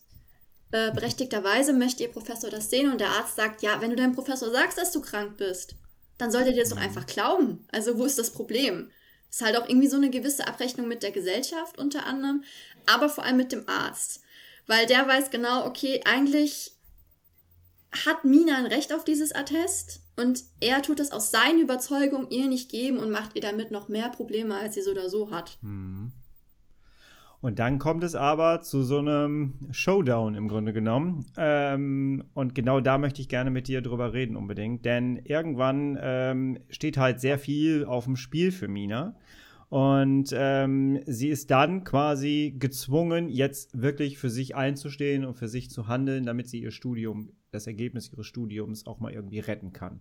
Äh, 0.70 0.92
berechtigterweise 0.92 1.72
möchte 1.72 2.02
ihr 2.02 2.12
Professor 2.12 2.50
das 2.50 2.68
sehen 2.68 2.92
und 2.92 3.00
der 3.00 3.10
Arzt 3.10 3.36
sagt, 3.36 3.62
ja, 3.62 3.80
wenn 3.80 3.90
du 3.90 3.96
deinem 3.96 4.14
Professor 4.14 4.50
sagst, 4.50 4.76
dass 4.76 4.92
du 4.92 5.00
krank 5.00 5.38
bist, 5.38 5.76
dann 6.18 6.30
sollte 6.30 6.52
dir 6.52 6.60
das 6.60 6.70
doch 6.70 6.76
einfach 6.76 7.06
glauben. 7.06 7.66
Also 7.72 7.98
wo 7.98 8.04
ist 8.04 8.18
das 8.18 8.32
Problem? 8.32 8.90
Ist 9.30 9.42
halt 9.42 9.56
auch 9.56 9.68
irgendwie 9.68 9.88
so 9.88 9.96
eine 9.96 10.10
gewisse 10.10 10.46
Abrechnung 10.46 10.88
mit 10.88 11.02
der 11.02 11.10
Gesellschaft 11.10 11.78
unter 11.78 12.04
anderem, 12.04 12.44
aber 12.86 13.08
vor 13.08 13.24
allem 13.24 13.38
mit 13.38 13.52
dem 13.52 13.66
Arzt. 13.68 14.20
Weil 14.66 14.86
der 14.86 15.06
weiß 15.08 15.30
genau, 15.30 15.64
okay, 15.66 16.02
eigentlich 16.04 16.72
hat 18.04 18.24
Mina 18.24 18.56
ein 18.56 18.66
Recht 18.66 18.92
auf 18.92 19.04
dieses 19.04 19.34
Attest 19.34 20.00
und 20.16 20.44
er 20.60 20.82
tut 20.82 21.00
es 21.00 21.12
aus 21.12 21.30
seiner 21.30 21.60
Überzeugung 21.60 22.28
ihr 22.28 22.48
nicht 22.48 22.70
geben 22.70 22.98
und 22.98 23.10
macht 23.10 23.34
ihr 23.34 23.40
damit 23.40 23.70
noch 23.70 23.88
mehr 23.88 24.10
Probleme, 24.10 24.56
als 24.56 24.74
sie 24.74 24.82
so 24.82 24.90
oder 24.90 25.08
so 25.08 25.30
hat. 25.30 25.56
Mhm. 25.62 26.12
Und 27.40 27.60
dann 27.60 27.78
kommt 27.78 28.02
es 28.02 28.16
aber 28.16 28.62
zu 28.62 28.82
so 28.82 28.98
einem 28.98 29.54
Showdown 29.70 30.34
im 30.34 30.48
Grunde 30.48 30.72
genommen. 30.72 31.24
Ähm, 31.36 32.24
und 32.34 32.54
genau 32.54 32.80
da 32.80 32.98
möchte 32.98 33.20
ich 33.20 33.28
gerne 33.28 33.50
mit 33.50 33.68
dir 33.68 33.80
drüber 33.80 34.12
reden 34.12 34.36
unbedingt. 34.36 34.84
Denn 34.84 35.16
irgendwann 35.24 35.96
ähm, 36.00 36.58
steht 36.68 36.96
halt 36.96 37.20
sehr 37.20 37.38
viel 37.38 37.84
auf 37.84 38.04
dem 38.04 38.16
Spiel 38.16 38.50
für 38.50 38.66
Mina. 38.66 39.14
Und 39.68 40.30
ähm, 40.34 41.00
sie 41.06 41.28
ist 41.28 41.50
dann 41.50 41.84
quasi 41.84 42.56
gezwungen, 42.58 43.28
jetzt 43.28 43.80
wirklich 43.80 44.18
für 44.18 44.30
sich 44.30 44.56
einzustehen 44.56 45.24
und 45.24 45.34
für 45.34 45.48
sich 45.48 45.70
zu 45.70 45.86
handeln, 45.86 46.24
damit 46.24 46.48
sie 46.48 46.60
ihr 46.60 46.70
Studium, 46.70 47.30
das 47.50 47.66
Ergebnis 47.66 48.10
ihres 48.10 48.26
Studiums 48.26 48.86
auch 48.86 48.98
mal 48.98 49.12
irgendwie 49.12 49.40
retten 49.40 49.72
kann. 49.72 50.00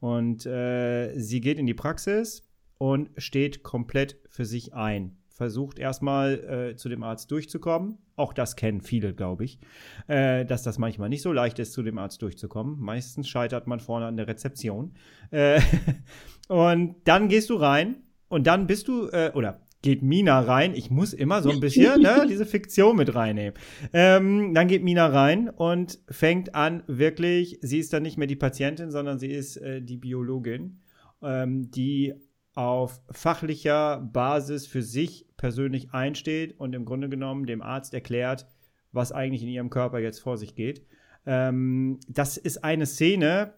Und 0.00 0.46
äh, 0.46 1.18
sie 1.18 1.40
geht 1.40 1.58
in 1.58 1.66
die 1.66 1.74
Praxis 1.74 2.48
und 2.78 3.10
steht 3.18 3.62
komplett 3.62 4.18
für 4.28 4.44
sich 4.44 4.72
ein 4.72 5.16
versucht 5.42 5.80
erstmal 5.80 6.70
äh, 6.70 6.76
zu 6.76 6.88
dem 6.88 7.02
Arzt 7.02 7.28
durchzukommen. 7.32 7.98
Auch 8.14 8.32
das 8.32 8.54
kennen 8.54 8.80
viele, 8.80 9.12
glaube 9.12 9.44
ich, 9.44 9.58
äh, 10.06 10.44
dass 10.44 10.62
das 10.62 10.78
manchmal 10.78 11.08
nicht 11.08 11.22
so 11.22 11.32
leicht 11.32 11.58
ist, 11.58 11.72
zu 11.72 11.82
dem 11.82 11.98
Arzt 11.98 12.22
durchzukommen. 12.22 12.78
Meistens 12.78 13.28
scheitert 13.28 13.66
man 13.66 13.80
vorne 13.80 14.06
an 14.06 14.16
der 14.16 14.28
Rezeption. 14.28 14.92
Äh, 15.32 15.60
und 16.48 16.94
dann 17.06 17.28
gehst 17.28 17.50
du 17.50 17.56
rein 17.56 18.04
und 18.28 18.46
dann 18.46 18.68
bist 18.68 18.86
du, 18.86 19.08
äh, 19.08 19.32
oder 19.34 19.58
geht 19.82 20.04
Mina 20.04 20.38
rein. 20.38 20.76
Ich 20.76 20.92
muss 20.92 21.12
immer 21.12 21.42
so 21.42 21.50
ein 21.50 21.58
bisschen 21.58 22.00
ne, 22.00 22.24
diese 22.28 22.46
Fiktion 22.46 22.94
mit 22.94 23.12
reinnehmen. 23.16 23.54
Ähm, 23.92 24.54
dann 24.54 24.68
geht 24.68 24.84
Mina 24.84 25.08
rein 25.08 25.48
und 25.48 25.98
fängt 26.08 26.54
an, 26.54 26.84
wirklich, 26.86 27.58
sie 27.62 27.80
ist 27.80 27.92
dann 27.92 28.04
nicht 28.04 28.16
mehr 28.16 28.28
die 28.28 28.36
Patientin, 28.36 28.92
sondern 28.92 29.18
sie 29.18 29.32
ist 29.32 29.56
äh, 29.56 29.82
die 29.82 29.96
Biologin, 29.96 30.78
ähm, 31.20 31.68
die 31.72 32.14
auf 32.54 33.00
fachlicher 33.10 34.00
Basis 34.12 34.66
für 34.66 34.82
sich 34.82 35.26
persönlich 35.36 35.92
einsteht 35.92 36.58
und 36.58 36.74
im 36.74 36.84
Grunde 36.84 37.08
genommen 37.08 37.46
dem 37.46 37.62
Arzt 37.62 37.94
erklärt, 37.94 38.46
was 38.92 39.12
eigentlich 39.12 39.42
in 39.42 39.48
ihrem 39.48 39.70
Körper 39.70 39.98
jetzt 39.98 40.20
vor 40.20 40.36
sich 40.36 40.54
geht. 40.54 40.86
Ähm, 41.24 41.98
das 42.08 42.36
ist 42.36 42.62
eine 42.62 42.86
Szene, 42.86 43.54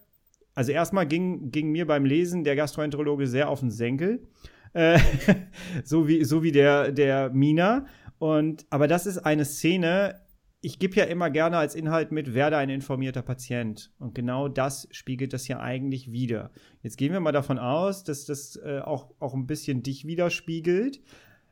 also 0.53 0.71
erstmal 0.71 1.05
ging, 1.05 1.51
ging 1.51 1.71
mir 1.71 1.85
beim 1.85 2.05
Lesen 2.05 2.43
der 2.43 2.55
Gastroenterologe 2.55 3.27
sehr 3.27 3.49
auf 3.49 3.59
den 3.59 3.71
Senkel, 3.71 4.27
äh, 4.73 4.99
so 5.83 6.07
wie, 6.07 6.23
so 6.23 6.43
wie 6.43 6.51
der, 6.51 6.91
der 6.91 7.29
Mina. 7.31 7.85
Und, 8.17 8.65
aber 8.69 8.87
das 8.87 9.05
ist 9.05 9.17
eine 9.17 9.43
Szene, 9.43 10.21
ich 10.65 10.79
gebe 10.79 10.95
ja 10.95 11.03
immer 11.03 11.29
gerne 11.29 11.59
als 11.59 11.75
Inhalt 11.75 12.11
mit, 12.11 12.33
werde 12.33 12.57
ein 12.57 12.71
informierter 12.71 13.21
Patient. 13.21 13.91
Und 13.99 14.15
genau 14.15 14.47
das 14.47 14.87
spiegelt 14.89 15.31
das 15.31 15.47
ja 15.47 15.59
eigentlich 15.59 16.11
wieder. 16.11 16.49
Jetzt 16.81 16.97
gehen 16.97 17.13
wir 17.13 17.19
mal 17.19 17.31
davon 17.31 17.59
aus, 17.59 18.03
dass 18.03 18.25
das 18.25 18.55
äh, 18.55 18.79
auch, 18.83 19.13
auch 19.19 19.35
ein 19.35 19.45
bisschen 19.45 19.83
dich 19.83 20.07
widerspiegelt. 20.07 21.03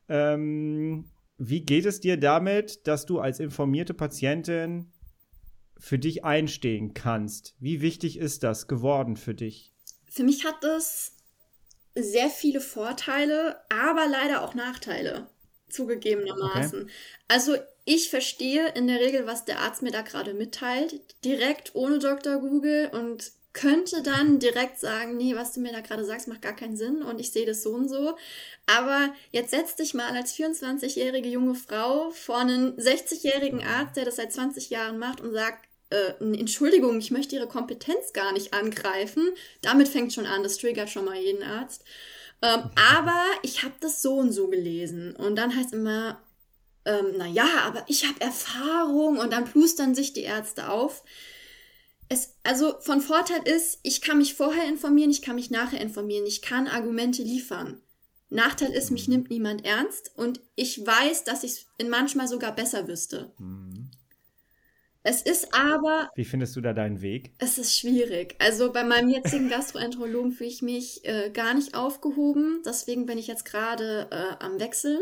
Ähm, 0.09 1.05
wie 1.37 1.61
geht 1.61 1.85
es 1.85 1.99
dir 1.99 2.17
damit, 2.17 2.87
dass 2.87 3.05
du 3.05 3.19
als 3.19 3.39
informierte 3.39 3.93
Patientin 3.93 4.91
für 5.77 5.99
dich 5.99 6.23
einstehen 6.23 6.95
kannst? 6.95 7.55
Wie 7.59 7.81
wichtig 7.81 8.17
ist 8.17 8.41
das 8.41 8.67
geworden 8.67 9.15
für 9.15 9.35
dich? 9.35 9.75
Für 10.09 10.23
mich 10.23 10.43
hat 10.43 10.63
das 10.63 11.17
sehr 11.93 12.29
viele 12.29 12.61
Vorteile, 12.61 13.57
aber 13.69 14.07
leider 14.09 14.41
auch 14.41 14.55
Nachteile 14.55 15.27
zugegebenermaßen. 15.69 16.81
Okay. 16.81 16.91
Also 17.27 17.57
ich 17.85 18.09
verstehe 18.09 18.69
in 18.75 18.87
der 18.87 18.99
Regel, 18.99 19.25
was 19.25 19.45
der 19.45 19.59
Arzt 19.59 19.81
mir 19.81 19.91
da 19.91 20.01
gerade 20.01 20.33
mitteilt, 20.33 21.01
direkt 21.25 21.75
ohne 21.75 21.99
Dr. 21.99 22.39
Google 22.39 22.89
und 22.93 23.31
könnte 23.53 24.01
dann 24.01 24.39
direkt 24.39 24.79
sagen, 24.79 25.15
nee, 25.15 25.35
was 25.35 25.53
du 25.53 25.59
mir 25.59 25.71
da 25.71 25.81
gerade 25.81 26.03
sagst, 26.03 26.27
macht 26.27 26.41
gar 26.41 26.55
keinen 26.55 26.75
Sinn 26.75 27.03
und 27.03 27.19
ich 27.19 27.31
sehe 27.31 27.45
das 27.45 27.61
so 27.61 27.71
und 27.71 27.87
so. 27.87 28.17
Aber 28.65 29.13
jetzt 29.31 29.51
setz 29.51 29.75
dich 29.75 29.93
mal 29.93 30.15
als 30.15 30.35
24-jährige 30.35 31.29
junge 31.29 31.53
Frau 31.53 32.09
vor 32.09 32.39
einen 32.39 32.75
60-jährigen 32.77 33.63
Arzt, 33.63 33.95
der 33.95 34.05
das 34.05 34.15
seit 34.15 34.33
20 34.33 34.71
Jahren 34.71 34.97
macht 34.97 35.21
und 35.21 35.33
sagt, 35.33 35.67
äh, 35.91 36.13
Entschuldigung, 36.19 36.97
ich 36.97 37.11
möchte 37.11 37.35
Ihre 37.35 37.47
Kompetenz 37.47 38.13
gar 38.13 38.33
nicht 38.33 38.53
angreifen. 38.53 39.29
Damit 39.61 39.87
fängt 39.87 40.13
schon 40.13 40.25
an, 40.25 40.41
das 40.41 40.57
triggert 40.57 40.89
schon 40.89 41.05
mal 41.05 41.17
jeden 41.17 41.43
Arzt. 41.43 41.83
Ähm, 42.41 42.71
aber 42.95 43.23
ich 43.43 43.63
habe 43.63 43.75
das 43.81 44.01
so 44.01 44.15
und 44.15 44.31
so 44.31 44.47
gelesen. 44.47 45.15
Und 45.15 45.35
dann 45.35 45.55
heißt 45.55 45.73
immer, 45.73 46.19
ähm, 46.85 47.13
na 47.17 47.27
ja, 47.27 47.47
aber 47.65 47.85
ich 47.87 48.05
habe 48.07 48.19
Erfahrung 48.21 49.17
und 49.17 49.31
dann 49.31 49.45
plustern 49.45 49.95
sich 49.95 50.13
die 50.13 50.23
Ärzte 50.23 50.69
auf. 50.69 51.03
Es, 52.09 52.35
also 52.43 52.79
von 52.81 53.01
Vorteil 53.01 53.41
ist, 53.45 53.79
ich 53.83 54.01
kann 54.01 54.17
mich 54.17 54.35
vorher 54.35 54.67
informieren, 54.67 55.09
ich 55.09 55.21
kann 55.21 55.35
mich 55.35 55.49
nachher 55.49 55.81
informieren, 55.81 56.25
ich 56.25 56.41
kann 56.41 56.67
Argumente 56.67 57.23
liefern. 57.23 57.81
Nachteil 58.29 58.71
ist, 58.71 58.91
mich 58.91 59.07
nimmt 59.07 59.29
niemand 59.29 59.63
ernst 59.63 60.11
und 60.15 60.41
ich 60.55 60.85
weiß, 60.85 61.23
dass 61.23 61.43
ich 61.43 61.51
es 61.51 61.65
in 61.77 61.89
manchmal 61.89 62.27
sogar 62.27 62.53
besser 62.53 62.87
wüsste. 62.87 63.31
Mhm. 63.37 63.91
Es 65.03 65.21
ist 65.21 65.53
aber. 65.53 66.09
Wie 66.15 66.23
findest 66.23 66.55
du 66.55 66.61
da 66.61 66.73
deinen 66.73 67.01
Weg? 67.01 67.33
Es 67.37 67.57
ist 67.57 67.77
schwierig. 67.77 68.35
Also 68.39 68.71
bei 68.71 68.83
meinem 68.83 69.09
jetzigen 69.09 69.49
Gastroenterologen 69.49 70.31
fühle 70.31 70.49
ich 70.49 70.61
mich 70.61 71.05
äh, 71.05 71.29
gar 71.29 71.53
nicht 71.53 71.75
aufgehoben. 71.75 72.61
Deswegen 72.65 73.05
bin 73.05 73.17
ich 73.17 73.27
jetzt 73.27 73.43
gerade 73.43 74.07
äh, 74.11 74.43
am 74.43 74.59
Wechseln. 74.59 75.01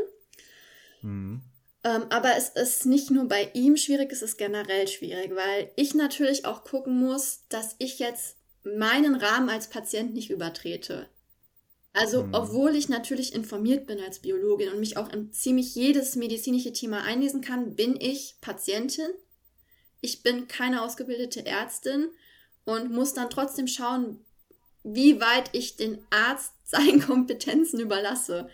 Mhm. 1.03 1.41
Ähm, 1.83 2.05
aber 2.09 2.35
es 2.37 2.49
ist 2.49 2.85
nicht 2.85 3.09
nur 3.09 3.27
bei 3.27 3.49
ihm 3.53 3.75
schwierig, 3.75 4.11
es 4.11 4.21
ist 4.21 4.37
generell 4.37 4.87
schwierig, 4.87 5.35
weil 5.35 5.71
ich 5.75 5.95
natürlich 5.95 6.45
auch 6.45 6.63
gucken 6.63 6.97
muss, 6.99 7.45
dass 7.49 7.75
ich 7.79 7.99
jetzt 7.99 8.35
meinen 8.63 9.15
Rahmen 9.15 9.49
als 9.49 9.69
Patient 9.69 10.13
nicht 10.13 10.29
übertrete. 10.29 11.07
Also, 11.93 12.23
mhm. 12.23 12.33
obwohl 12.33 12.75
ich 12.75 12.87
natürlich 12.87 13.33
informiert 13.33 13.85
bin 13.85 13.99
als 13.99 14.19
Biologin 14.19 14.69
und 14.69 14.79
mich 14.79 14.97
auch 14.97 15.11
in 15.11 15.31
ziemlich 15.33 15.75
jedes 15.75 16.15
medizinische 16.15 16.71
Thema 16.71 17.01
einlesen 17.03 17.41
kann, 17.41 17.75
bin 17.75 17.99
ich 17.99 18.35
Patientin. 18.41 19.09
Ich 19.99 20.23
bin 20.23 20.47
keine 20.47 20.83
ausgebildete 20.83 21.45
Ärztin 21.45 22.09
und 22.63 22.91
muss 22.91 23.13
dann 23.13 23.29
trotzdem 23.29 23.67
schauen, 23.67 24.23
wie 24.83 25.19
weit 25.19 25.49
ich 25.53 25.75
den 25.75 25.99
Arzt 26.09 26.53
seinen 26.63 27.01
Kompetenzen 27.01 27.79
überlasse. 27.79 28.49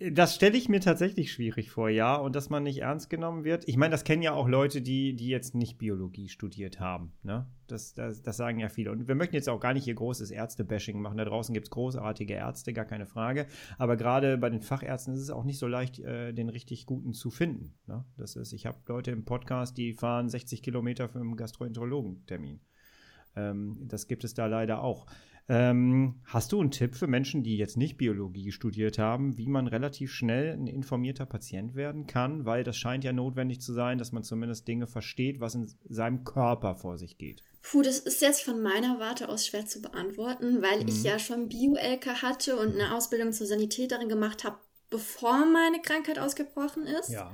Das 0.00 0.36
stelle 0.36 0.56
ich 0.56 0.68
mir 0.68 0.80
tatsächlich 0.80 1.32
schwierig 1.32 1.72
vor, 1.72 1.88
ja. 1.88 2.14
Und 2.14 2.36
dass 2.36 2.50
man 2.50 2.62
nicht 2.62 2.82
ernst 2.82 3.10
genommen 3.10 3.42
wird. 3.42 3.66
Ich 3.66 3.76
meine, 3.76 3.90
das 3.90 4.04
kennen 4.04 4.22
ja 4.22 4.32
auch 4.32 4.46
Leute, 4.46 4.80
die, 4.80 5.16
die 5.16 5.26
jetzt 5.26 5.56
nicht 5.56 5.76
Biologie 5.76 6.28
studiert 6.28 6.78
haben. 6.78 7.12
Ne? 7.24 7.46
Das, 7.66 7.94
das, 7.94 8.22
das 8.22 8.36
sagen 8.36 8.60
ja 8.60 8.68
viele. 8.68 8.92
Und 8.92 9.08
wir 9.08 9.16
möchten 9.16 9.34
jetzt 9.34 9.48
auch 9.48 9.58
gar 9.58 9.72
nicht 9.72 9.84
hier 9.84 9.96
großes 9.96 10.30
Ärzte-Bashing 10.30 11.00
machen. 11.00 11.16
Da 11.18 11.24
draußen 11.24 11.52
gibt 11.52 11.66
es 11.66 11.70
großartige 11.70 12.34
Ärzte, 12.34 12.72
gar 12.72 12.84
keine 12.84 13.06
Frage. 13.06 13.46
Aber 13.76 13.96
gerade 13.96 14.38
bei 14.38 14.50
den 14.50 14.62
Fachärzten 14.62 15.14
ist 15.14 15.20
es 15.20 15.30
auch 15.30 15.44
nicht 15.44 15.58
so 15.58 15.66
leicht, 15.66 15.98
äh, 15.98 16.32
den 16.32 16.48
richtig 16.48 16.86
guten 16.86 17.12
zu 17.12 17.30
finden. 17.30 17.74
Ne? 17.88 18.04
Das 18.16 18.36
ist, 18.36 18.52
ich 18.52 18.66
habe 18.66 18.78
Leute 18.86 19.10
im 19.10 19.24
Podcast, 19.24 19.76
die 19.76 19.94
fahren 19.94 20.28
60 20.28 20.62
Kilometer 20.62 21.08
für 21.08 21.18
einen 21.18 21.34
Gastroenterologentermin. 21.34 22.60
Ähm, 23.34 23.78
das 23.88 24.06
gibt 24.06 24.22
es 24.22 24.34
da 24.34 24.46
leider 24.46 24.80
auch. 24.80 25.06
Ähm, 25.50 26.20
hast 26.24 26.52
du 26.52 26.60
einen 26.60 26.70
Tipp 26.70 26.94
für 26.94 27.06
Menschen, 27.06 27.42
die 27.42 27.56
jetzt 27.56 27.78
nicht 27.78 27.96
Biologie 27.96 28.52
studiert 28.52 28.98
haben, 28.98 29.38
wie 29.38 29.48
man 29.48 29.66
relativ 29.66 30.12
schnell 30.12 30.52
ein 30.52 30.66
informierter 30.66 31.24
Patient 31.24 31.74
werden 31.74 32.06
kann? 32.06 32.44
Weil 32.44 32.64
das 32.64 32.76
scheint 32.76 33.02
ja 33.02 33.14
notwendig 33.14 33.62
zu 33.62 33.72
sein, 33.72 33.96
dass 33.96 34.12
man 34.12 34.24
zumindest 34.24 34.68
Dinge 34.68 34.86
versteht, 34.86 35.40
was 35.40 35.54
in 35.54 35.72
seinem 35.88 36.24
Körper 36.24 36.76
vor 36.76 36.98
sich 36.98 37.16
geht. 37.16 37.42
Puh, 37.62 37.80
das 37.80 37.98
ist 37.98 38.20
jetzt 38.20 38.42
von 38.42 38.60
meiner 38.60 39.00
Warte 39.00 39.30
aus 39.30 39.46
schwer 39.46 39.64
zu 39.64 39.80
beantworten, 39.80 40.60
weil 40.60 40.82
mhm. 40.82 40.88
ich 40.88 41.02
ja 41.02 41.18
schon 41.18 41.48
Bio-LK 41.48 42.22
hatte 42.22 42.58
und 42.58 42.74
eine 42.74 42.94
Ausbildung 42.94 43.32
zur 43.32 43.46
Sanitäterin 43.46 44.10
gemacht 44.10 44.44
habe, 44.44 44.58
bevor 44.90 45.46
meine 45.46 45.80
Krankheit 45.80 46.18
ausgebrochen 46.18 46.84
ist. 46.84 47.08
Ja. 47.08 47.32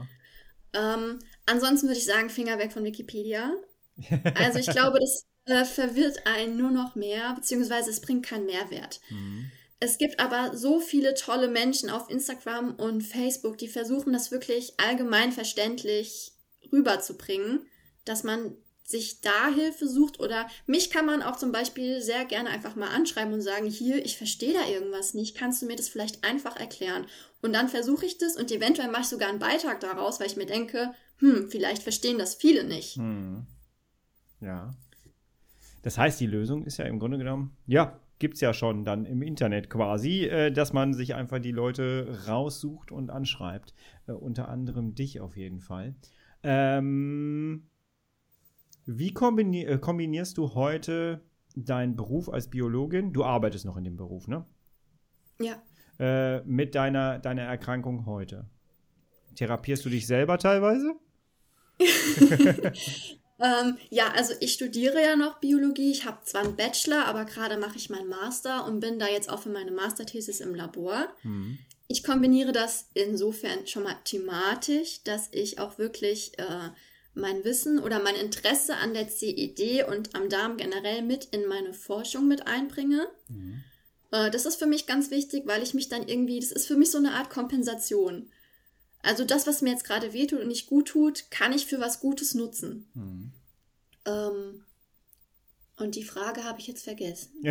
Ähm, 0.72 1.18
ansonsten 1.46 1.88
würde 1.88 1.98
ich 1.98 2.06
sagen, 2.06 2.30
Finger 2.30 2.58
weg 2.58 2.72
von 2.72 2.84
Wikipedia. 2.84 3.52
Also 4.36 4.58
ich 4.58 4.66
glaube, 4.66 4.98
das 4.98 5.24
äh, 5.46 5.64
verwirrt 5.64 6.26
einen 6.26 6.56
nur 6.56 6.70
noch 6.70 6.94
mehr, 6.94 7.34
beziehungsweise 7.34 7.90
es 7.90 8.00
bringt 8.00 8.26
keinen 8.26 8.46
Mehrwert. 8.46 9.00
Mhm. 9.10 9.50
Es 9.80 9.98
gibt 9.98 10.18
aber 10.18 10.56
so 10.56 10.80
viele 10.80 11.14
tolle 11.14 11.48
Menschen 11.48 11.90
auf 11.90 12.08
Instagram 12.08 12.74
und 12.76 13.02
Facebook, 13.02 13.58
die 13.58 13.68
versuchen, 13.68 14.12
das 14.12 14.30
wirklich 14.30 14.74
allgemein 14.78 15.32
verständlich 15.32 16.32
rüberzubringen, 16.72 17.66
dass 18.04 18.22
man 18.22 18.56
sich 18.86 19.22
da 19.22 19.48
Hilfe 19.48 19.88
sucht 19.88 20.20
oder 20.20 20.46
mich 20.66 20.90
kann 20.90 21.06
man 21.06 21.22
auch 21.22 21.36
zum 21.36 21.52
Beispiel 21.52 22.02
sehr 22.02 22.26
gerne 22.26 22.50
einfach 22.50 22.76
mal 22.76 22.88
anschreiben 22.88 23.32
und 23.32 23.40
sagen, 23.40 23.66
hier, 23.66 24.04
ich 24.04 24.18
verstehe 24.18 24.52
da 24.52 24.66
irgendwas 24.66 25.14
nicht, 25.14 25.36
kannst 25.36 25.62
du 25.62 25.66
mir 25.66 25.76
das 25.76 25.88
vielleicht 25.88 26.22
einfach 26.22 26.56
erklären? 26.56 27.06
Und 27.40 27.54
dann 27.54 27.68
versuche 27.68 28.04
ich 28.04 28.18
das 28.18 28.36
und 28.36 28.50
eventuell 28.50 28.90
mache 28.90 29.02
ich 29.02 29.08
sogar 29.08 29.30
einen 29.30 29.38
Beitrag 29.38 29.80
daraus, 29.80 30.20
weil 30.20 30.26
ich 30.26 30.36
mir 30.36 30.46
denke, 30.46 30.94
hm, 31.18 31.50
vielleicht 31.50 31.82
verstehen 31.82 32.18
das 32.18 32.34
viele 32.34 32.64
nicht. 32.64 32.96
Hm. 32.96 33.46
Ja. 34.40 34.74
Das 35.84 35.98
heißt, 35.98 36.18
die 36.18 36.26
Lösung 36.26 36.64
ist 36.64 36.78
ja 36.78 36.86
im 36.86 36.98
Grunde 36.98 37.18
genommen, 37.18 37.58
ja, 37.66 38.00
gibt 38.18 38.36
es 38.36 38.40
ja 38.40 38.54
schon 38.54 38.84
dann 38.84 39.04
im 39.04 39.20
Internet 39.20 39.68
quasi, 39.68 40.24
äh, 40.24 40.50
dass 40.50 40.72
man 40.72 40.94
sich 40.94 41.14
einfach 41.14 41.40
die 41.40 41.52
Leute 41.52 42.24
raussucht 42.26 42.90
und 42.90 43.10
anschreibt. 43.10 43.74
Äh, 44.06 44.12
unter 44.12 44.48
anderem 44.48 44.94
dich 44.94 45.20
auf 45.20 45.36
jeden 45.36 45.60
Fall. 45.60 45.94
Ähm, 46.42 47.68
wie 48.86 49.12
kombini 49.12 49.64
äh, 49.64 49.76
kombinierst 49.78 50.38
du 50.38 50.54
heute 50.54 51.20
deinen 51.54 51.96
Beruf 51.96 52.30
als 52.30 52.48
Biologin? 52.48 53.12
Du 53.12 53.22
arbeitest 53.22 53.66
noch 53.66 53.76
in 53.76 53.84
dem 53.84 53.98
Beruf, 53.98 54.26
ne? 54.26 54.46
Ja. 55.38 55.62
Äh, 55.98 56.40
mit 56.44 56.74
deiner, 56.74 57.18
deiner 57.18 57.42
Erkrankung 57.42 58.06
heute. 58.06 58.48
Therapierst 59.34 59.84
du 59.84 59.90
dich 59.90 60.06
selber 60.06 60.38
teilweise? 60.38 60.94
Ähm, 63.40 63.76
ja, 63.90 64.12
also 64.12 64.34
ich 64.40 64.52
studiere 64.52 65.02
ja 65.02 65.16
noch 65.16 65.38
Biologie. 65.40 65.90
Ich 65.90 66.04
habe 66.04 66.24
zwar 66.24 66.42
einen 66.42 66.56
Bachelor, 66.56 67.06
aber 67.06 67.24
gerade 67.24 67.56
mache 67.56 67.76
ich 67.76 67.90
meinen 67.90 68.08
Master 68.08 68.64
und 68.66 68.80
bin 68.80 68.98
da 68.98 69.08
jetzt 69.08 69.28
auch 69.28 69.40
für 69.40 69.48
meine 69.48 69.72
Masterthesis 69.72 70.40
im 70.40 70.54
Labor. 70.54 71.08
Mhm. 71.22 71.58
Ich 71.88 72.04
kombiniere 72.04 72.52
das 72.52 72.88
insofern 72.94 73.66
schon 73.66 73.82
mal 73.82 73.96
thematisch, 74.04 75.02
dass 75.04 75.28
ich 75.32 75.58
auch 75.58 75.78
wirklich 75.78 76.38
äh, 76.38 76.70
mein 77.14 77.44
Wissen 77.44 77.78
oder 77.78 78.00
mein 78.00 78.14
Interesse 78.14 78.76
an 78.76 78.94
der 78.94 79.08
CED 79.08 79.84
und 79.88 80.14
am 80.14 80.28
Darm 80.28 80.56
generell 80.56 81.02
mit 81.02 81.26
in 81.26 81.46
meine 81.46 81.74
Forschung 81.74 82.26
mit 82.26 82.46
einbringe. 82.46 83.06
Mhm. 83.28 83.64
Äh, 84.12 84.30
das 84.30 84.46
ist 84.46 84.56
für 84.56 84.66
mich 84.66 84.86
ganz 84.86 85.10
wichtig, 85.10 85.42
weil 85.46 85.62
ich 85.62 85.74
mich 85.74 85.88
dann 85.88 86.06
irgendwie, 86.08 86.40
das 86.40 86.52
ist 86.52 86.66
für 86.66 86.76
mich 86.76 86.90
so 86.90 86.98
eine 86.98 87.12
Art 87.12 87.30
Kompensation. 87.30 88.30
Also 89.04 89.24
das, 89.24 89.46
was 89.46 89.62
mir 89.62 89.70
jetzt 89.70 89.84
gerade 89.84 90.12
wehtut 90.12 90.40
und 90.40 90.48
nicht 90.48 90.66
gut 90.66 90.88
tut, 90.88 91.30
kann 91.30 91.52
ich 91.52 91.66
für 91.66 91.80
was 91.80 92.00
Gutes 92.00 92.34
nutzen. 92.34 92.86
Mhm. 92.94 93.32
Ähm, 94.06 94.64
und 95.76 95.96
die 95.96 96.04
Frage 96.04 96.44
habe 96.44 96.60
ich 96.60 96.68
jetzt 96.68 96.84
vergessen. 96.84 97.30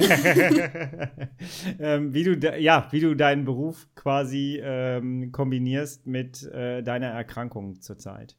ähm, 1.80 2.14
wie 2.14 2.24
du 2.24 2.36
ja, 2.58 2.88
wie 2.92 3.02
du 3.02 3.16
deinen 3.16 3.44
Beruf 3.44 3.88
quasi 3.96 4.62
ähm, 4.64 5.32
kombinierst 5.32 6.08
mit 6.08 6.44
äh, 6.44 6.82
deiner 6.82 7.08
Erkrankung 7.08 7.82
zurzeit. 7.82 8.36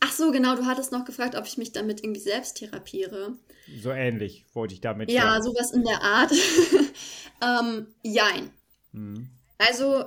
Ach 0.00 0.12
so, 0.12 0.32
genau. 0.32 0.56
Du 0.56 0.66
hattest 0.66 0.92
noch 0.92 1.04
gefragt, 1.04 1.36
ob 1.36 1.46
ich 1.46 1.56
mich 1.56 1.72
damit 1.72 2.02
irgendwie 2.02 2.20
selbst 2.20 2.56
therapiere. 2.56 3.34
So 3.80 3.90
ähnlich 3.90 4.44
wollte 4.52 4.74
ich 4.74 4.80
damit. 4.80 5.10
Ja, 5.10 5.30
sagen. 5.30 5.44
sowas 5.44 5.70
in 5.70 5.84
der 5.84 6.02
Art. 6.02 6.32
ähm, 7.42 7.86
jein. 8.02 8.50
Mhm. 8.92 9.30
Also 9.58 10.04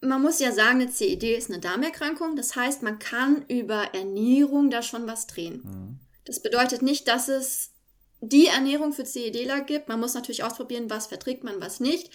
man 0.00 0.22
muss 0.22 0.38
ja 0.38 0.52
sagen, 0.52 0.80
eine 0.80 0.90
CED 0.90 1.24
ist 1.36 1.50
eine 1.50 1.60
Darmerkrankung. 1.60 2.36
Das 2.36 2.54
heißt, 2.56 2.82
man 2.82 2.98
kann 2.98 3.44
über 3.48 3.94
Ernährung 3.94 4.70
da 4.70 4.82
schon 4.82 5.06
was 5.06 5.26
drehen. 5.26 5.62
Mhm. 5.64 6.00
Das 6.24 6.40
bedeutet 6.40 6.82
nicht, 6.82 7.08
dass 7.08 7.28
es 7.28 7.72
die 8.20 8.46
Ernährung 8.46 8.92
für 8.92 9.04
CEDler 9.04 9.60
gibt. 9.60 9.88
Man 9.88 10.00
muss 10.00 10.14
natürlich 10.14 10.44
ausprobieren, 10.44 10.90
was 10.90 11.06
verträgt 11.06 11.44
man, 11.44 11.60
was 11.60 11.80
nicht. 11.80 12.10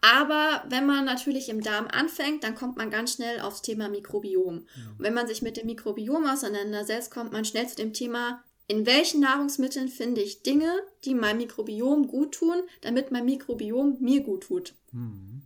Aber 0.00 0.64
wenn 0.68 0.84
man 0.84 1.06
natürlich 1.06 1.48
im 1.48 1.62
Darm 1.62 1.86
anfängt, 1.86 2.44
dann 2.44 2.54
kommt 2.54 2.76
man 2.76 2.90
ganz 2.90 3.14
schnell 3.14 3.40
aufs 3.40 3.62
Thema 3.62 3.88
Mikrobiom. 3.88 4.54
Mhm. 4.54 4.64
Und 4.98 4.98
wenn 4.98 5.14
man 5.14 5.26
sich 5.26 5.40
mit 5.40 5.56
dem 5.56 5.66
Mikrobiom 5.66 6.26
auseinandersetzt, 6.26 7.10
kommt 7.10 7.32
man 7.32 7.44
schnell 7.44 7.66
zu 7.68 7.76
dem 7.76 7.94
Thema, 7.94 8.44
in 8.66 8.86
welchen 8.86 9.20
Nahrungsmitteln 9.20 9.88
finde 9.88 10.20
ich 10.20 10.42
Dinge, 10.42 10.70
die 11.04 11.14
meinem 11.14 11.38
Mikrobiom 11.38 12.06
gut 12.06 12.34
tun, 12.34 12.62
damit 12.82 13.12
mein 13.12 13.24
Mikrobiom 13.24 13.96
mir 14.00 14.22
gut 14.22 14.44
tut. 14.44 14.74
Mhm. 14.92 15.42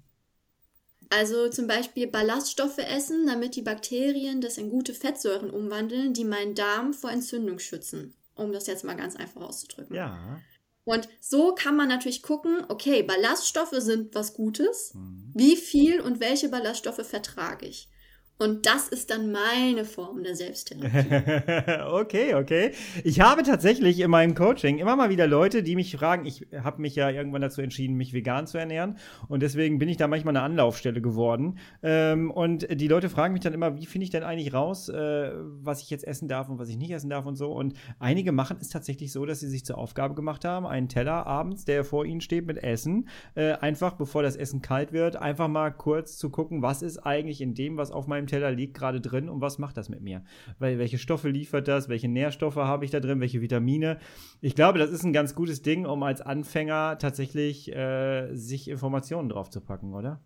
Also 1.10 1.48
zum 1.48 1.66
Beispiel 1.66 2.06
Ballaststoffe 2.06 2.78
essen, 2.78 3.26
damit 3.26 3.56
die 3.56 3.62
Bakterien 3.62 4.40
das 4.40 4.58
in 4.58 4.70
gute 4.70 4.92
Fettsäuren 4.92 5.50
umwandeln, 5.50 6.12
die 6.12 6.24
meinen 6.24 6.54
Darm 6.54 6.92
vor 6.92 7.10
Entzündung 7.10 7.58
schützen. 7.58 8.14
Um 8.34 8.52
das 8.52 8.66
jetzt 8.66 8.84
mal 8.84 8.94
ganz 8.94 9.16
einfach 9.16 9.40
auszudrücken. 9.40 9.96
Ja. 9.96 10.40
Und 10.84 11.08
so 11.20 11.54
kann 11.54 11.76
man 11.76 11.88
natürlich 11.88 12.22
gucken, 12.22 12.64
okay, 12.68 13.02
Ballaststoffe 13.02 13.74
sind 13.78 14.14
was 14.14 14.32
Gutes. 14.32 14.94
Mhm. 14.94 15.32
Wie 15.34 15.56
viel 15.56 16.00
und 16.00 16.20
welche 16.20 16.48
Ballaststoffe 16.48 17.06
vertrage 17.06 17.66
ich? 17.66 17.88
Und 18.40 18.66
das 18.66 18.86
ist 18.86 19.10
dann 19.10 19.32
meine 19.32 19.84
Form 19.84 20.22
der 20.22 20.36
Selbsttherapie. 20.36 21.82
okay, 21.90 22.34
okay. 22.36 22.70
Ich 23.02 23.18
habe 23.18 23.42
tatsächlich 23.42 23.98
in 23.98 24.12
meinem 24.12 24.36
Coaching 24.36 24.78
immer 24.78 24.94
mal 24.94 25.10
wieder 25.10 25.26
Leute, 25.26 25.64
die 25.64 25.74
mich 25.74 25.96
fragen, 25.96 26.24
ich 26.24 26.46
habe 26.54 26.80
mich 26.80 26.94
ja 26.94 27.10
irgendwann 27.10 27.42
dazu 27.42 27.62
entschieden, 27.62 27.96
mich 27.96 28.12
vegan 28.12 28.46
zu 28.46 28.56
ernähren. 28.56 28.96
Und 29.26 29.42
deswegen 29.42 29.80
bin 29.80 29.88
ich 29.88 29.96
da 29.96 30.06
manchmal 30.06 30.36
eine 30.36 30.44
Anlaufstelle 30.44 31.02
geworden. 31.02 31.58
Ähm, 31.82 32.30
und 32.30 32.68
die 32.80 32.86
Leute 32.86 33.08
fragen 33.08 33.32
mich 33.32 33.42
dann 33.42 33.54
immer, 33.54 33.76
wie 33.76 33.86
finde 33.86 34.04
ich 34.04 34.10
denn 34.10 34.22
eigentlich 34.22 34.54
raus, 34.54 34.88
äh, 34.88 35.32
was 35.34 35.82
ich 35.82 35.90
jetzt 35.90 36.06
essen 36.06 36.28
darf 36.28 36.48
und 36.48 36.60
was 36.60 36.68
ich 36.68 36.76
nicht 36.76 36.92
essen 36.92 37.10
darf 37.10 37.26
und 37.26 37.34
so. 37.34 37.50
Und 37.50 37.74
einige 37.98 38.30
machen 38.30 38.58
es 38.60 38.68
tatsächlich 38.68 39.10
so, 39.10 39.26
dass 39.26 39.40
sie 39.40 39.48
sich 39.48 39.64
zur 39.64 39.78
Aufgabe 39.78 40.14
gemacht 40.14 40.44
haben, 40.44 40.64
einen 40.64 40.88
Teller 40.88 41.26
abends, 41.26 41.64
der 41.64 41.82
vor 41.82 42.04
ihnen 42.04 42.20
steht 42.20 42.46
mit 42.46 42.62
Essen, 42.62 43.08
äh, 43.34 43.54
einfach 43.54 43.94
bevor 43.94 44.22
das 44.22 44.36
Essen 44.36 44.62
kalt 44.62 44.92
wird, 44.92 45.16
einfach 45.16 45.48
mal 45.48 45.72
kurz 45.72 46.16
zu 46.18 46.30
gucken, 46.30 46.62
was 46.62 46.82
ist 46.82 46.98
eigentlich 46.98 47.40
in 47.40 47.54
dem, 47.54 47.76
was 47.76 47.90
auf 47.90 48.06
meinem 48.06 48.27
Teller 48.28 48.52
liegt 48.52 48.74
gerade 48.74 49.00
drin 49.00 49.28
und 49.28 49.40
was 49.40 49.58
macht 49.58 49.76
das 49.76 49.88
mit 49.88 50.00
mir? 50.00 50.22
Weil, 50.60 50.78
welche 50.78 50.98
Stoffe 50.98 51.28
liefert 51.28 51.66
das? 51.66 51.88
Welche 51.88 52.08
Nährstoffe 52.08 52.56
habe 52.56 52.84
ich 52.84 52.92
da 52.92 53.00
drin? 53.00 53.20
Welche 53.20 53.40
Vitamine? 53.40 53.98
Ich 54.40 54.54
glaube, 54.54 54.78
das 54.78 54.90
ist 54.90 55.02
ein 55.02 55.12
ganz 55.12 55.34
gutes 55.34 55.62
Ding, 55.62 55.86
um 55.86 56.02
als 56.04 56.20
Anfänger 56.20 56.98
tatsächlich 56.98 57.74
äh, 57.74 58.32
sich 58.34 58.68
Informationen 58.68 59.28
drauf 59.28 59.50
zu 59.50 59.60
packen, 59.60 59.94
oder? 59.94 60.20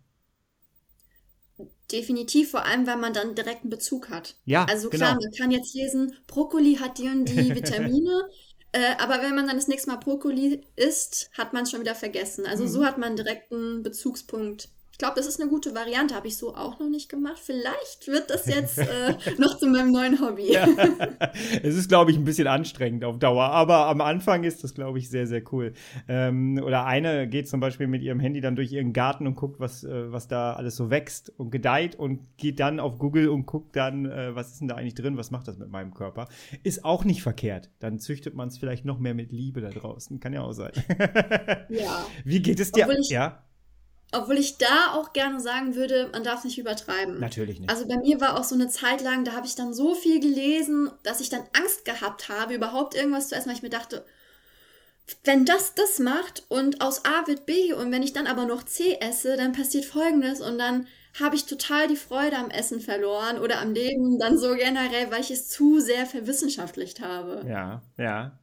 Definitiv, 1.91 2.51
vor 2.51 2.65
allem, 2.65 2.87
weil 2.87 2.97
man 2.97 3.13
dann 3.13 3.35
direkten 3.35 3.69
Bezug 3.69 4.09
hat. 4.09 4.35
Ja, 4.45 4.65
also 4.65 4.89
klar, 4.89 5.11
genau. 5.11 5.21
man 5.21 5.31
kann 5.37 5.51
jetzt 5.51 5.73
lesen, 5.75 6.13
Brokkoli 6.27 6.75
hat 6.75 6.97
die 6.97 7.09
und 7.09 7.25
die 7.25 7.35
Vitamine, 7.55 8.27
äh, 8.71 8.95
aber 8.97 9.21
wenn 9.21 9.35
man 9.35 9.45
dann 9.45 9.55
das 9.55 9.67
nächste 9.67 9.91
Mal 9.91 9.97
Brokkoli 9.97 10.61
isst, 10.75 11.29
hat 11.37 11.53
man 11.53 11.63
es 11.63 11.71
schon 11.71 11.81
wieder 11.81 11.93
vergessen. 11.93 12.47
Also 12.47 12.63
mhm. 12.63 12.67
so 12.69 12.85
hat 12.85 12.97
man 12.97 13.09
einen 13.09 13.17
direkten 13.17 13.83
Bezugspunkt 13.83 14.69
glaube, 15.03 15.17
das 15.17 15.27
ist 15.27 15.41
eine 15.41 15.49
gute 15.49 15.75
Variante. 15.75 16.15
Habe 16.15 16.29
ich 16.29 16.37
so 16.37 16.55
auch 16.55 16.79
noch 16.79 16.87
nicht 16.87 17.09
gemacht. 17.09 17.37
Vielleicht 17.37 18.07
wird 18.07 18.29
das 18.29 18.45
jetzt 18.47 18.77
äh, 18.77 19.15
noch 19.37 19.57
zu 19.57 19.67
meinem 19.67 19.91
neuen 19.91 20.19
Hobby. 20.21 20.53
Ja. 20.53 20.65
Es 21.63 21.75
ist, 21.75 21.89
glaube 21.89 22.11
ich, 22.11 22.17
ein 22.17 22.23
bisschen 22.23 22.47
anstrengend 22.47 23.03
auf 23.03 23.17
Dauer. 23.19 23.45
Aber 23.45 23.87
am 23.87 24.01
Anfang 24.01 24.43
ist 24.43 24.63
das, 24.63 24.73
glaube 24.73 24.99
ich, 24.99 25.09
sehr, 25.09 25.27
sehr 25.27 25.41
cool. 25.51 25.73
Ähm, 26.07 26.61
oder 26.63 26.85
eine 26.85 27.27
geht 27.27 27.49
zum 27.49 27.59
Beispiel 27.59 27.87
mit 27.87 28.01
ihrem 28.01 28.19
Handy 28.19 28.39
dann 28.39 28.55
durch 28.55 28.71
ihren 28.71 28.93
Garten 28.93 29.27
und 29.27 29.35
guckt, 29.35 29.59
was, 29.59 29.83
äh, 29.83 30.11
was 30.11 30.27
da 30.27 30.53
alles 30.53 30.75
so 30.75 30.89
wächst 30.89 31.31
und 31.37 31.51
gedeiht 31.51 31.95
und 31.95 32.21
geht 32.37 32.59
dann 32.59 32.79
auf 32.79 32.97
Google 32.97 33.29
und 33.29 33.45
guckt 33.45 33.75
dann, 33.75 34.05
äh, 34.05 34.35
was 34.35 34.51
ist 34.51 34.61
denn 34.61 34.67
da 34.67 34.75
eigentlich 34.75 34.95
drin, 34.95 35.17
was 35.17 35.31
macht 35.31 35.47
das 35.47 35.57
mit 35.57 35.69
meinem 35.69 35.93
Körper. 35.93 36.27
Ist 36.63 36.85
auch 36.85 37.03
nicht 37.03 37.23
verkehrt. 37.23 37.69
Dann 37.79 37.99
züchtet 37.99 38.35
man 38.35 38.47
es 38.47 38.57
vielleicht 38.57 38.85
noch 38.85 38.99
mehr 38.99 39.13
mit 39.13 39.31
Liebe 39.31 39.61
da 39.61 39.69
draußen. 39.69 40.19
Kann 40.19 40.33
ja 40.33 40.41
auch 40.41 40.53
sein. 40.53 40.71
ja. 41.69 42.05
Wie 42.23 42.41
geht 42.41 42.59
es 42.59 42.71
dir? 42.71 42.87
ja. 43.09 43.43
Obwohl 44.13 44.37
ich 44.37 44.57
da 44.57 44.93
auch 44.93 45.13
gerne 45.13 45.39
sagen 45.39 45.75
würde, 45.75 46.09
man 46.11 46.23
darf 46.23 46.43
nicht 46.43 46.57
übertreiben. 46.57 47.19
Natürlich 47.19 47.59
nicht. 47.59 47.69
Also 47.69 47.87
bei 47.87 47.97
mir 47.97 48.21
war 48.21 48.39
auch 48.39 48.43
so 48.43 48.55
eine 48.55 48.69
Zeit 48.69 49.01
lang, 49.01 49.25
da 49.25 49.33
habe 49.33 49.47
ich 49.47 49.55
dann 49.55 49.73
so 49.73 49.95
viel 49.95 50.19
gelesen, 50.19 50.91
dass 51.03 51.19
ich 51.19 51.29
dann 51.29 51.43
Angst 51.53 51.85
gehabt 51.85 52.29
habe, 52.29 52.53
überhaupt 52.53 52.95
irgendwas 52.95 53.29
zu 53.29 53.35
essen, 53.35 53.49
weil 53.49 53.55
ich 53.55 53.63
mir 53.63 53.69
dachte, 53.69 54.05
wenn 55.23 55.45
das 55.45 55.75
das 55.75 55.99
macht 55.99 56.43
und 56.47 56.81
aus 56.81 57.03
A 57.05 57.27
wird 57.27 57.45
B 57.45 57.73
und 57.73 57.91
wenn 57.91 58.03
ich 58.03 58.13
dann 58.13 58.27
aber 58.27 58.45
noch 58.45 58.63
C 58.63 58.97
esse, 59.01 59.35
dann 59.35 59.51
passiert 59.51 59.85
Folgendes 59.85 60.41
und 60.41 60.57
dann 60.57 60.87
habe 61.19 61.35
ich 61.35 61.45
total 61.45 61.87
die 61.87 61.95
Freude 61.95 62.37
am 62.37 62.49
Essen 62.49 62.79
verloren 62.79 63.37
oder 63.39 63.59
am 63.59 63.73
Leben 63.73 64.17
dann 64.17 64.37
so 64.37 64.55
generell, 64.55 65.11
weil 65.11 65.21
ich 65.21 65.31
es 65.31 65.49
zu 65.49 65.79
sehr 65.79 66.05
verwissenschaftlicht 66.05 67.01
habe. 67.01 67.45
Ja, 67.47 67.83
ja. 67.97 68.39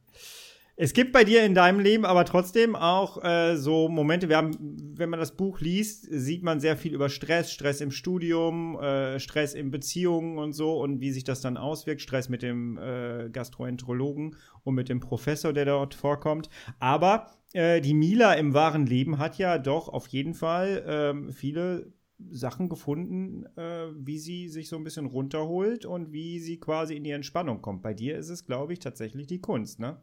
Es 0.83 0.93
gibt 0.93 1.11
bei 1.11 1.23
dir 1.23 1.45
in 1.45 1.53
deinem 1.53 1.79
Leben 1.79 2.05
aber 2.05 2.25
trotzdem 2.25 2.75
auch 2.75 3.23
äh, 3.23 3.55
so 3.55 3.87
Momente, 3.87 4.29
wir 4.29 4.37
haben, 4.37 4.57
wenn 4.97 5.11
man 5.11 5.19
das 5.19 5.37
Buch 5.37 5.59
liest, 5.59 6.07
sieht 6.09 6.41
man 6.41 6.59
sehr 6.59 6.75
viel 6.75 6.95
über 6.95 7.07
Stress, 7.07 7.51
Stress 7.51 7.81
im 7.81 7.91
Studium, 7.91 8.79
äh, 8.79 9.19
Stress 9.19 9.53
in 9.53 9.69
Beziehungen 9.69 10.39
und 10.39 10.53
so 10.53 10.81
und 10.81 10.99
wie 10.99 11.11
sich 11.11 11.23
das 11.23 11.39
dann 11.39 11.55
auswirkt, 11.55 12.01
Stress 12.01 12.29
mit 12.29 12.41
dem 12.41 12.79
äh, 12.79 13.29
Gastroenterologen 13.31 14.35
und 14.63 14.73
mit 14.73 14.89
dem 14.89 14.99
Professor, 14.99 15.53
der 15.53 15.65
dort 15.65 15.93
vorkommt. 15.93 16.49
Aber 16.79 17.27
äh, 17.53 17.79
die 17.79 17.93
Mila 17.93 18.33
im 18.33 18.55
wahren 18.55 18.87
Leben 18.87 19.19
hat 19.19 19.37
ja 19.37 19.59
doch 19.59 19.87
auf 19.87 20.07
jeden 20.07 20.33
Fall 20.33 20.83
ähm, 20.87 21.31
viele 21.31 21.93
Sachen 22.31 22.69
gefunden, 22.69 23.45
äh, 23.55 23.89
wie 23.95 24.17
sie 24.17 24.49
sich 24.49 24.67
so 24.67 24.77
ein 24.77 24.83
bisschen 24.83 25.05
runterholt 25.05 25.85
und 25.85 26.11
wie 26.11 26.39
sie 26.39 26.59
quasi 26.59 26.95
in 26.95 27.03
die 27.03 27.11
Entspannung 27.11 27.61
kommt. 27.61 27.83
Bei 27.83 27.93
dir 27.93 28.17
ist 28.17 28.29
es, 28.29 28.47
glaube 28.47 28.73
ich, 28.73 28.79
tatsächlich 28.79 29.27
die 29.27 29.41
Kunst, 29.41 29.79
ne? 29.79 30.01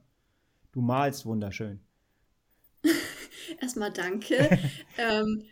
Du 0.73 0.81
malst 0.81 1.27
wunderschön. 1.27 1.81
Erstmal 3.61 3.93
danke. 3.93 4.59
ähm, 4.99 5.45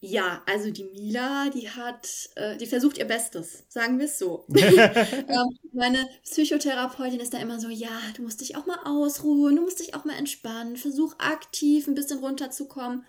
ja, 0.00 0.42
also 0.46 0.70
die 0.70 0.84
Mila, 0.84 1.48
die 1.50 1.70
hat, 1.70 2.08
äh, 2.34 2.56
die 2.58 2.66
versucht 2.66 2.98
ihr 2.98 3.06
Bestes, 3.06 3.64
sagen 3.68 3.98
wir 3.98 4.04
es 4.04 4.18
so. 4.18 4.46
ähm, 4.54 5.58
meine 5.72 6.06
Psychotherapeutin 6.22 7.20
ist 7.20 7.32
da 7.32 7.38
immer 7.38 7.58
so, 7.58 7.68
ja, 7.68 7.98
du 8.14 8.22
musst 8.22 8.40
dich 8.40 8.56
auch 8.56 8.66
mal 8.66 8.78
ausruhen, 8.84 9.56
du 9.56 9.62
musst 9.62 9.80
dich 9.80 9.94
auch 9.94 10.04
mal 10.04 10.16
entspannen, 10.16 10.76
versuch 10.76 11.14
aktiv 11.18 11.86
ein 11.86 11.94
bisschen 11.94 12.18
runterzukommen. 12.18 13.04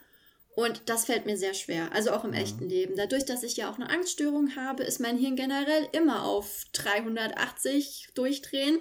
Und 0.56 0.90
das 0.90 1.06
fällt 1.06 1.28
mir 1.28 1.38
sehr 1.38 1.54
schwer, 1.54 1.92
also 1.94 2.12
auch 2.12 2.24
im 2.24 2.34
ja. 2.34 2.40
echten 2.40 2.68
Leben. 2.68 2.96
Dadurch, 2.96 3.26
dass 3.26 3.44
ich 3.44 3.58
ja 3.58 3.70
auch 3.70 3.76
eine 3.76 3.92
Angststörung 3.92 4.56
habe, 4.56 4.84
ist 4.84 5.00
mein 5.00 5.18
Hirn 5.18 5.36
generell 5.36 5.88
immer 5.92 6.24
auf 6.24 6.64
380 6.74 8.08
durchdrehen. 8.16 8.80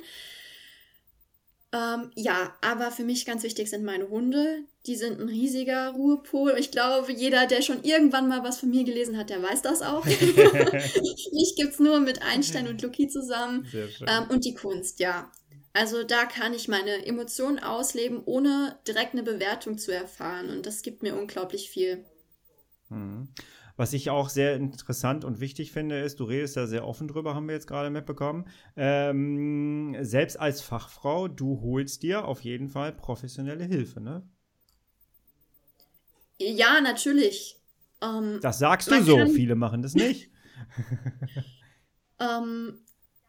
Ähm, 1.73 2.11
ja, 2.15 2.55
aber 2.61 2.91
für 2.91 3.03
mich 3.03 3.27
ganz 3.27 3.43
wichtig 3.43 3.69
sind 3.69 3.85
meine 3.85 4.09
Hunde. 4.09 4.65
Die 4.87 4.95
sind 4.95 5.21
ein 5.21 5.29
riesiger 5.29 5.91
Ruhepol. 5.91 6.55
Ich 6.59 6.71
glaube, 6.71 7.13
jeder, 7.13 7.47
der 7.47 7.61
schon 7.61 7.83
irgendwann 7.83 8.29
mal 8.29 8.45
was 8.45 8.61
von 8.61 8.71
mir 8.71 8.85
gelesen 8.85 9.17
hat, 9.19 9.31
der 9.31 9.43
weiß 9.43 9.63
das 9.63 9.83
auch. 9.83 10.05
Mich 10.05 11.55
gibt 11.57 11.73
es 11.73 11.79
nur 11.81 11.99
mit 12.01 12.23
Einstein 12.23 12.69
und 12.69 12.81
Lucky 12.83 13.09
zusammen. 13.09 13.67
Ähm, 14.07 14.25
und 14.29 14.45
die 14.45 14.55
Kunst, 14.55 15.01
ja. 15.01 15.31
Also 15.73 16.05
da 16.05 16.25
kann 16.25 16.55
ich 16.55 16.69
meine 16.69 17.05
Emotionen 17.05 17.59
ausleben, 17.59 18.23
ohne 18.25 18.79
direkt 18.87 19.13
eine 19.13 19.25
Bewertung 19.25 19.77
zu 19.77 19.93
erfahren. 19.93 20.49
Und 20.49 20.65
das 20.65 20.83
gibt 20.83 21.03
mir 21.03 21.17
unglaublich 21.17 21.69
viel. 21.69 22.05
Mhm. 22.89 23.29
Was 23.77 23.93
ich 23.93 24.09
auch 24.09 24.31
sehr 24.31 24.57
interessant 24.57 25.25
und 25.25 25.41
wichtig 25.41 25.71
finde, 25.71 26.01
ist, 26.01 26.19
du 26.21 26.25
redest 26.25 26.57
da 26.57 26.67
sehr 26.67 26.87
offen 26.87 27.09
drüber, 27.09 27.35
haben 27.35 27.47
wir 27.47 27.55
jetzt 27.55 27.67
gerade 27.67 27.91
mitbekommen. 27.91 28.47
Ähm, 28.75 29.97
selbst 30.01 30.41
als 30.41 30.62
Fachfrau, 30.62 31.29
du 31.29 31.61
holst 31.61 32.03
dir 32.03 32.27
auf 32.27 32.41
jeden 32.41 32.69
Fall 32.69 32.93
professionelle 32.93 33.65
Hilfe, 33.65 34.01
ne? 34.01 34.27
Ja, 36.39 36.81
natürlich. 36.81 37.61
Ähm, 38.03 38.39
das 38.41 38.59
sagst 38.59 38.91
du 38.91 39.03
so, 39.03 39.27
viele 39.27 39.55
machen 39.55 39.83
das 39.83 39.95
nicht. 39.95 40.31
ähm, 42.21 42.79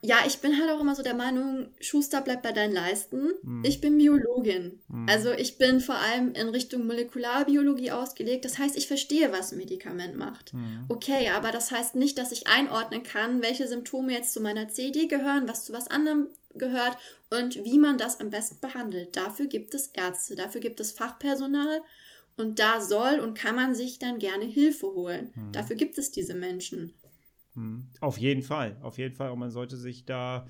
ja, 0.01 0.17
ich 0.27 0.39
bin 0.39 0.59
halt 0.59 0.69
auch 0.69 0.79
immer 0.79 0.95
so 0.95 1.01
der 1.01 1.15
Meinung, 1.15 1.69
Schuster 1.79 2.21
bleibt 2.21 2.43
bei 2.43 2.51
deinen 2.51 2.73
Leisten. 2.73 3.31
Mhm. 3.41 3.63
Ich 3.65 3.81
bin 3.81 3.97
Biologin. 3.97 4.79
Mhm. 4.87 5.09
Also 5.09 5.31
ich 5.31 5.57
bin 5.57 5.79
vor 5.79 5.95
allem 5.95 6.33
in 6.33 6.49
Richtung 6.49 6.85
Molekularbiologie 6.85 7.91
ausgelegt. 7.91 8.45
Das 8.45 8.59
heißt, 8.59 8.77
ich 8.77 8.87
verstehe, 8.87 9.31
was 9.31 9.51
ein 9.51 9.57
Medikament 9.57 10.15
macht. 10.15 10.53
Mhm. 10.53 10.85
Okay, 10.87 11.29
aber 11.29 11.51
das 11.51 11.71
heißt 11.71 11.95
nicht, 11.95 12.17
dass 12.19 12.31
ich 12.31 12.47
einordnen 12.47 13.01
kann, 13.01 13.41
welche 13.41 13.67
Symptome 13.67 14.13
jetzt 14.13 14.33
zu 14.33 14.39
meiner 14.39 14.69
CD 14.69 15.07
gehören, 15.07 15.47
was 15.47 15.65
zu 15.65 15.73
was 15.73 15.87
anderem 15.87 16.27
gehört 16.53 16.97
und 17.29 17.63
wie 17.63 17.79
man 17.79 17.97
das 17.97 18.19
am 18.19 18.29
besten 18.29 18.59
behandelt. 18.59 19.15
Dafür 19.17 19.47
gibt 19.47 19.73
es 19.73 19.87
Ärzte, 19.87 20.35
dafür 20.35 20.61
gibt 20.61 20.79
es 20.79 20.91
Fachpersonal 20.91 21.81
und 22.37 22.59
da 22.59 22.81
soll 22.81 23.19
und 23.19 23.37
kann 23.37 23.55
man 23.55 23.73
sich 23.73 23.97
dann 23.97 24.19
gerne 24.19 24.45
Hilfe 24.45 24.87
holen. 24.87 25.31
Mhm. 25.35 25.51
Dafür 25.53 25.75
gibt 25.75 25.97
es 25.97 26.11
diese 26.11 26.35
Menschen. 26.35 26.93
Hm. 27.57 27.87
Auf 28.01 28.19
jeden 28.19 28.43
Fall, 28.43 28.77
auf 28.81 28.99
jeden 28.99 29.15
Fall. 29.15 29.31
Und 29.31 29.39
man 29.39 29.49
sollte 29.49 29.77
sich 29.77 30.05
da 30.05 30.45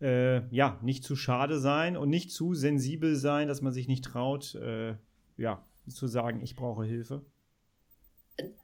äh, 0.00 0.46
ja 0.54 0.78
nicht 0.82 1.02
zu 1.04 1.16
schade 1.16 1.58
sein 1.58 1.96
und 1.96 2.10
nicht 2.10 2.30
zu 2.30 2.54
sensibel 2.54 3.16
sein, 3.16 3.48
dass 3.48 3.62
man 3.62 3.72
sich 3.72 3.88
nicht 3.88 4.04
traut, 4.04 4.54
äh, 4.56 4.94
ja, 5.38 5.64
zu 5.88 6.06
sagen, 6.06 6.42
ich 6.42 6.56
brauche 6.56 6.84
Hilfe. 6.84 7.24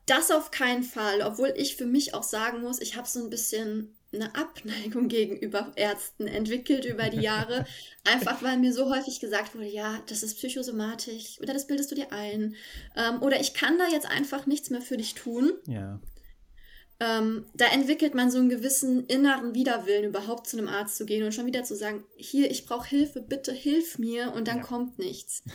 Das 0.04 0.30
auf 0.30 0.50
keinen 0.50 0.82
Fall, 0.82 1.22
obwohl 1.22 1.52
ich 1.56 1.76
für 1.76 1.86
mich 1.86 2.14
auch 2.14 2.22
sagen 2.22 2.60
muss, 2.60 2.80
ich 2.80 2.96
habe 2.96 3.08
so 3.08 3.24
ein 3.24 3.30
bisschen 3.30 3.94
eine 4.12 4.34
Abneigung 4.34 5.08
gegenüber 5.08 5.72
Ärzten 5.76 6.26
entwickelt 6.26 6.84
über 6.84 7.08
die 7.08 7.20
Jahre. 7.20 7.64
Einfach 8.04 8.42
weil 8.42 8.58
mir 8.58 8.74
so 8.74 8.94
häufig 8.94 9.20
gesagt 9.20 9.54
wurde, 9.54 9.68
ja, 9.68 10.02
das 10.06 10.22
ist 10.22 10.36
psychosomatisch 10.36 11.40
oder 11.40 11.54
das 11.54 11.66
bildest 11.66 11.90
du 11.90 11.94
dir 11.94 12.12
ein. 12.12 12.56
Ähm, 12.94 13.22
oder 13.22 13.40
ich 13.40 13.54
kann 13.54 13.78
da 13.78 13.88
jetzt 13.88 14.08
einfach 14.08 14.46
nichts 14.46 14.68
mehr 14.68 14.82
für 14.82 14.98
dich 14.98 15.14
tun. 15.14 15.52
Ja 15.66 15.98
ähm, 16.98 17.44
da 17.54 17.66
entwickelt 17.66 18.14
man 18.14 18.30
so 18.30 18.38
einen 18.38 18.48
gewissen 18.48 19.06
inneren 19.06 19.54
Widerwillen, 19.54 20.04
überhaupt 20.04 20.46
zu 20.46 20.56
einem 20.56 20.68
Arzt 20.68 20.96
zu 20.96 21.04
gehen 21.04 21.24
und 21.24 21.32
schon 21.32 21.46
wieder 21.46 21.62
zu 21.62 21.76
sagen, 21.76 22.04
hier, 22.16 22.50
ich 22.50 22.64
brauche 22.64 22.88
Hilfe, 22.88 23.20
bitte 23.20 23.52
hilf 23.52 23.98
mir 23.98 24.32
und 24.34 24.48
dann 24.48 24.58
ja. 24.58 24.62
kommt 24.62 24.98
nichts. 24.98 25.42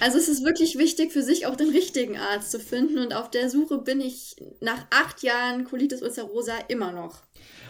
Also 0.00 0.18
es 0.18 0.28
ist 0.28 0.44
wirklich 0.44 0.76
wichtig 0.76 1.12
für 1.12 1.22
sich 1.22 1.46
auch 1.46 1.54
den 1.54 1.68
richtigen 1.68 2.16
Arzt 2.16 2.50
zu 2.50 2.58
finden 2.58 2.98
und 2.98 3.14
auf 3.14 3.30
der 3.30 3.48
Suche 3.48 3.78
bin 3.78 4.00
ich 4.00 4.34
nach 4.60 4.86
acht 4.90 5.22
Jahren 5.22 5.64
Colitis 5.64 6.02
ulcerosa 6.02 6.54
immer 6.66 6.90
noch. 6.90 7.22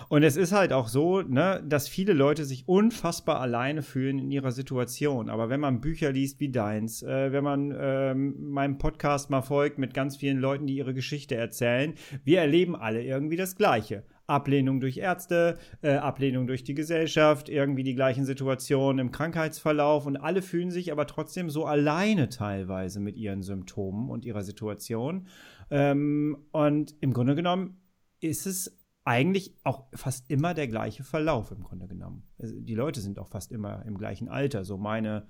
Und 0.08 0.22
es 0.22 0.36
ist 0.36 0.52
halt 0.52 0.72
auch 0.72 0.88
so, 0.88 1.20
ne, 1.20 1.62
dass 1.66 1.86
viele 1.86 2.14
Leute 2.14 2.44
sich 2.46 2.66
unfassbar 2.66 3.40
alleine 3.40 3.82
fühlen 3.82 4.18
in 4.18 4.30
ihrer 4.30 4.52
Situation. 4.52 5.28
Aber 5.28 5.50
wenn 5.50 5.60
man 5.60 5.82
Bücher 5.82 6.12
liest 6.12 6.40
wie 6.40 6.50
deins, 6.50 7.02
äh, 7.02 7.30
wenn 7.30 7.44
man 7.44 7.74
ähm, 7.78 8.50
meinem 8.50 8.78
Podcast 8.78 9.28
mal 9.28 9.42
folgt 9.42 9.78
mit 9.78 9.92
ganz 9.92 10.16
vielen 10.16 10.38
Leuten, 10.38 10.66
die 10.66 10.76
ihre 10.76 10.94
Geschichte 10.94 11.34
erzählen, 11.34 11.94
wir 12.24 12.40
erleben 12.40 12.74
alle 12.74 13.02
irgendwie 13.02 13.36
das 13.36 13.56
Gleiche. 13.56 14.04
Ablehnung 14.26 14.80
durch 14.80 14.98
Ärzte, 14.98 15.58
äh, 15.80 15.94
Ablehnung 15.94 16.46
durch 16.46 16.62
die 16.62 16.74
Gesellschaft, 16.74 17.48
irgendwie 17.48 17.82
die 17.82 17.94
gleichen 17.94 18.26
Situationen 18.26 18.98
im 18.98 19.10
Krankheitsverlauf 19.10 20.04
und 20.04 20.18
alle 20.18 20.42
fühlen 20.42 20.70
sich 20.70 20.92
aber 20.92 21.06
trotzdem 21.06 21.48
so 21.48 21.64
alleine 21.64 22.28
teilweise 22.28 23.00
mit 23.00 23.16
ihren 23.16 23.42
Symptomen 23.42 24.10
und 24.10 24.26
ihrer 24.26 24.42
Situation. 24.42 25.26
Ähm, 25.70 26.36
und 26.52 26.94
im 27.00 27.14
Grunde 27.14 27.34
genommen 27.34 27.80
ist 28.20 28.46
es 28.46 28.77
eigentlich 29.08 29.54
auch 29.64 29.86
fast 29.94 30.30
immer 30.30 30.52
der 30.52 30.68
gleiche 30.68 31.02
Verlauf 31.02 31.50
im 31.50 31.62
Grunde 31.62 31.88
genommen. 31.88 32.24
Also 32.38 32.54
die 32.60 32.74
Leute 32.74 33.00
sind 33.00 33.18
auch 33.18 33.28
fast 33.28 33.50
immer 33.52 33.82
im 33.86 33.96
gleichen 33.96 34.28
Alter, 34.28 34.66
so 34.66 34.76
meine 34.76 35.26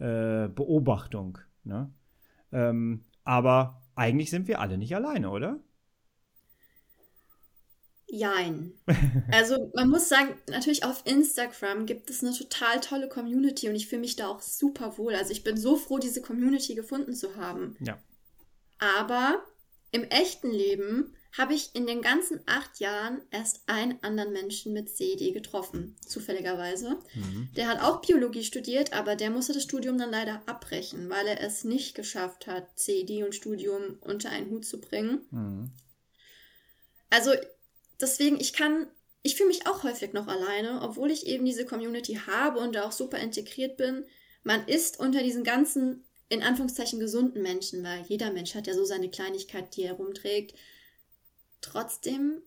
äh, 0.00 0.48
Beobachtung. 0.48 1.38
Ne? 1.62 1.94
Ähm, 2.50 3.04
aber 3.22 3.80
eigentlich 3.94 4.30
sind 4.30 4.48
wir 4.48 4.60
alle 4.60 4.76
nicht 4.76 4.96
alleine, 4.96 5.30
oder? 5.30 5.60
Jein. 8.08 8.72
Also 9.30 9.70
man 9.76 9.88
muss 9.88 10.08
sagen, 10.08 10.34
natürlich 10.48 10.84
auf 10.84 11.02
Instagram 11.06 11.86
gibt 11.86 12.10
es 12.10 12.24
eine 12.24 12.36
total 12.36 12.80
tolle 12.80 13.08
Community 13.08 13.68
und 13.68 13.76
ich 13.76 13.86
fühle 13.86 14.00
mich 14.00 14.16
da 14.16 14.26
auch 14.26 14.40
super 14.40 14.98
wohl. 14.98 15.14
Also 15.14 15.30
ich 15.30 15.44
bin 15.44 15.56
so 15.56 15.76
froh, 15.76 16.00
diese 16.00 16.20
Community 16.20 16.74
gefunden 16.74 17.14
zu 17.14 17.36
haben. 17.36 17.76
Ja. 17.78 17.96
Aber 18.98 19.40
im 19.92 20.02
echten 20.02 20.50
Leben 20.50 21.14
habe 21.36 21.54
ich 21.54 21.74
in 21.74 21.86
den 21.86 22.02
ganzen 22.02 22.40
acht 22.46 22.80
Jahren 22.80 23.22
erst 23.30 23.62
einen 23.66 24.02
anderen 24.02 24.32
Menschen 24.32 24.72
mit 24.72 24.88
CED 24.88 25.32
getroffen, 25.32 25.96
zufälligerweise. 26.06 26.98
Mhm. 27.14 27.50
Der 27.56 27.68
hat 27.68 27.80
auch 27.80 28.00
Biologie 28.00 28.42
studiert, 28.42 28.92
aber 28.92 29.14
der 29.14 29.30
musste 29.30 29.52
das 29.52 29.62
Studium 29.62 29.96
dann 29.96 30.10
leider 30.10 30.42
abbrechen, 30.46 31.08
weil 31.08 31.26
er 31.28 31.40
es 31.40 31.62
nicht 31.62 31.94
geschafft 31.94 32.46
hat, 32.46 32.76
CED 32.76 33.22
und 33.24 33.34
Studium 33.34 33.98
unter 34.00 34.30
einen 34.30 34.50
Hut 34.50 34.64
zu 34.64 34.80
bringen. 34.80 35.20
Mhm. 35.30 35.70
Also 37.10 37.32
deswegen, 38.00 38.40
ich 38.40 38.52
kann, 38.52 38.88
ich 39.22 39.36
fühle 39.36 39.48
mich 39.48 39.66
auch 39.68 39.84
häufig 39.84 40.12
noch 40.12 40.26
alleine, 40.26 40.80
obwohl 40.82 41.12
ich 41.12 41.26
eben 41.26 41.44
diese 41.44 41.64
Community 41.64 42.14
habe 42.26 42.58
und 42.58 42.74
da 42.74 42.84
auch 42.84 42.92
super 42.92 43.18
integriert 43.18 43.76
bin. 43.76 44.04
Man 44.42 44.66
ist 44.66 44.98
unter 44.98 45.22
diesen 45.22 45.44
ganzen, 45.44 46.04
in 46.28 46.42
Anführungszeichen, 46.42 46.98
gesunden 46.98 47.42
Menschen, 47.42 47.84
weil 47.84 48.02
jeder 48.08 48.32
Mensch 48.32 48.56
hat 48.56 48.66
ja 48.66 48.74
so 48.74 48.84
seine 48.84 49.10
Kleinigkeit, 49.10 49.76
die 49.76 49.82
er 49.82 49.94
rumträgt 49.94 50.56
Trotzdem 51.60 52.42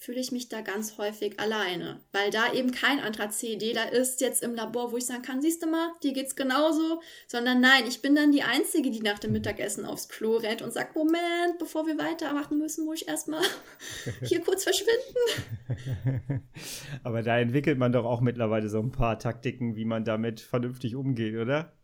fühle 0.00 0.18
ich 0.18 0.32
mich 0.32 0.48
da 0.48 0.62
ganz 0.62 0.96
häufig 0.96 1.38
alleine, 1.38 2.00
weil 2.12 2.30
da 2.30 2.54
eben 2.54 2.72
kein 2.72 3.00
anderer 3.00 3.28
CEDler 3.28 3.92
ist 3.92 4.22
jetzt 4.22 4.42
im 4.42 4.54
Labor, 4.54 4.92
wo 4.92 4.96
ich 4.96 5.04
sagen 5.04 5.20
kann, 5.20 5.42
siehst 5.42 5.62
du 5.62 5.66
mal, 5.66 5.90
dir 6.02 6.14
geht's 6.14 6.34
genauso, 6.34 7.02
sondern 7.26 7.60
nein, 7.60 7.84
ich 7.86 8.00
bin 8.00 8.14
dann 8.14 8.32
die 8.32 8.42
Einzige, 8.42 8.90
die 8.90 9.02
nach 9.02 9.18
dem 9.18 9.32
Mittagessen 9.32 9.84
aufs 9.84 10.08
Klo 10.08 10.38
rennt 10.38 10.62
und 10.62 10.72
sagt, 10.72 10.96
Moment, 10.96 11.58
bevor 11.58 11.86
wir 11.86 11.98
weitermachen 11.98 12.56
müssen, 12.56 12.86
muss 12.86 13.02
ich 13.02 13.08
erstmal 13.08 13.42
hier 14.22 14.40
kurz 14.40 14.64
verschwinden. 14.64 16.48
Aber 17.02 17.22
da 17.22 17.38
entwickelt 17.38 17.78
man 17.78 17.92
doch 17.92 18.06
auch 18.06 18.22
mittlerweile 18.22 18.70
so 18.70 18.80
ein 18.80 18.92
paar 18.92 19.18
Taktiken, 19.18 19.76
wie 19.76 19.84
man 19.84 20.06
damit 20.06 20.40
vernünftig 20.40 20.96
umgeht, 20.96 21.36
oder? 21.36 21.74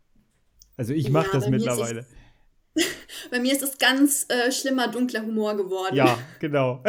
Also 0.79 0.95
ich 0.95 1.11
mache 1.11 1.27
ja, 1.27 1.33
das 1.35 1.51
mittlerweile. 1.51 2.07
Bei 3.31 3.41
mir 3.41 3.53
ist 3.53 3.63
es 3.63 3.79
ganz 3.79 4.27
äh, 4.29 4.51
schlimmer, 4.53 4.89
dunkler 4.89 5.23
Humor 5.23 5.57
geworden. 5.57 5.95
Ja, 5.95 6.19
genau. 6.41 6.83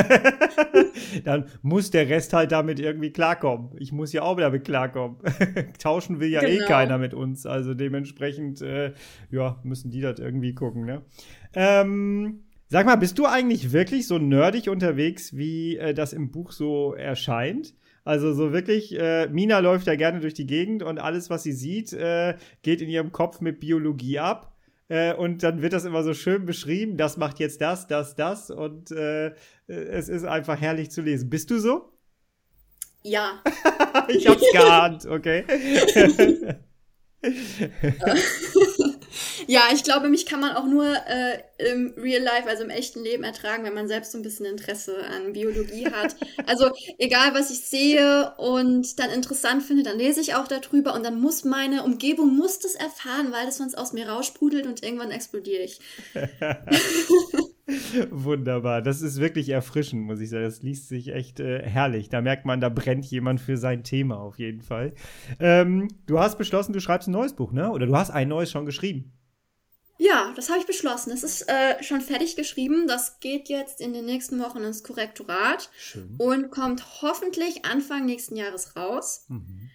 Dann 1.24 1.48
muss 1.62 1.92
der 1.92 2.10
Rest 2.10 2.34
halt 2.34 2.52
damit 2.52 2.80
irgendwie 2.80 3.12
klarkommen. 3.12 3.72
Ich 3.80 3.92
muss 3.92 4.14
ja 4.14 4.22
auch 4.22 4.38
damit 4.38 4.66
klarkommen. 4.66 5.18
Tauschen 5.80 6.20
will 6.20 6.30
ja 6.30 6.42
eh 6.42 6.56
genau. 6.56 6.66
eh 6.66 6.68
keiner 6.68 6.98
mit 6.98 7.14
uns. 7.14 7.46
Also 7.46 7.74
dementsprechend, 7.74 8.62
äh, 8.62 8.94
ja, 9.32 9.60
müssen 9.64 9.92
die 9.92 10.02
das 10.02 10.20
irgendwie 10.20 10.54
gucken, 10.54 10.86
ne? 10.86 11.04
Ähm, 11.54 12.44
sag 12.68 12.86
mal, 12.86 12.96
bist 12.96 13.18
du 13.18 13.26
eigentlich 13.26 13.72
wirklich 13.72 14.08
so 14.08 14.18
nerdig 14.18 14.70
unterwegs, 14.70 15.36
wie 15.36 15.78
äh, 15.78 15.94
das 15.94 16.14
im 16.14 16.32
Buch 16.32 16.52
so 16.52 16.94
erscheint? 16.94 17.74
Also 18.08 18.34
so 18.34 18.54
wirklich, 18.54 18.98
äh, 18.98 19.28
Mina 19.28 19.60
läuft 19.60 19.86
ja 19.88 19.96
gerne 19.96 20.22
durch 20.22 20.34
die 20.34 20.48
Gegend 20.48 20.82
und 20.82 20.98
alles, 20.98 21.30
was 21.30 21.44
sie 21.44 21.52
sieht, 21.52 21.92
äh, 21.92 22.36
geht 22.62 22.82
in 22.82 22.88
ihrem 22.88 23.12
Kopf 23.12 23.42
mit 23.42 23.60
Biologie 23.60 24.20
ab. 24.20 24.57
Äh, 24.90 25.14
und 25.14 25.44
dann 25.44 25.62
wird 25.62 25.74
das 25.74 25.86
immer 25.86 26.04
so 26.04 26.14
schön 26.14 26.46
beschrieben, 26.46 26.98
das 26.98 27.18
macht 27.18 27.40
jetzt 27.40 27.62
das, 27.62 27.88
das, 27.88 28.16
das 28.16 28.50
und 28.50 28.92
äh, 28.92 29.34
es 29.68 30.08
ist 30.08 30.24
einfach 30.24 30.60
herrlich 30.60 30.92
zu 30.92 31.02
lesen. 31.02 31.30
Bist 31.30 31.50
du 31.52 31.60
so? 31.60 31.92
Ja. 33.04 33.44
ich 34.08 34.28
hab's 34.28 34.46
geahnt, 34.54 35.06
okay. 35.06 35.44
ja, 39.48 39.64
ich 39.74 39.84
glaube, 39.84 40.10
mich 40.10 40.26
kann 40.26 40.40
man 40.40 40.56
auch 40.56 40.66
nur 40.66 40.86
äh, 40.86 41.40
im 41.72 41.94
Real 41.98 42.22
Life, 42.22 42.48
also 42.48 42.64
im 42.64 42.70
echten 42.70 43.04
Leben 43.04 43.24
ertragen, 43.24 43.64
wenn 43.64 43.74
man 43.74 43.88
selbst 43.88 44.12
so 44.12 44.18
ein 44.18 44.22
bisschen 44.22 44.46
Interesse 44.46 44.98
an 45.06 45.34
Biologie 45.34 45.88
hat. 45.88 46.16
Also 46.46 46.72
egal, 46.98 47.34
was 47.34 47.52
ich 47.52 47.60
sehe 47.62 48.34
und 48.38 49.00
dann 49.00 49.10
interessant 49.10 49.64
finde, 49.64 49.84
dann 49.84 49.98
lese 49.98 50.22
ich 50.22 50.36
auch 50.36 50.48
darüber 50.48 50.94
und 50.94 51.04
dann 51.04 51.20
muss 51.20 51.44
meine 51.44 51.84
Umgebung 51.84 52.38
muss 52.38 52.60
das 52.60 52.76
erfahren, 52.76 53.34
weil 53.34 53.46
das 53.46 53.58
sonst 53.58 53.78
aus 53.78 53.92
mir 53.92 54.08
raussprudelt 54.08 54.66
und 54.66 54.82
irgendwann 54.82 55.12
explodiere 55.12 55.64
ich. 55.64 55.80
Wunderbar. 58.12 58.82
Das 58.82 59.02
ist 59.02 59.20
wirklich 59.20 59.50
erfrischend, 59.50 60.04
muss 60.04 60.22
ich 60.22 60.30
sagen. 60.30 60.46
Das 60.46 60.62
liest 60.62 60.88
sich 60.88 61.10
echt 61.10 61.42
äh, 61.42 61.62
herrlich. 61.64 62.08
Da 62.08 62.22
merkt 62.22 62.46
man, 62.46 62.62
da 62.62 62.70
brennt 62.70 63.06
jemand 63.06 63.42
für 63.42 63.58
sein 63.58 63.84
Thema 63.84 64.20
auf 64.20 64.40
jeden 64.40 64.62
Fall. 64.62 64.94
Ähm, 65.40 65.90
du 66.06 66.20
hast 66.20 66.38
beschlossen, 66.38 66.72
du 66.72 66.80
schreibst 66.80 67.10
ein 67.10 67.12
neues 67.12 67.34
Buch, 67.36 67.52
ne? 67.52 67.70
Oder 67.72 67.86
du 67.86 67.96
hast 67.96 68.12
ein 68.12 68.30
neues 68.30 68.52
schon 68.52 68.66
geschrieben. 68.66 69.17
Ja, 69.98 70.32
das 70.36 70.50
habe 70.50 70.60
ich 70.60 70.68
beschlossen. 70.68 71.12
Es 71.12 71.24
ist 71.24 71.50
äh, 71.50 71.82
schon 71.84 72.02
fertig 72.02 72.36
geschrieben. 72.36 72.88
Das 72.88 73.20
geht 73.20 73.50
jetzt 73.50 73.82
in 73.82 73.94
den 73.94 74.06
nächsten 74.06 74.40
Wochen 74.40 74.64
ins 74.64 74.84
Korrektorat 74.84 75.70
Schön. 75.78 76.16
und 76.18 76.52
kommt 76.52 77.02
hoffentlich 77.02 77.66
Anfang 77.66 78.06
nächsten 78.06 78.36
Jahres 78.36 78.76
raus. 78.76 79.26
Mhm. 79.28 79.70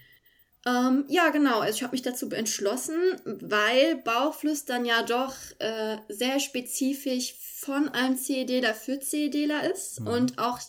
Ähm, 0.64 1.04
ja, 1.08 1.30
genau. 1.30 1.60
Also 1.60 1.76
ich 1.76 1.82
habe 1.82 1.92
mich 1.92 2.02
dazu 2.02 2.30
entschlossen, 2.30 2.96
weil 3.24 3.96
Bauchflüstern 3.96 4.84
ja 4.84 5.02
doch 5.02 5.34
äh, 5.58 5.96
sehr 6.08 6.38
spezifisch 6.38 7.34
von 7.56 7.88
einem 7.88 8.16
CEDler 8.16 8.74
für 8.74 9.00
CEDler 9.00 9.70
ist. 9.72 10.00
Mhm. 10.00 10.06
Und 10.06 10.38
auch, 10.38 10.60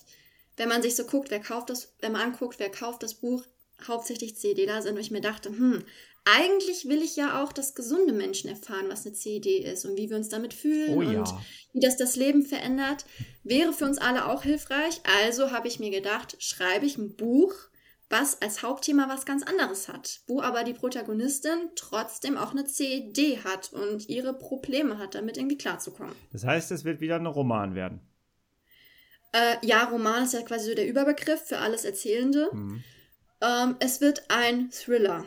wenn 0.58 0.70
man 0.70 0.82
sich 0.82 0.96
so 0.96 1.06
guckt, 1.06 1.30
wer 1.30 1.40
kauft 1.40 1.70
das, 1.70 1.94
wenn 2.02 2.12
man 2.12 2.22
anguckt, 2.22 2.58
wer 2.58 2.72
kauft 2.72 3.04
das 3.04 3.14
Buch, 3.14 3.46
hauptsächlich 3.88 4.36
CEDler 4.36 4.82
sind. 4.82 4.96
Und 4.96 5.02
ich 5.02 5.12
mir 5.12 5.22
dachte, 5.22 5.50
hm, 5.50 5.84
eigentlich 6.26 6.88
will 6.88 7.02
ich 7.02 7.16
ja 7.16 7.44
auch, 7.44 7.52
dass 7.52 7.76
gesunde 7.76 8.14
Menschen 8.14 8.50
erfahren, 8.50 8.86
was 8.90 9.06
eine 9.06 9.14
CED 9.14 9.46
ist 9.46 9.86
und 9.86 9.98
wie 9.98 10.10
wir 10.10 10.18
uns 10.18 10.30
damit 10.30 10.54
fühlen 10.54 10.96
oh, 10.96 11.02
ja. 11.02 11.20
und 11.20 11.30
wie 11.74 11.80
das 11.80 11.98
das 11.98 12.16
Leben 12.16 12.46
verändert. 12.46 13.06
Wäre 13.44 13.74
für 13.74 13.86
uns 13.86 13.98
alle 13.98 14.28
auch 14.28 14.44
hilfreich. 14.44 15.02
Also 15.22 15.52
habe 15.52 15.68
ich 15.68 15.80
mir 15.80 15.92
gedacht, 15.92 16.38
schreibe 16.40 16.86
ich 16.86 16.98
ein 16.98 17.16
Buch, 17.16 17.54
was 18.10 18.42
als 18.42 18.62
Hauptthema 18.62 19.10
was 19.10 19.26
ganz 19.26 19.44
anderes 19.44 19.90
hat, 19.90 20.22
wo 20.28 20.42
aber 20.42 20.64
die 20.64 20.74
Protagonistin 20.74 21.72
trotzdem 21.76 22.38
auch 22.38 22.52
eine 22.52 22.66
CED 22.66 23.44
hat 23.44 23.74
und 23.74 24.08
ihre 24.08 24.34
Probleme 24.34 25.00
hat, 25.00 25.16
damit 25.16 25.38
irgendwie 25.38 25.58
klarzukommen. 25.58 26.14
Das 26.32 26.46
heißt, 26.46 26.72
es 26.72 26.86
wird 26.86 27.02
wieder 27.02 27.16
ein 27.16 27.26
Roman 27.26 27.76
werden. 27.76 28.02
Äh, 29.34 29.56
ja, 29.66 29.86
Roman 29.86 30.26
ist 30.26 30.34
ja 30.34 30.44
quasi 30.44 30.70
so 30.70 30.76
der 30.76 30.88
Überbegriff 30.88 31.42
für 31.42 31.58
alles 31.58 31.86
Erzählende. 31.86 32.50
Mhm. 32.54 32.84
Ähm, 33.42 33.76
es 33.80 34.00
wird 34.00 34.26
ein 34.30 34.70
Thriller. 34.70 35.26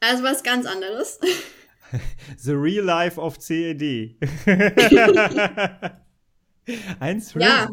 Also 0.00 0.22
was 0.22 0.42
ganz 0.42 0.66
anderes. 0.66 1.20
The 2.38 2.52
Real 2.52 2.84
Life 2.84 3.20
of 3.20 3.38
CED. 3.38 4.16
ein 7.00 7.20
Thriller. 7.20 7.46
Ja. 7.46 7.68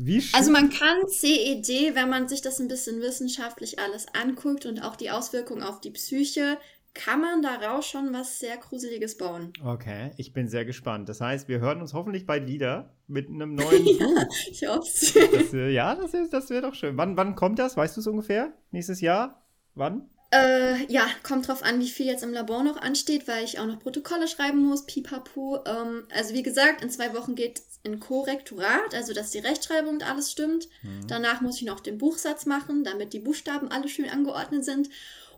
Wie 0.00 0.22
also 0.32 0.52
man 0.52 0.70
kann 0.70 1.08
CED, 1.08 1.96
wenn 1.96 2.08
man 2.08 2.28
sich 2.28 2.40
das 2.40 2.60
ein 2.60 2.68
bisschen 2.68 3.00
wissenschaftlich 3.00 3.80
alles 3.80 4.06
anguckt 4.14 4.64
und 4.64 4.80
auch 4.84 4.94
die 4.94 5.10
Auswirkungen 5.10 5.62
auf 5.62 5.80
die 5.80 5.90
Psyche, 5.90 6.58
kann 6.94 7.20
man 7.20 7.42
daraus 7.42 7.86
schon 7.86 8.12
was 8.12 8.38
sehr 8.38 8.56
Gruseliges 8.56 9.16
bauen. 9.16 9.52
Okay, 9.64 10.12
ich 10.16 10.32
bin 10.32 10.48
sehr 10.48 10.64
gespannt. 10.64 11.08
Das 11.08 11.20
heißt, 11.20 11.48
wir 11.48 11.58
hören 11.60 11.80
uns 11.80 11.94
hoffentlich 11.94 12.26
bald 12.26 12.46
wieder 12.46 12.94
mit 13.08 13.28
einem 13.28 13.54
neuen 13.56 13.84
Buch. 13.84 14.24
ich 14.50 14.66
hoff's. 14.66 15.14
Das, 15.14 15.52
äh, 15.52 15.70
ja, 15.70 15.94
das, 15.94 16.12
das 16.30 16.50
wäre 16.50 16.62
doch 16.62 16.74
schön. 16.74 16.96
Wann, 16.96 17.16
wann 17.16 17.34
kommt 17.34 17.58
das? 17.58 17.76
Weißt 17.76 17.96
du 17.96 18.00
es 18.00 18.06
ungefähr? 18.06 18.52
Nächstes 18.70 19.00
Jahr? 19.00 19.44
Wann? 19.74 20.08
Äh, 20.30 20.84
ja, 20.92 21.06
kommt 21.22 21.48
drauf 21.48 21.62
an, 21.62 21.80
wie 21.80 21.88
viel 21.88 22.04
jetzt 22.04 22.22
im 22.22 22.34
Labor 22.34 22.62
noch 22.62 22.76
ansteht, 22.76 23.26
weil 23.26 23.44
ich 23.44 23.58
auch 23.58 23.66
noch 23.66 23.78
Protokolle 23.78 24.28
schreiben 24.28 24.62
muss, 24.62 24.84
pipapo. 24.84 25.60
Ähm, 25.64 26.06
also 26.14 26.34
wie 26.34 26.42
gesagt, 26.42 26.82
in 26.82 26.90
zwei 26.90 27.14
Wochen 27.14 27.34
geht 27.34 27.60
es 27.60 27.80
in 27.82 27.98
Korrektorat, 27.98 28.94
also 28.94 29.14
dass 29.14 29.30
die 29.30 29.38
Rechtschreibung 29.38 29.94
und 29.94 30.08
alles 30.08 30.30
stimmt. 30.30 30.68
Mhm. 30.82 31.06
Danach 31.06 31.40
muss 31.40 31.56
ich 31.56 31.62
noch 31.62 31.80
den 31.80 31.96
Buchsatz 31.96 32.44
machen, 32.44 32.84
damit 32.84 33.14
die 33.14 33.20
Buchstaben 33.20 33.70
alle 33.70 33.88
schön 33.88 34.10
angeordnet 34.10 34.66
sind. 34.66 34.90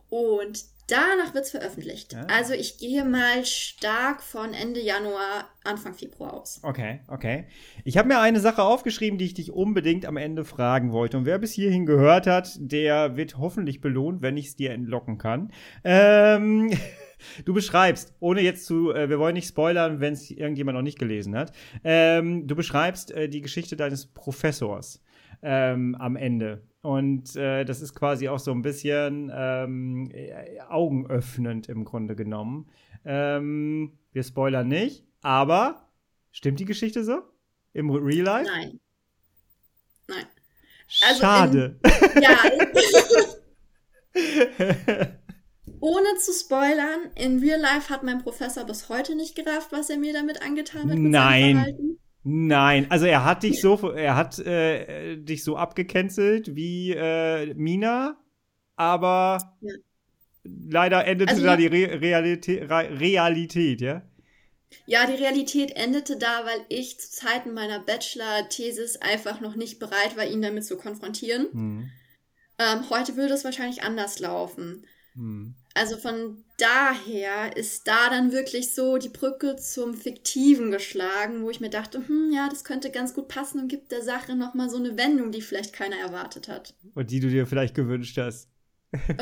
Und 0.08 0.64
Danach 0.90 1.34
wird 1.34 1.44
es 1.44 1.52
veröffentlicht. 1.52 2.14
Ja. 2.14 2.26
Also 2.26 2.52
ich 2.52 2.78
gehe 2.78 3.04
mal 3.04 3.44
stark 3.44 4.22
von 4.22 4.52
Ende 4.54 4.80
Januar, 4.80 5.48
Anfang 5.62 5.94
Februar 5.94 6.34
aus. 6.34 6.58
Okay, 6.64 7.00
okay. 7.06 7.44
Ich 7.84 7.96
habe 7.96 8.08
mir 8.08 8.18
eine 8.18 8.40
Sache 8.40 8.64
aufgeschrieben, 8.64 9.16
die 9.16 9.26
ich 9.26 9.34
dich 9.34 9.52
unbedingt 9.52 10.04
am 10.04 10.16
Ende 10.16 10.44
fragen 10.44 10.90
wollte. 10.90 11.16
Und 11.16 11.26
wer 11.26 11.38
bis 11.38 11.52
hierhin 11.52 11.86
gehört 11.86 12.26
hat, 12.26 12.56
der 12.58 13.16
wird 13.16 13.38
hoffentlich 13.38 13.80
belohnt, 13.80 14.20
wenn 14.20 14.36
ich 14.36 14.48
es 14.48 14.56
dir 14.56 14.72
entlocken 14.72 15.16
kann. 15.16 15.52
Ähm, 15.84 16.76
du 17.44 17.54
beschreibst, 17.54 18.14
ohne 18.18 18.40
jetzt 18.40 18.66
zu, 18.66 18.92
äh, 18.92 19.08
wir 19.08 19.20
wollen 19.20 19.34
nicht 19.34 19.48
spoilern, 19.48 20.00
wenn 20.00 20.14
es 20.14 20.28
irgendjemand 20.28 20.76
noch 20.76 20.82
nicht 20.82 20.98
gelesen 20.98 21.36
hat. 21.36 21.52
Ähm, 21.84 22.48
du 22.48 22.56
beschreibst 22.56 23.12
äh, 23.12 23.28
die 23.28 23.42
Geschichte 23.42 23.76
deines 23.76 24.06
Professors 24.06 25.00
ähm, 25.42 25.94
am 25.96 26.16
Ende. 26.16 26.62
Und 26.82 27.36
äh, 27.36 27.64
das 27.64 27.82
ist 27.82 27.94
quasi 27.94 28.28
auch 28.28 28.38
so 28.38 28.52
ein 28.52 28.62
bisschen 28.62 29.30
ähm, 29.34 30.10
äh, 30.12 30.60
augenöffnend 30.68 31.68
im 31.68 31.84
Grunde 31.84 32.16
genommen. 32.16 32.70
Ähm, 33.04 33.98
wir 34.12 34.22
spoilern 34.22 34.68
nicht, 34.68 35.04
aber 35.20 35.88
stimmt 36.32 36.60
die 36.60 36.64
Geschichte 36.64 37.04
so? 37.04 37.22
Im 37.72 37.90
Real 37.90 38.24
Life? 38.24 38.50
Nein. 38.50 38.80
Nein. 40.08 40.26
Also 41.06 41.20
Schade. 41.20 41.78
In, 41.84 42.22
ja. 42.22 42.36
Ohne 45.80 46.16
zu 46.18 46.32
spoilern, 46.32 47.10
in 47.14 47.38
Real 47.38 47.60
Life 47.60 47.90
hat 47.90 48.02
mein 48.02 48.22
Professor 48.22 48.64
bis 48.64 48.88
heute 48.88 49.14
nicht 49.14 49.34
gerafft, 49.34 49.72
was 49.72 49.88
er 49.88 49.98
mir 49.98 50.12
damit 50.12 50.42
angetan 50.42 50.90
hat. 50.90 50.98
Nein. 50.98 51.98
Nein, 52.22 52.90
also 52.90 53.06
er 53.06 53.24
hat 53.24 53.42
dich 53.42 53.60
so, 53.60 53.92
er 53.92 54.14
hat 54.14 54.38
äh, 54.38 55.16
dich 55.16 55.42
so 55.42 55.56
abgecancelt 55.56 56.54
wie 56.54 56.92
äh, 56.92 57.54
Mina, 57.54 58.18
aber 58.76 59.56
ja. 59.62 59.74
leider 60.44 61.06
endete 61.06 61.32
also, 61.32 61.44
da 61.44 61.56
die 61.56 61.66
Re 61.66 62.00
Realität, 62.00 62.68
Realität, 62.68 63.80
ja? 63.80 64.02
Ja, 64.86 65.06
die 65.06 65.14
Realität 65.14 65.72
endete 65.72 66.16
da, 66.16 66.44
weil 66.44 66.64
ich 66.68 67.00
zu 67.00 67.10
Zeiten 67.10 67.54
meiner 67.54 67.80
Bachelor-Thesis 67.80 68.98
einfach 68.98 69.40
noch 69.40 69.56
nicht 69.56 69.78
bereit 69.78 70.16
war, 70.16 70.26
ihn 70.26 70.42
damit 70.42 70.64
zu 70.64 70.76
konfrontieren. 70.76 71.48
Hm. 71.52 71.90
Ähm, 72.58 72.90
heute 72.90 73.16
würde 73.16 73.34
es 73.34 73.44
wahrscheinlich 73.44 73.82
anders 73.82 74.18
laufen. 74.20 74.86
Hm. 75.14 75.54
Also 75.74 75.96
von 75.96 76.44
daher 76.58 77.56
ist 77.56 77.86
da 77.86 78.10
dann 78.10 78.32
wirklich 78.32 78.74
so 78.74 78.98
die 78.98 79.08
Brücke 79.08 79.56
zum 79.56 79.94
Fiktiven 79.94 80.70
geschlagen, 80.70 81.42
wo 81.42 81.50
ich 81.50 81.60
mir 81.60 81.70
dachte, 81.70 82.06
hm, 82.06 82.32
ja, 82.32 82.48
das 82.48 82.64
könnte 82.64 82.90
ganz 82.90 83.14
gut 83.14 83.28
passen 83.28 83.60
und 83.60 83.68
gibt 83.68 83.92
der 83.92 84.02
Sache 84.02 84.34
nochmal 84.34 84.68
so 84.68 84.76
eine 84.76 84.96
Wendung, 84.98 85.30
die 85.30 85.42
vielleicht 85.42 85.72
keiner 85.72 85.96
erwartet 85.96 86.48
hat. 86.48 86.74
Und 86.94 87.10
die 87.10 87.20
du 87.20 87.28
dir 87.28 87.46
vielleicht 87.46 87.74
gewünscht 87.74 88.18
hast. 88.18 88.48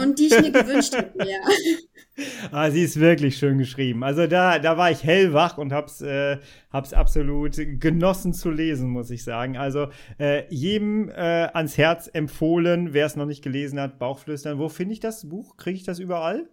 Und 0.00 0.18
die 0.18 0.26
ich 0.26 0.40
mir 0.40 0.50
gewünscht 0.50 0.96
hätte, 0.96 1.18
ja. 1.18 1.38
Ah, 2.50 2.68
sie 2.68 2.82
ist 2.82 2.98
wirklich 2.98 3.36
schön 3.36 3.58
geschrieben. 3.58 4.02
Also 4.02 4.26
da, 4.26 4.58
da 4.58 4.76
war 4.76 4.90
ich 4.90 5.04
hellwach 5.04 5.56
und 5.56 5.72
hab's, 5.72 6.00
äh, 6.00 6.38
hab's 6.72 6.92
absolut 6.92 7.54
genossen 7.78 8.32
zu 8.32 8.50
lesen, 8.50 8.90
muss 8.90 9.10
ich 9.10 9.22
sagen. 9.22 9.56
Also 9.56 9.86
äh, 10.18 10.42
jedem 10.52 11.10
äh, 11.10 11.48
ans 11.52 11.78
Herz 11.78 12.10
empfohlen, 12.12 12.92
wer 12.92 13.06
es 13.06 13.14
noch 13.14 13.26
nicht 13.26 13.44
gelesen 13.44 13.78
hat, 13.78 14.00
Bauchflüstern. 14.00 14.58
Wo 14.58 14.68
finde 14.68 14.94
ich 14.94 15.00
das 15.00 15.28
Buch? 15.28 15.56
Kriege 15.56 15.76
ich 15.76 15.84
das 15.84 16.00
überall? 16.00 16.48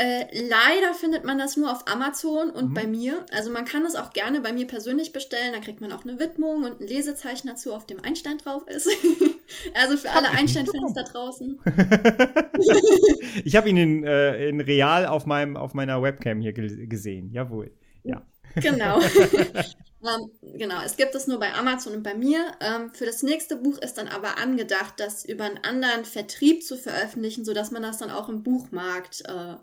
Äh, 0.00 0.28
leider 0.32 0.94
findet 0.94 1.24
man 1.24 1.36
das 1.36 1.58
nur 1.58 1.70
auf 1.70 1.86
Amazon 1.86 2.48
und 2.48 2.70
mhm. 2.70 2.74
bei 2.74 2.86
mir. 2.86 3.26
Also 3.32 3.50
man 3.50 3.66
kann 3.66 3.84
es 3.84 3.96
auch 3.96 4.14
gerne 4.14 4.40
bei 4.40 4.50
mir 4.50 4.66
persönlich 4.66 5.12
bestellen. 5.12 5.52
Da 5.52 5.60
kriegt 5.60 5.82
man 5.82 5.92
auch 5.92 6.04
eine 6.04 6.18
Widmung 6.18 6.64
und 6.64 6.80
ein 6.80 6.86
Lesezeichen 6.86 7.48
dazu, 7.48 7.74
auf 7.74 7.84
dem 7.84 8.02
Einstein 8.02 8.38
drauf 8.38 8.66
ist. 8.66 8.88
also 9.74 9.98
für 9.98 10.10
alle 10.10 10.30
Einstein-Fans 10.30 10.94
da 10.94 11.02
draußen. 11.02 11.60
ich 13.44 13.54
habe 13.56 13.68
ihn 13.68 13.76
in, 13.76 14.04
äh, 14.04 14.48
in 14.48 14.62
real 14.62 15.04
auf, 15.04 15.26
meinem, 15.26 15.58
auf 15.58 15.74
meiner 15.74 16.02
Webcam 16.02 16.40
hier 16.40 16.54
gesehen. 16.54 17.30
Jawohl. 17.30 17.70
Ja. 18.02 18.22
Genau. 18.54 19.00
ähm, 20.02 20.30
genau, 20.56 20.80
es 20.82 20.96
gibt 20.96 21.14
es 21.14 21.26
nur 21.26 21.38
bei 21.38 21.52
Amazon 21.52 21.92
und 21.92 22.02
bei 22.02 22.14
mir. 22.14 22.52
Ähm, 22.62 22.90
für 22.94 23.04
das 23.04 23.22
nächste 23.22 23.56
Buch 23.56 23.76
ist 23.76 23.98
dann 23.98 24.08
aber 24.08 24.38
angedacht, 24.38 24.94
das 24.96 25.26
über 25.26 25.44
einen 25.44 25.58
anderen 25.62 26.06
Vertrieb 26.06 26.62
zu 26.62 26.78
veröffentlichen, 26.78 27.44
sodass 27.44 27.70
man 27.70 27.82
das 27.82 27.98
dann 27.98 28.10
auch 28.10 28.30
im 28.30 28.42
Buchmarkt 28.42 29.24
äh, 29.28 29.56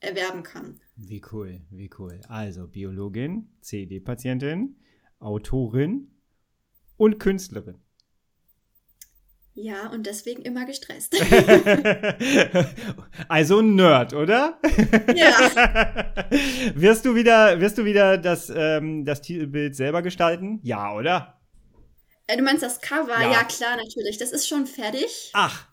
erwerben 0.00 0.42
kann. 0.42 0.80
Wie 0.96 1.22
cool, 1.32 1.60
wie 1.70 1.90
cool. 1.98 2.20
Also 2.28 2.66
Biologin, 2.66 3.48
CD-Patientin, 3.60 4.76
Autorin 5.18 6.10
und 6.96 7.18
Künstlerin. 7.18 7.78
Ja, 9.56 9.88
und 9.90 10.06
deswegen 10.06 10.42
immer 10.42 10.66
gestresst. 10.66 11.14
also 13.28 13.60
ein 13.60 13.76
Nerd, 13.76 14.12
oder? 14.12 14.58
Ja. 15.14 16.12
wirst 16.74 17.04
du 17.04 17.14
wieder, 17.14 17.60
wirst 17.60 17.78
du 17.78 17.84
wieder 17.84 18.18
das, 18.18 18.52
ähm, 18.54 19.04
das 19.04 19.22
Titelbild 19.22 19.76
selber 19.76 20.02
gestalten? 20.02 20.58
Ja, 20.64 20.92
oder? 20.92 21.40
Äh, 22.26 22.36
du 22.36 22.42
meinst 22.42 22.64
das 22.64 22.80
Cover? 22.80 23.20
Ja. 23.20 23.30
ja, 23.30 23.44
klar, 23.44 23.76
natürlich. 23.76 24.18
Das 24.18 24.32
ist 24.32 24.48
schon 24.48 24.66
fertig. 24.66 25.30
Ach, 25.34 25.68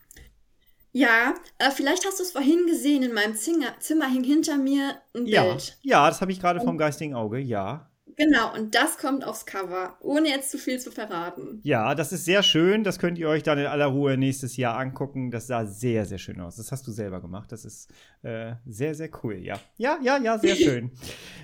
ja, 0.92 1.34
äh, 1.58 1.70
vielleicht 1.70 2.06
hast 2.06 2.18
du 2.18 2.22
es 2.22 2.32
vorhin 2.32 2.66
gesehen, 2.66 3.02
in 3.02 3.12
meinem 3.12 3.34
Zimmer, 3.34 3.78
Zimmer 3.80 4.08
hing 4.08 4.24
hinter 4.24 4.58
mir 4.58 5.00
ein 5.14 5.26
ja. 5.26 5.44
Bild. 5.44 5.78
Ja, 5.82 6.08
das 6.08 6.20
habe 6.20 6.32
ich 6.32 6.40
gerade 6.40 6.60
vom 6.60 6.78
geistigen 6.78 7.14
Auge, 7.14 7.38
ja. 7.38 7.88
Genau, 8.16 8.54
und 8.54 8.74
das 8.74 8.98
kommt 8.98 9.24
aufs 9.24 9.46
Cover, 9.46 9.96
ohne 10.00 10.28
jetzt 10.28 10.50
zu 10.50 10.58
viel 10.58 10.78
zu 10.78 10.90
verraten. 10.90 11.60
Ja, 11.62 11.94
das 11.94 12.12
ist 12.12 12.24
sehr 12.24 12.42
schön. 12.42 12.84
Das 12.84 12.98
könnt 12.98 13.18
ihr 13.18 13.28
euch 13.28 13.42
dann 13.42 13.58
in 13.58 13.66
aller 13.66 13.86
Ruhe 13.86 14.16
nächstes 14.18 14.56
Jahr 14.56 14.78
angucken. 14.78 15.30
Das 15.30 15.46
sah 15.46 15.64
sehr, 15.64 16.04
sehr 16.04 16.18
schön 16.18 16.40
aus. 16.40 16.56
Das 16.56 16.72
hast 16.72 16.86
du 16.86 16.92
selber 16.92 17.20
gemacht. 17.20 17.50
Das 17.52 17.64
ist 17.64 17.90
äh, 18.22 18.54
sehr, 18.66 18.94
sehr 18.94 19.08
cool, 19.22 19.36
ja. 19.36 19.58
Ja, 19.76 19.98
ja, 20.02 20.18
ja, 20.18 20.38
sehr 20.38 20.56
schön. 20.56 20.92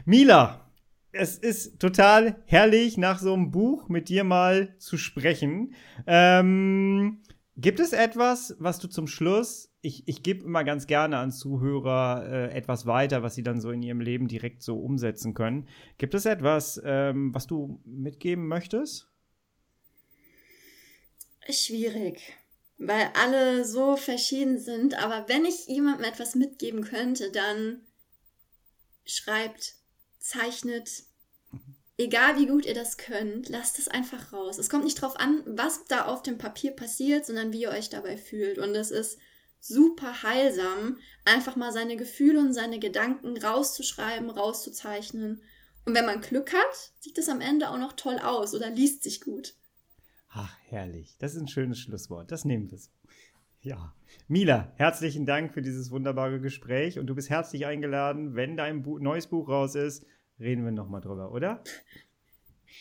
Mila, 0.05 0.71
es 1.13 1.39
ist 1.39 1.81
total 1.81 2.43
herrlich, 2.45 2.99
nach 2.99 3.19
so 3.19 3.33
einem 3.33 3.51
Buch 3.51 3.89
mit 3.89 4.09
dir 4.09 4.25
mal 4.25 4.77
zu 4.79 4.99
sprechen. 4.99 5.75
Ähm, 6.07 7.23
Gibt 7.61 7.81
es 7.81 7.93
etwas, 7.93 8.55
was 8.61 8.79
du 8.79 8.87
zum 8.87 9.09
Schluss, 9.09 9.69
ich, 9.81 10.07
ich 10.07 10.23
gebe 10.23 10.45
immer 10.45 10.63
ganz 10.63 10.87
gerne 10.87 11.19
an 11.19 11.33
Zuhörer 11.33 12.25
äh, 12.25 12.53
etwas 12.57 12.87
weiter, 12.87 13.25
was 13.25 13.35
sie 13.35 13.43
dann 13.43 13.61
so 13.61 13.73
in 13.73 13.83
ihrem 13.83 14.01
Leben 14.01 14.29
direkt 14.29 14.63
so 14.63 14.79
umsetzen 14.79 15.35
können. 15.35 15.69
Gibt 15.99 16.15
es 16.15 16.25
etwas, 16.25 16.81
ähm, 16.85 17.35
was 17.35 17.49
du 17.49 17.81
mitgeben 17.85 18.47
möchtest? 18.47 19.09
Schwierig, 21.51 22.37
weil 22.79 23.11
alle 23.15 23.65
so 23.65 23.97
verschieden 23.97 24.61
sind. 24.61 24.95
Aber 25.03 25.29
wenn 25.29 25.45
ich 25.45 25.67
jemandem 25.67 26.05
etwas 26.05 26.37
mitgeben 26.37 26.85
könnte, 26.85 27.33
dann 27.33 27.81
schreibt, 29.05 29.75
zeichnet, 30.21 31.08
egal 31.99 32.39
wie 32.39 32.47
gut 32.47 32.65
ihr 32.65 32.75
das 32.75 32.97
könnt, 32.97 33.49
lasst 33.49 33.79
es 33.79 33.89
einfach 33.89 34.33
raus. 34.33 34.59
Es 34.59 34.71
kommt 34.71 34.85
nicht 34.85 35.03
drauf 35.03 35.19
an, 35.19 35.43
was 35.47 35.85
da 35.85 36.07
auf 36.07 36.23
dem 36.23 36.39
Papier 36.39 36.71
passiert, 36.71 37.27
sondern 37.27 37.53
wie 37.53 37.63
ihr 37.63 37.71
euch 37.71 37.91
dabei 37.91 38.17
fühlt. 38.17 38.59
Und 38.59 38.75
es 38.75 38.91
ist 38.91 39.19
super 39.61 40.23
heilsam, 40.23 40.99
einfach 41.25 41.57
mal 41.57 41.73
seine 41.73 41.97
Gefühle 41.97 42.39
und 42.39 42.55
seine 42.55 42.79
Gedanken 42.79 43.37
rauszuschreiben, 43.37 44.31
rauszuzeichnen. 44.31 45.43
Und 45.85 45.95
wenn 45.95 46.07
man 46.07 46.21
Glück 46.21 46.53
hat, 46.55 46.93
sieht 47.01 47.19
es 47.19 47.29
am 47.29 47.41
Ende 47.41 47.69
auch 47.69 47.79
noch 47.79 47.95
toll 47.95 48.19
aus 48.19 48.55
oder 48.55 48.71
liest 48.71 49.03
sich 49.03 49.21
gut. 49.21 49.55
Ach, 50.31 50.55
herrlich. 50.67 51.17
Das 51.19 51.35
ist 51.35 51.41
ein 51.41 51.49
schönes 51.49 51.81
Schlusswort. 51.81 52.31
Das 52.31 52.45
nehmen 52.45 52.71
wir 52.71 52.79
so. 52.79 52.91
Ja. 53.61 53.95
Mila, 54.29 54.73
herzlichen 54.77 55.27
Dank 55.27 55.53
für 55.53 55.63
dieses 55.63 55.91
wunderbare 55.91 56.41
Gespräch 56.41 56.99
und 56.99 57.07
du 57.07 57.15
bist 57.15 57.29
herzlich 57.29 57.67
eingeladen, 57.67 58.37
wenn 58.37 58.57
dein 58.57 58.83
Bu 58.83 58.99
neues 58.99 59.27
Buch 59.27 59.49
raus 59.49 59.75
ist, 59.75 60.07
reden 60.41 60.65
wir 60.65 60.73
nochmal 60.73 61.01
drüber, 61.01 61.33
oder? 61.33 61.63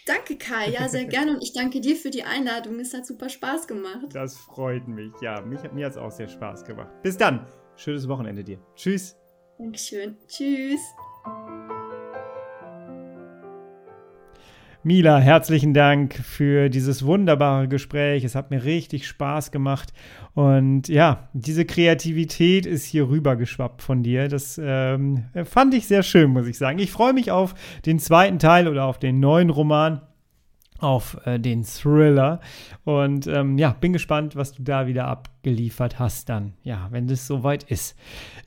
Danke, 0.05 0.37
Kai. 0.37 0.69
Ja, 0.69 0.87
sehr 0.87 1.05
gerne. 1.05 1.33
Und 1.33 1.43
ich 1.43 1.53
danke 1.53 1.81
dir 1.81 1.95
für 1.95 2.09
die 2.09 2.23
Einladung. 2.23 2.79
Es 2.79 2.93
hat 2.93 3.05
super 3.05 3.29
Spaß 3.29 3.67
gemacht. 3.67 4.07
Das 4.13 4.37
freut 4.37 4.87
mich. 4.87 5.11
Ja, 5.21 5.41
mich, 5.41 5.59
mir 5.71 5.85
hat 5.85 5.93
es 5.93 5.97
auch 5.97 6.11
sehr 6.11 6.27
Spaß 6.27 6.63
gemacht. 6.65 7.01
Bis 7.03 7.17
dann. 7.17 7.47
Schönes 7.75 8.07
Wochenende 8.07 8.43
dir. 8.43 8.59
Tschüss. 8.75 9.17
Dankeschön. 9.57 10.17
Tschüss. 10.27 10.81
Mila, 14.87 15.17
herzlichen 15.19 15.73
Dank 15.73 16.13
für 16.13 16.69
dieses 16.69 17.05
wunderbare 17.05 17.67
Gespräch. 17.67 18.23
Es 18.23 18.35
hat 18.35 18.51
mir 18.51 18.63
richtig 18.63 19.05
Spaß 19.05 19.51
gemacht. 19.51 19.91
Und 20.33 20.87
ja, 20.87 21.27
diese 21.33 21.65
Kreativität 21.65 22.65
ist 22.65 22.85
hier 22.85 23.09
rübergeschwappt 23.09 23.81
von 23.81 24.01
dir. 24.01 24.29
Das 24.29 24.57
ähm, 24.63 25.25
fand 25.43 25.73
ich 25.73 25.87
sehr 25.87 26.03
schön, 26.03 26.29
muss 26.29 26.47
ich 26.47 26.57
sagen. 26.57 26.79
Ich 26.79 26.93
freue 26.93 27.11
mich 27.11 27.31
auf 27.31 27.53
den 27.85 27.99
zweiten 27.99 28.39
Teil 28.39 28.69
oder 28.69 28.85
auf 28.85 28.97
den 28.97 29.19
neuen 29.19 29.49
Roman 29.49 30.03
auf 30.79 31.17
äh, 31.25 31.37
den 31.37 31.65
Thriller. 31.65 32.39
Und 32.85 33.27
ähm, 33.27 33.57
ja, 33.57 33.71
bin 33.71 33.91
gespannt, 33.91 34.37
was 34.37 34.53
du 34.53 34.63
da 34.63 34.87
wieder 34.87 35.05
abgeliefert 35.47 35.97
hast 35.97 36.27
dann. 36.29 36.53
Ja, 36.63 36.87
wenn 36.91 37.07
das 37.07 37.25
soweit 37.25 37.63
ist. 37.63 37.95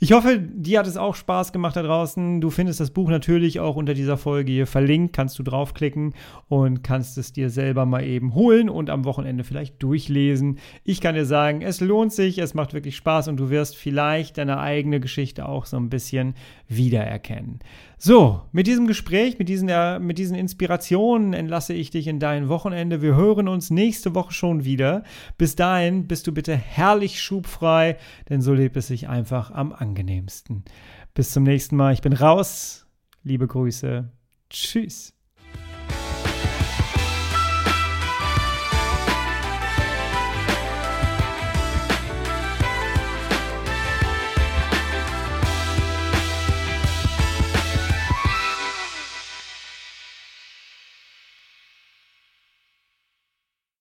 Ich 0.01 0.13
hoffe, 0.13 0.39
dir 0.39 0.81
hat 0.81 0.87
es 0.87 0.99
auch 0.99 1.15
Spaß 1.15 1.53
gemacht 1.53 1.77
da 1.77 1.83
draußen. 1.83 2.41
Du 2.41 2.51
findest 2.51 2.81
das 2.81 2.91
Buch 2.91 3.09
natürlich 3.09 3.59
auch 3.59 3.77
unter 3.77 3.95
dieser 3.95 4.19
Folge 4.19 4.53
hier 4.53 4.67
verlinkt. 4.67 5.15
Kannst 5.15 5.39
du 5.39 5.43
draufklicken 5.43 6.15
und 6.49 6.83
kannst 6.85 7.17
es 7.17 7.33
dir 7.33 7.49
selber 7.49 7.87
mal 7.87 8.05
eben 8.05 8.35
holen 8.35 8.69
und 8.69 8.91
am 8.91 9.05
Wochenende 9.07 9.45
vielleicht 9.45 9.83
durchlesen. 9.83 10.59
Ich 10.85 11.01
kann 11.01 11.15
dir 11.15 11.25
sagen, 11.25 11.63
es 11.63 11.81
lohnt 11.81 12.13
sich, 12.13 12.39
es 12.39 12.53
macht 12.53 12.75
wirklich 12.75 12.97
Spaß 12.97 13.29
und 13.29 13.39
du 13.39 13.49
wirst 13.49 13.77
vielleicht 13.77 14.37
deine 14.37 14.59
eigene 14.61 15.01
Geschichte 15.01 15.49
auch 15.49 15.65
so 15.65 15.79
ein 15.79 15.89
bisschen 15.89 16.35
wiedererkennen. 16.69 17.61
So, 18.03 18.41
mit 18.53 18.67
diesem 18.67 18.87
Gespräch, 18.87 19.39
mit 19.39 19.51
diesen, 19.51 19.69
äh, 19.69 19.99
mit 19.99 20.17
diesen 20.17 20.35
Inspirationen 20.35 21.35
entlasse 21.35 21.75
ich 21.75 21.91
dich 21.91 22.07
in 22.07 22.19
dein 22.19 22.49
Wochenende. 22.49 23.03
Wir 23.03 23.15
hören 23.15 23.47
uns 23.47 23.69
nächste 23.69 24.15
Woche 24.15 24.33
schon 24.33 24.65
wieder. 24.65 25.05
Bis 25.37 25.55
dahin 25.55 26.07
bist 26.07 26.27
du 26.27 26.33
bitte 26.33 26.57
herrlich 26.91 27.21
schubfrei, 27.23 27.99
denn 28.29 28.43
so 28.43 28.53
lebt 28.53 28.77
es 28.77 28.89
sich 28.89 29.09
einfach 29.09 29.53
am 29.53 29.73
angenehmsten. 29.73 30.65
Bis 31.15 31.31
zum 31.31 31.45
nächsten 31.45 31.77
Mal. 31.77 31.93
Ich 31.93 32.03
bin 32.03 32.13
raus. 32.13 32.87
Liebe 33.23 33.47
Grüße. 33.47 34.11
Tschüss. 34.49 35.13